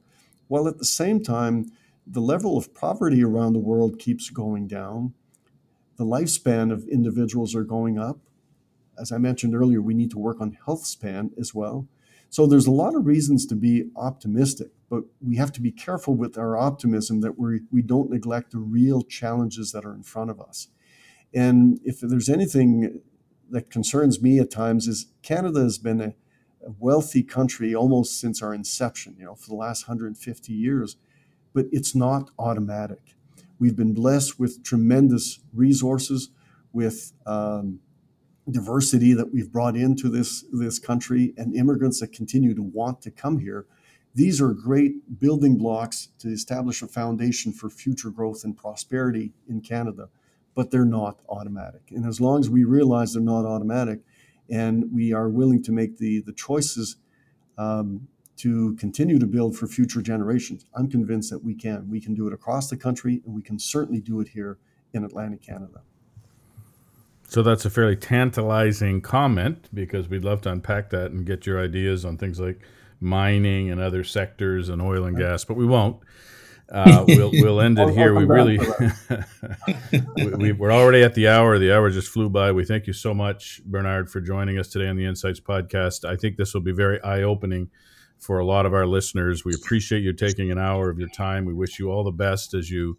While 0.48 0.68
at 0.68 0.78
the 0.78 0.86
same 0.86 1.22
time, 1.22 1.66
the 2.10 2.20
level 2.20 2.56
of 2.56 2.74
poverty 2.74 3.22
around 3.22 3.52
the 3.52 3.60
world 3.60 3.98
keeps 3.98 4.30
going 4.30 4.66
down. 4.66 5.14
The 5.96 6.04
lifespan 6.04 6.72
of 6.72 6.88
individuals 6.88 7.54
are 7.54 7.62
going 7.62 7.98
up. 7.98 8.18
As 8.98 9.12
I 9.12 9.18
mentioned 9.18 9.54
earlier, 9.54 9.80
we 9.80 9.94
need 9.94 10.10
to 10.10 10.18
work 10.18 10.40
on 10.40 10.56
health 10.64 10.84
span 10.86 11.30
as 11.38 11.54
well. 11.54 11.86
So 12.28 12.46
there's 12.46 12.66
a 12.66 12.72
lot 12.72 12.94
of 12.94 13.06
reasons 13.06 13.46
to 13.46 13.56
be 13.56 13.90
optimistic, 13.96 14.68
but 14.88 15.04
we 15.20 15.36
have 15.36 15.52
to 15.52 15.60
be 15.60 15.70
careful 15.70 16.14
with 16.14 16.36
our 16.36 16.56
optimism 16.56 17.20
that 17.20 17.38
we 17.38 17.60
we 17.70 17.82
don't 17.82 18.10
neglect 18.10 18.52
the 18.52 18.58
real 18.58 19.02
challenges 19.02 19.72
that 19.72 19.84
are 19.84 19.94
in 19.94 20.02
front 20.02 20.30
of 20.30 20.40
us. 20.40 20.68
And 21.32 21.80
if 21.84 22.00
there's 22.00 22.28
anything 22.28 23.00
that 23.50 23.70
concerns 23.70 24.22
me 24.22 24.38
at 24.38 24.50
times 24.50 24.86
is 24.86 25.06
Canada 25.22 25.60
has 25.60 25.78
been 25.78 26.00
a, 26.00 26.14
a 26.66 26.72
wealthy 26.78 27.22
country 27.22 27.74
almost 27.74 28.20
since 28.20 28.42
our 28.42 28.54
inception, 28.54 29.16
you 29.18 29.24
know, 29.24 29.34
for 29.34 29.48
the 29.48 29.56
last 29.56 29.88
150 29.88 30.52
years, 30.52 30.96
but 31.52 31.66
it's 31.72 31.94
not 31.94 32.30
automatic. 32.38 33.14
We've 33.58 33.76
been 33.76 33.94
blessed 33.94 34.38
with 34.38 34.62
tremendous 34.64 35.40
resources, 35.52 36.30
with 36.72 37.12
um, 37.26 37.80
diversity 38.50 39.12
that 39.14 39.32
we've 39.32 39.52
brought 39.52 39.76
into 39.76 40.08
this 40.08 40.44
this 40.52 40.78
country 40.78 41.32
and 41.36 41.54
immigrants 41.54 42.00
that 42.00 42.12
continue 42.12 42.54
to 42.54 42.62
want 42.62 43.00
to 43.02 43.10
come 43.10 43.38
here 43.38 43.66
these 44.14 44.40
are 44.40 44.52
great 44.52 45.20
building 45.20 45.56
blocks 45.56 46.08
to 46.18 46.28
establish 46.28 46.82
a 46.82 46.88
foundation 46.88 47.52
for 47.52 47.70
future 47.70 48.10
growth 48.10 48.42
and 48.44 48.56
prosperity 48.56 49.32
in 49.48 49.60
Canada 49.60 50.08
but 50.54 50.70
they're 50.70 50.84
not 50.84 51.20
automatic 51.28 51.82
and 51.90 52.06
as 52.06 52.20
long 52.20 52.40
as 52.40 52.50
we 52.50 52.64
realize 52.64 53.12
they're 53.12 53.22
not 53.22 53.44
automatic 53.44 54.00
and 54.48 54.84
we 54.92 55.12
are 55.12 55.28
willing 55.28 55.62
to 55.62 55.70
make 55.72 55.98
the 55.98 56.20
the 56.22 56.32
choices 56.32 56.96
um, 57.58 58.08
to 58.40 58.74
continue 58.76 59.18
to 59.18 59.26
build 59.26 59.56
for 59.56 59.66
future 59.66 60.02
generations 60.02 60.64
i'm 60.74 60.88
convinced 60.88 61.30
that 61.30 61.42
we 61.42 61.54
can 61.54 61.88
we 61.90 62.00
can 62.00 62.14
do 62.14 62.26
it 62.26 62.32
across 62.32 62.68
the 62.68 62.76
country 62.76 63.22
and 63.24 63.34
we 63.34 63.42
can 63.42 63.58
certainly 63.58 64.00
do 64.00 64.20
it 64.20 64.28
here 64.28 64.58
in 64.92 65.04
atlantic 65.04 65.42
canada 65.42 65.80
so 67.30 67.44
that's 67.44 67.64
a 67.64 67.70
fairly 67.70 67.94
tantalizing 67.94 69.00
comment 69.00 69.68
because 69.72 70.08
we'd 70.08 70.24
love 70.24 70.40
to 70.42 70.50
unpack 70.50 70.90
that 70.90 71.12
and 71.12 71.24
get 71.24 71.46
your 71.46 71.62
ideas 71.62 72.04
on 72.04 72.16
things 72.18 72.40
like 72.40 72.60
mining 73.00 73.70
and 73.70 73.80
other 73.80 74.04
sectors 74.04 74.68
and 74.68 74.82
oil 74.82 75.04
and 75.04 75.16
gas, 75.16 75.44
but 75.44 75.56
we 75.56 75.64
won't. 75.64 76.00
Uh, 76.70 77.04
we'll 77.08 77.30
we'll 77.32 77.60
end 77.60 77.78
it 77.78 77.90
here. 77.90 78.14
We 78.14 78.24
really 78.24 78.58
we, 80.36 80.50
are 80.50 80.72
already 80.72 81.02
at 81.02 81.14
the 81.14 81.28
hour. 81.28 81.58
The 81.58 81.72
hour 81.72 81.90
just 81.90 82.08
flew 82.08 82.28
by. 82.28 82.52
We 82.52 82.64
thank 82.64 82.86
you 82.86 82.92
so 82.92 83.14
much, 83.14 83.60
Bernard, 83.64 84.10
for 84.10 84.20
joining 84.20 84.58
us 84.58 84.68
today 84.68 84.88
on 84.88 84.96
the 84.96 85.04
Insights 85.04 85.40
podcast. 85.40 86.04
I 86.04 86.16
think 86.16 86.36
this 86.36 86.54
will 86.54 86.60
be 86.60 86.72
very 86.72 87.00
eye 87.02 87.22
opening 87.22 87.70
for 88.20 88.38
a 88.38 88.44
lot 88.44 88.66
of 88.66 88.74
our 88.74 88.86
listeners. 88.86 89.44
We 89.44 89.54
appreciate 89.54 90.02
you 90.02 90.12
taking 90.12 90.50
an 90.50 90.58
hour 90.58 90.90
of 90.90 90.98
your 90.98 91.08
time. 91.08 91.46
We 91.46 91.54
wish 91.54 91.78
you 91.78 91.90
all 91.90 92.04
the 92.04 92.12
best 92.12 92.54
as 92.54 92.70
you 92.70 92.98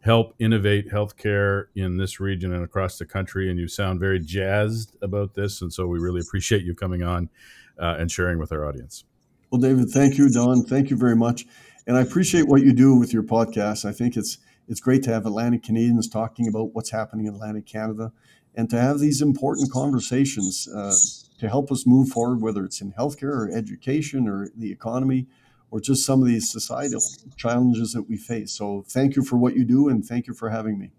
help 0.00 0.34
innovate 0.38 0.90
healthcare 0.90 1.66
in 1.74 1.96
this 1.96 2.20
region 2.20 2.52
and 2.52 2.62
across 2.62 2.98
the 2.98 3.06
country. 3.06 3.48
And 3.50 3.58
you 3.58 3.68
sound 3.68 4.00
very 4.00 4.20
jazzed 4.20 4.96
about 5.00 5.34
this. 5.34 5.62
And 5.62 5.72
so 5.72 5.86
we 5.86 5.98
really 5.98 6.20
appreciate 6.20 6.62
you 6.62 6.74
coming 6.74 7.02
on 7.02 7.30
uh, 7.78 7.96
and 7.98 8.10
sharing 8.10 8.38
with 8.38 8.52
our 8.52 8.66
audience. 8.66 9.04
Well, 9.50 9.60
David, 9.60 9.88
thank 9.90 10.18
you, 10.18 10.28
Don. 10.28 10.64
Thank 10.64 10.90
you 10.90 10.96
very 10.96 11.16
much. 11.16 11.46
And 11.86 11.96
I 11.96 12.00
appreciate 12.00 12.48
what 12.48 12.62
you 12.62 12.72
do 12.72 12.96
with 12.96 13.12
your 13.12 13.22
podcast. 13.22 13.84
I 13.84 13.92
think 13.92 14.16
it's 14.16 14.38
it's 14.68 14.80
great 14.80 15.04
to 15.04 15.12
have 15.12 15.26
Atlantic 15.26 15.62
Canadians 15.62 16.08
talking 16.08 16.48
about 16.48 16.74
what's 16.74 16.90
happening 16.90 17.26
in 17.26 17.34
Atlantic 17.34 17.66
Canada 17.66 18.12
and 18.56 18.68
to 18.70 18.80
have 18.80 18.98
these 18.98 19.22
important 19.22 19.70
conversations 19.70 20.68
uh, 20.74 20.92
to 21.38 21.48
help 21.48 21.70
us 21.70 21.86
move 21.86 22.08
forward, 22.08 22.40
whether 22.40 22.64
it's 22.64 22.80
in 22.80 22.92
healthcare 22.92 23.34
or 23.34 23.50
education 23.50 24.28
or 24.28 24.48
the 24.56 24.70
economy 24.70 25.26
or 25.70 25.80
just 25.80 26.06
some 26.06 26.22
of 26.22 26.28
these 26.28 26.50
societal 26.50 27.02
challenges 27.36 27.92
that 27.92 28.08
we 28.08 28.16
face. 28.16 28.52
So 28.52 28.84
thank 28.88 29.16
you 29.16 29.22
for 29.22 29.36
what 29.36 29.56
you 29.56 29.64
do 29.64 29.88
and 29.88 30.04
thank 30.04 30.26
you 30.26 30.34
for 30.34 30.50
having 30.50 30.78
me. 30.78 30.92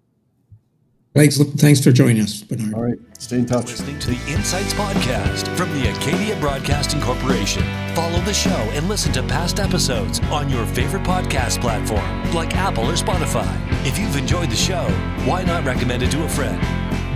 Thanks, 1.16 1.38
thanks 1.38 1.84
for 1.84 1.92
joining 1.92 2.22
us, 2.22 2.44
Bernard. 2.44 2.74
All 2.76 2.84
right, 2.84 3.00
stay 3.18 3.40
in 3.40 3.48
touch. 3.48 3.72
Listening 3.72 3.98
to 3.98 4.12
the 4.12 4.32
Insights 4.32 4.76
Podcast 4.76 5.48
from 5.58 5.72
the 5.72 5.90
Acadia 5.90 6.40
Broadcasting 6.40 7.02
Corporation. 7.02 7.64
Follow 7.96 8.20
the 8.22 8.34
show 8.34 8.50
and 8.50 8.88
listen 8.88 9.12
to 9.14 9.24
past 9.24 9.60
episodes 9.60 10.20
on 10.26 10.48
your 10.48 10.64
favorite 10.68 11.02
podcast 11.02 11.60
platform, 11.60 12.34
like 12.36 12.56
Apple 12.56 12.84
or 12.84 12.94
Spotify. 12.94 13.52
If 13.84 13.98
you've 13.98 14.16
enjoyed 14.16 14.52
the 14.52 14.56
show, 14.56 14.88
why 15.26 15.44
not 15.44 15.66
recommend 15.66 16.04
it 16.04 16.12
to 16.12 16.24
a 16.24 16.30
friend? 16.30 16.62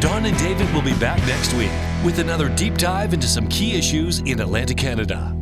Don 0.02 0.26
and 0.26 0.38
David 0.40 0.74
will 0.74 0.82
be 0.82 0.96
back 0.96 1.20
next 1.28 1.54
week 1.54 1.70
with 2.04 2.20
another 2.20 2.50
deep 2.50 2.78
dive 2.78 3.14
into 3.14 3.28
some 3.28 3.48
key 3.48 3.76
issues 3.76 4.20
in 4.20 4.40
Atlantic 4.40 4.78
Canada. 4.78 5.41